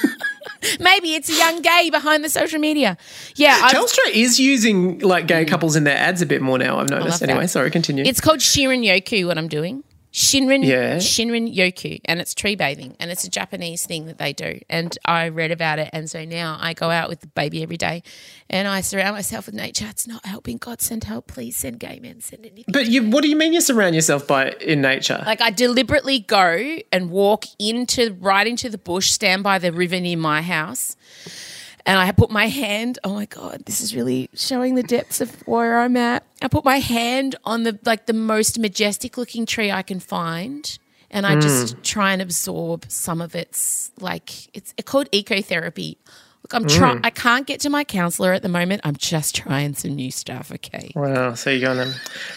Maybe 0.80 1.14
it's 1.14 1.28
a 1.28 1.36
young 1.36 1.60
gay 1.60 1.90
behind 1.90 2.24
the 2.24 2.30
social 2.30 2.58
media. 2.58 2.96
Yeah, 3.34 3.60
I've, 3.62 3.74
Telstra 3.74 4.10
is 4.10 4.40
using 4.40 5.00
like 5.00 5.26
gay 5.26 5.44
couples 5.44 5.76
in 5.76 5.84
their 5.84 5.96
ads 5.98 6.22
a 6.22 6.26
bit 6.26 6.40
more 6.40 6.56
now. 6.56 6.78
I've 6.78 6.88
noticed. 6.88 7.20
that. 7.20 7.28
Anyway, 7.28 7.46
sorry, 7.46 7.70
continue. 7.70 8.04
it's 8.06 8.22
called 8.22 8.38
Shinrin 8.38 8.86
Yoku. 8.86 9.26
What 9.26 9.36
I'm 9.36 9.48
doing. 9.48 9.84
Shinrin 10.12 10.62
Yeah. 10.64 10.96
Shinrin 10.96 11.54
Yoku, 11.54 12.00
and 12.04 12.20
it's 12.20 12.34
tree 12.34 12.54
bathing, 12.54 12.94
and 13.00 13.10
it's 13.10 13.24
a 13.24 13.30
Japanese 13.30 13.86
thing 13.86 14.06
that 14.06 14.18
they 14.18 14.34
do. 14.34 14.60
And 14.68 14.96
I 15.06 15.28
read 15.28 15.50
about 15.50 15.78
it, 15.78 15.88
and 15.92 16.10
so 16.10 16.24
now 16.24 16.58
I 16.60 16.74
go 16.74 16.90
out 16.90 17.08
with 17.08 17.20
the 17.20 17.28
baby 17.28 17.62
every 17.62 17.78
day, 17.78 18.02
and 18.50 18.68
I 18.68 18.82
surround 18.82 19.16
myself 19.16 19.46
with 19.46 19.54
nature. 19.54 19.86
It's 19.88 20.06
not 20.06 20.26
helping. 20.26 20.58
God 20.58 20.82
send 20.82 21.04
help, 21.04 21.28
please 21.28 21.56
send 21.56 21.80
gay 21.80 21.98
men, 21.98 22.20
send 22.20 22.44
anything. 22.44 22.66
But 22.68 22.88
you, 22.88 23.08
what 23.08 23.22
do 23.22 23.28
you 23.28 23.36
mean 23.36 23.54
you 23.54 23.62
surround 23.62 23.94
yourself 23.94 24.26
by 24.26 24.50
in 24.60 24.82
nature? 24.82 25.22
Like 25.24 25.40
I 25.40 25.50
deliberately 25.50 26.18
go 26.18 26.78
and 26.92 27.10
walk 27.10 27.46
into 27.58 28.14
right 28.20 28.46
into 28.46 28.68
the 28.68 28.78
bush, 28.78 29.10
stand 29.10 29.42
by 29.42 29.58
the 29.58 29.72
river 29.72 29.98
near 29.98 30.18
my 30.18 30.42
house, 30.42 30.94
and 31.86 31.98
I 31.98 32.12
put 32.12 32.30
my 32.30 32.46
hand. 32.46 32.98
Oh 33.04 33.14
my 33.14 33.26
god, 33.26 33.64
this 33.66 33.80
is 33.80 33.94
really 33.94 34.30
showing 34.34 34.74
the 34.74 34.82
depths 34.82 35.20
of 35.20 35.30
where 35.46 35.80
I'm 35.80 35.96
at. 35.96 36.24
I 36.40 36.48
put 36.48 36.64
my 36.64 36.78
hand 36.78 37.36
on 37.44 37.62
the 37.64 37.78
like 37.84 38.06
the 38.06 38.12
most 38.12 38.58
majestic 38.58 39.16
looking 39.16 39.46
tree 39.46 39.70
I 39.70 39.82
can 39.82 40.00
find, 40.00 40.78
and 41.10 41.26
I 41.26 41.40
just 41.40 41.76
mm. 41.76 41.82
try 41.82 42.12
and 42.12 42.22
absorb 42.22 42.86
some 42.88 43.20
of 43.20 43.34
its 43.34 43.90
like 44.00 44.54
it's 44.56 44.74
called 44.84 45.10
ecotherapy. 45.10 45.96
Look, 46.42 46.54
I'm 46.54 46.64
mm. 46.64 46.76
trying. 46.76 47.00
I 47.04 47.10
can't 47.10 47.46
get 47.46 47.60
to 47.60 47.70
my 47.70 47.84
counselor 47.84 48.32
at 48.32 48.42
the 48.42 48.48
moment. 48.48 48.82
I'm 48.84 48.96
just 48.96 49.34
trying 49.34 49.74
some 49.74 49.94
new 49.94 50.10
stuff. 50.10 50.52
Okay. 50.52 50.92
Wow, 50.94 51.34
so 51.34 51.50
you 51.50 51.60
go 51.60 51.74
then. 51.74 51.94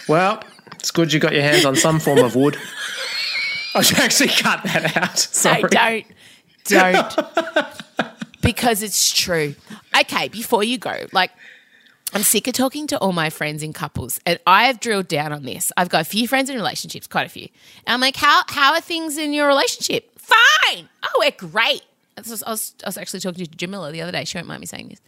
Well, 0.08 0.42
it's 0.74 0.90
good 0.90 1.12
you 1.12 1.20
got 1.20 1.32
your 1.32 1.42
hands 1.42 1.64
on 1.64 1.76
some 1.76 2.00
form 2.00 2.18
of 2.18 2.34
wood. 2.34 2.56
I 3.74 3.82
should 3.82 3.98
actually 3.98 4.30
cut 4.30 4.62
that 4.64 4.96
out. 4.96 5.18
Sorry. 5.18 5.62
No, 5.62 5.68
don't. 5.68 6.06
Don't. 6.64 7.82
because 8.40 8.82
it's 8.82 9.12
true. 9.12 9.54
Okay, 9.98 10.28
before 10.28 10.64
you 10.64 10.78
go, 10.78 11.06
like, 11.12 11.30
I'm 12.12 12.22
sick 12.22 12.46
of 12.46 12.54
talking 12.54 12.86
to 12.88 12.98
all 12.98 13.12
my 13.12 13.30
friends 13.30 13.62
in 13.62 13.72
couples, 13.72 14.20
and 14.24 14.38
I 14.46 14.64
have 14.64 14.80
drilled 14.80 15.08
down 15.08 15.32
on 15.32 15.42
this. 15.42 15.72
I've 15.76 15.88
got 15.88 16.02
a 16.02 16.04
few 16.04 16.28
friends 16.28 16.48
in 16.48 16.56
relationships, 16.56 17.06
quite 17.06 17.26
a 17.26 17.30
few. 17.30 17.48
And 17.86 17.94
I'm 17.94 18.00
like, 18.00 18.16
how, 18.16 18.42
how 18.48 18.74
are 18.74 18.80
things 18.80 19.18
in 19.18 19.32
your 19.32 19.48
relationship? 19.48 20.18
Fine. 20.18 20.88
Oh, 21.02 21.18
we're 21.18 21.30
great. 21.32 21.82
I 22.16 22.20
was, 22.20 22.42
I 22.42 22.50
was, 22.50 22.74
I 22.84 22.88
was 22.88 22.96
actually 22.96 23.20
talking 23.20 23.44
to 23.44 23.50
Jamila 23.50 23.92
the 23.92 24.00
other 24.02 24.12
day. 24.12 24.24
She 24.24 24.38
won't 24.38 24.48
mind 24.48 24.60
me 24.60 24.66
saying 24.66 24.88
this. 24.88 25.00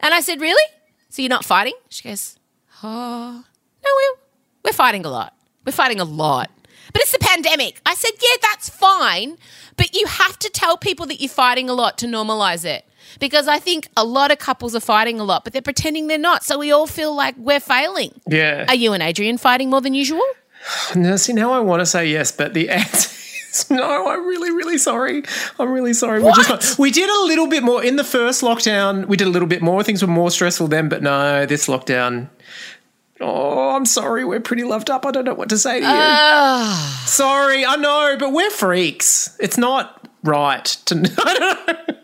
And 0.00 0.14
I 0.14 0.20
said, 0.20 0.40
Really? 0.40 0.62
So 1.08 1.22
you're 1.22 1.28
not 1.28 1.44
fighting? 1.44 1.74
She 1.88 2.08
goes, 2.08 2.38
Oh, 2.82 3.44
no, 3.84 3.90
we're, 3.96 4.20
we're 4.64 4.72
fighting 4.72 5.04
a 5.04 5.10
lot. 5.10 5.34
We're 5.66 5.72
fighting 5.72 6.00
a 6.00 6.04
lot. 6.04 6.50
But 6.92 7.02
it's 7.02 7.12
the 7.12 7.18
pandemic. 7.18 7.80
I 7.86 7.94
said, 7.94 8.12
yeah, 8.20 8.36
that's 8.42 8.68
fine. 8.68 9.38
But 9.76 9.94
you 9.94 10.06
have 10.06 10.38
to 10.40 10.50
tell 10.50 10.76
people 10.76 11.06
that 11.06 11.20
you're 11.20 11.28
fighting 11.28 11.68
a 11.68 11.74
lot 11.74 11.98
to 11.98 12.06
normalize 12.06 12.64
it. 12.64 12.84
Because 13.20 13.48
I 13.48 13.58
think 13.58 13.88
a 13.96 14.04
lot 14.04 14.30
of 14.30 14.38
couples 14.38 14.74
are 14.74 14.80
fighting 14.80 15.20
a 15.20 15.24
lot, 15.24 15.44
but 15.44 15.52
they're 15.52 15.62
pretending 15.62 16.06
they're 16.06 16.18
not. 16.18 16.44
So 16.44 16.58
we 16.58 16.72
all 16.72 16.86
feel 16.86 17.14
like 17.14 17.36
we're 17.36 17.60
failing. 17.60 18.20
Yeah. 18.26 18.64
Are 18.68 18.74
you 18.74 18.92
and 18.92 19.02
Adrian 19.02 19.38
fighting 19.38 19.70
more 19.70 19.80
than 19.80 19.94
usual? 19.94 20.22
Now, 20.94 21.16
see, 21.16 21.32
now 21.32 21.52
I 21.52 21.58
want 21.58 21.80
to 21.80 21.86
say 21.86 22.06
yes, 22.06 22.30
but 22.30 22.54
the 22.54 22.70
answer 22.70 23.10
is 23.50 23.66
no. 23.70 24.08
I'm 24.08 24.26
really, 24.26 24.50
really 24.50 24.78
sorry. 24.78 25.22
I'm 25.58 25.70
really 25.72 25.92
sorry. 25.92 26.22
We're 26.22 26.32
just. 26.32 26.78
We 26.78 26.90
did 26.90 27.10
a 27.10 27.26
little 27.26 27.48
bit 27.48 27.62
more 27.62 27.82
in 27.82 27.96
the 27.96 28.04
first 28.04 28.42
lockdown. 28.42 29.06
We 29.06 29.16
did 29.16 29.26
a 29.26 29.30
little 29.30 29.48
bit 29.48 29.60
more. 29.60 29.82
Things 29.82 30.02
were 30.02 30.08
more 30.08 30.30
stressful 30.30 30.68
then, 30.68 30.88
but 30.88 31.02
no, 31.02 31.46
this 31.46 31.66
lockdown. 31.66 32.28
Oh, 33.22 33.70
I'm 33.76 33.86
sorry. 33.86 34.24
We're 34.24 34.40
pretty 34.40 34.64
loved 34.64 34.90
up. 34.90 35.06
I 35.06 35.10
don't 35.10 35.24
know 35.24 35.34
what 35.34 35.48
to 35.50 35.58
say 35.58 35.80
to 35.80 35.86
you. 35.86 35.92
Ah. 35.92 37.02
sorry, 37.06 37.64
I 37.64 37.76
know, 37.76 38.16
but 38.18 38.32
we're 38.32 38.50
freaks. 38.50 39.36
It's 39.40 39.56
not 39.56 40.08
right 40.22 40.64
to. 40.86 40.96
I 41.24 41.34
don't 41.38 41.88
know. 41.88 41.96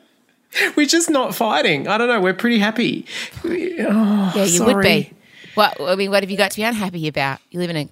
We're 0.76 0.86
just 0.86 1.10
not 1.10 1.34
fighting. 1.34 1.86
I 1.88 1.98
don't 1.98 2.08
know. 2.08 2.20
We're 2.20 2.34
pretty 2.34 2.58
happy. 2.58 3.06
We- 3.44 3.80
oh, 3.80 4.32
Yeah, 4.34 4.44
you 4.44 4.46
sorry. 4.48 4.74
would 4.74 4.82
be. 4.82 5.12
What 5.54 5.80
I 5.80 5.94
mean, 5.96 6.10
what 6.10 6.22
have 6.22 6.30
you 6.30 6.36
got 6.36 6.52
to 6.52 6.56
be 6.56 6.62
unhappy 6.62 7.08
about? 7.08 7.40
You 7.50 7.58
live 7.60 7.70
in 7.70 7.76
a 7.76 7.88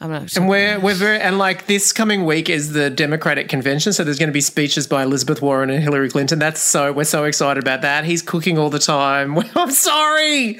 I'm 0.00 0.10
not 0.10 0.30
sure. 0.30 0.42
And 0.42 0.48
we're 0.48 0.78
we're 0.78 0.94
very 0.94 1.18
and 1.18 1.38
like 1.38 1.66
this 1.66 1.92
coming 1.92 2.24
week 2.24 2.48
is 2.48 2.72
the 2.72 2.88
Democratic 2.88 3.48
convention, 3.48 3.92
so 3.92 4.04
there's 4.04 4.18
going 4.18 4.28
to 4.28 4.32
be 4.32 4.40
speeches 4.40 4.86
by 4.86 5.02
Elizabeth 5.02 5.42
Warren 5.42 5.70
and 5.70 5.82
Hillary 5.82 6.08
Clinton. 6.08 6.38
That's 6.38 6.60
so 6.60 6.92
we're 6.92 7.04
so 7.04 7.24
excited 7.24 7.62
about 7.62 7.82
that. 7.82 8.04
He's 8.04 8.22
cooking 8.22 8.58
all 8.58 8.70
the 8.70 8.78
time. 8.78 9.36
I'm 9.56 9.70
sorry. 9.72 10.58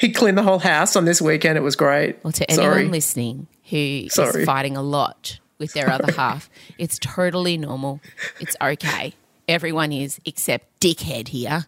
He 0.00 0.12
cleaned 0.12 0.38
the 0.38 0.42
whole 0.42 0.58
house 0.58 0.96
on 0.96 1.04
this 1.04 1.20
weekend. 1.20 1.58
It 1.58 1.62
was 1.62 1.76
great. 1.76 2.22
Well, 2.24 2.32
to 2.32 2.50
anyone 2.50 2.70
sorry. 2.72 2.88
listening 2.88 3.46
who 3.70 4.08
Sorry. 4.08 4.42
is 4.42 4.46
fighting 4.46 4.76
a 4.76 4.82
lot 4.82 5.38
with 5.58 5.72
their 5.72 5.90
other 5.90 6.12
half, 6.12 6.48
it's 6.78 6.98
totally 6.98 7.56
normal. 7.56 8.00
It's 8.40 8.56
okay. 8.60 9.14
Everyone 9.48 9.92
is, 9.92 10.20
except 10.24 10.80
dickhead 10.80 11.28
here, 11.28 11.66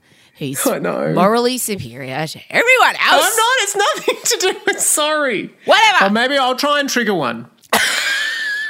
know. 0.81 1.13
morally 1.15 1.59
superior 1.59 2.27
to 2.27 2.41
everyone 2.51 2.97
else. 2.97 3.25
I'm 3.25 3.37
not. 3.37 3.57
It's 3.59 3.77
nothing 3.77 4.17
to 4.25 4.37
do 4.41 4.61
with 4.67 4.81
sorry. 4.81 5.55
Whatever. 5.65 6.07
Or 6.07 6.11
maybe 6.11 6.37
I'll 6.37 6.57
try 6.57 6.81
and 6.81 6.89
trigger 6.89 7.15
one. 7.15 7.49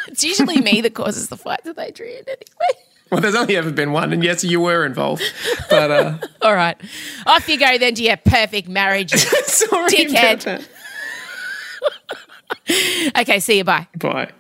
It's 0.09 0.25
usually 0.25 0.61
me 0.61 0.81
that 0.81 0.95
causes 0.95 1.29
the 1.29 1.37
fights 1.37 1.67
with 1.67 1.79
Adrian 1.79 2.25
anyway. 2.27 2.85
Well, 3.11 3.21
there's 3.21 3.35
only 3.35 3.57
ever 3.57 3.71
been 3.73 3.93
one, 3.93 4.13
and 4.13 4.23
yes, 4.23 4.45
you 4.45 4.61
were 4.61 4.85
involved. 4.87 5.23
But 5.69 5.91
uh, 5.91 6.19
All 6.43 6.55
right. 6.55 6.81
Off 7.27 7.49
you 7.49 7.59
go 7.59 7.77
then 7.79 7.95
to 7.95 8.03
your 8.03 8.17
perfect 8.17 8.69
marriage. 8.69 9.11
sorry 9.15 9.91
Dickhead. 9.91 10.43
about 10.43 10.69
that. 12.69 13.19
okay, 13.21 13.41
see 13.41 13.59
you. 13.59 13.65
Bye. 13.65 13.89
Bye. 13.99 14.31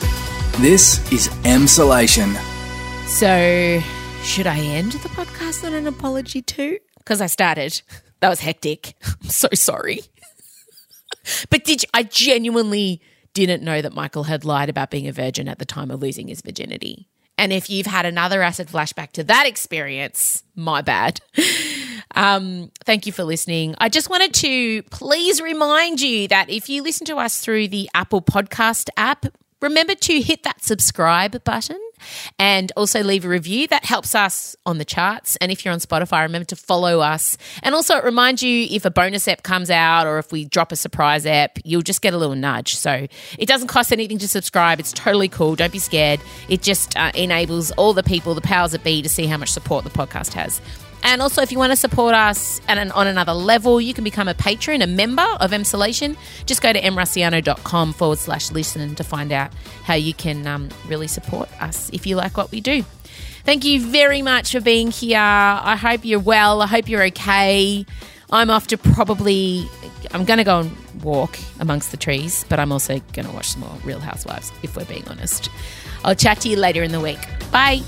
This 0.58 1.00
is 1.12 1.28
Emsolation. 1.42 2.36
So, 3.08 3.80
should 4.22 4.46
I 4.46 4.58
end 4.58 4.92
the 4.92 5.08
podcast 5.08 5.64
on 5.64 5.74
an 5.74 5.86
apology 5.86 6.42
too? 6.42 6.78
Because 6.98 7.20
I 7.20 7.26
started. 7.26 7.82
That 8.20 8.28
was 8.28 8.40
hectic. 8.40 8.94
I'm 9.22 9.30
so 9.30 9.48
sorry. 9.54 10.02
but 11.48 11.64
did 11.64 11.82
you, 11.82 11.88
I 11.92 12.04
genuinely 12.04 13.00
didn't 13.34 13.62
know 13.62 13.80
that 13.80 13.94
Michael 13.94 14.24
had 14.24 14.44
lied 14.44 14.68
about 14.68 14.90
being 14.90 15.08
a 15.08 15.12
virgin 15.12 15.48
at 15.48 15.58
the 15.58 15.64
time 15.64 15.90
of 15.90 16.00
losing 16.00 16.28
his 16.28 16.40
virginity. 16.42 17.08
And 17.40 17.54
if 17.54 17.70
you've 17.70 17.86
had 17.86 18.04
another 18.04 18.42
acid 18.42 18.68
flashback 18.68 19.12
to 19.12 19.24
that 19.24 19.46
experience, 19.46 20.44
my 20.54 20.82
bad. 20.82 21.20
Um, 22.12 22.72
thank 22.84 23.06
you 23.06 23.12
for 23.12 23.22
listening. 23.22 23.76
I 23.78 23.88
just 23.88 24.10
wanted 24.10 24.34
to 24.34 24.82
please 24.90 25.40
remind 25.40 26.00
you 26.00 26.26
that 26.26 26.50
if 26.50 26.68
you 26.68 26.82
listen 26.82 27.06
to 27.06 27.16
us 27.18 27.40
through 27.40 27.68
the 27.68 27.88
Apple 27.94 28.20
Podcast 28.20 28.88
app, 28.96 29.26
remember 29.62 29.94
to 29.94 30.20
hit 30.20 30.42
that 30.42 30.62
subscribe 30.62 31.44
button 31.44 31.80
and 32.38 32.72
also 32.76 33.02
leave 33.02 33.24
a 33.24 33.28
review. 33.28 33.66
That 33.68 33.84
helps 33.84 34.14
us 34.14 34.56
on 34.66 34.78
the 34.78 34.84
charts. 34.84 35.36
And 35.36 35.50
if 35.50 35.64
you're 35.64 35.72
on 35.72 35.80
Spotify, 35.80 36.22
remember 36.22 36.46
to 36.46 36.56
follow 36.56 37.00
us. 37.00 37.36
And 37.62 37.74
also, 37.74 37.96
it 37.96 38.04
reminds 38.04 38.42
you 38.42 38.66
if 38.70 38.84
a 38.84 38.90
bonus 38.90 39.26
app 39.28 39.42
comes 39.42 39.70
out 39.70 40.06
or 40.06 40.18
if 40.18 40.32
we 40.32 40.44
drop 40.44 40.72
a 40.72 40.76
surprise 40.76 41.26
app, 41.26 41.58
you'll 41.64 41.82
just 41.82 42.02
get 42.02 42.14
a 42.14 42.18
little 42.18 42.34
nudge. 42.34 42.74
So 42.74 43.06
it 43.38 43.46
doesn't 43.46 43.68
cost 43.68 43.92
anything 43.92 44.18
to 44.18 44.28
subscribe. 44.28 44.80
It's 44.80 44.92
totally 44.92 45.28
cool. 45.28 45.56
Don't 45.56 45.72
be 45.72 45.78
scared. 45.78 46.20
It 46.48 46.62
just 46.62 46.96
uh, 46.96 47.12
enables 47.14 47.70
all 47.72 47.92
the 47.92 48.02
people, 48.02 48.34
the 48.34 48.40
powers 48.40 48.72
that 48.72 48.84
be, 48.84 49.02
to 49.02 49.08
see 49.08 49.26
how 49.26 49.36
much 49.36 49.50
support 49.50 49.84
the 49.84 49.90
podcast 49.90 50.32
has. 50.34 50.60
And 51.02 51.22
also, 51.22 51.42
if 51.42 51.50
you 51.50 51.58
want 51.58 51.72
to 51.72 51.76
support 51.76 52.14
us 52.14 52.60
at 52.68 52.78
an, 52.78 52.90
on 52.92 53.06
another 53.06 53.32
level, 53.32 53.80
you 53.80 53.94
can 53.94 54.04
become 54.04 54.28
a 54.28 54.34
patron, 54.34 54.82
a 54.82 54.86
member 54.86 55.26
of 55.40 55.50
Emsolation. 55.50 56.16
Just 56.46 56.62
go 56.62 56.72
to 56.72 56.80
emrusciano.com 56.80 57.92
forward 57.94 58.18
slash 58.18 58.50
listen 58.50 58.94
to 58.94 59.04
find 59.04 59.32
out 59.32 59.52
how 59.84 59.94
you 59.94 60.14
can 60.14 60.46
um, 60.46 60.68
really 60.88 61.06
support 61.06 61.48
us 61.62 61.90
if 61.92 62.06
you 62.06 62.16
like 62.16 62.36
what 62.36 62.50
we 62.50 62.60
do. 62.60 62.84
Thank 63.44 63.64
you 63.64 63.80
very 63.80 64.22
much 64.22 64.52
for 64.52 64.60
being 64.60 64.90
here. 64.90 65.18
I 65.18 65.76
hope 65.76 66.04
you're 66.04 66.20
well. 66.20 66.60
I 66.60 66.66
hope 66.66 66.88
you're 66.88 67.04
okay. 67.04 67.86
I'm 68.30 68.50
off 68.50 68.68
to 68.68 68.78
probably, 68.78 69.68
I'm 70.12 70.24
going 70.24 70.38
to 70.38 70.44
go 70.44 70.60
and 70.60 71.02
walk 71.02 71.36
amongst 71.58 71.90
the 71.90 71.96
trees, 71.96 72.44
but 72.48 72.60
I'm 72.60 72.70
also 72.70 73.00
going 73.12 73.26
to 73.26 73.32
watch 73.32 73.48
some 73.50 73.62
more 73.62 73.74
Real 73.84 73.98
Housewives, 73.98 74.52
if 74.62 74.76
we're 74.76 74.84
being 74.84 75.06
honest. 75.08 75.50
I'll 76.04 76.14
chat 76.14 76.40
to 76.42 76.48
you 76.48 76.56
later 76.56 76.82
in 76.82 76.92
the 76.92 77.00
week. 77.00 77.18
Bye. 77.50 77.80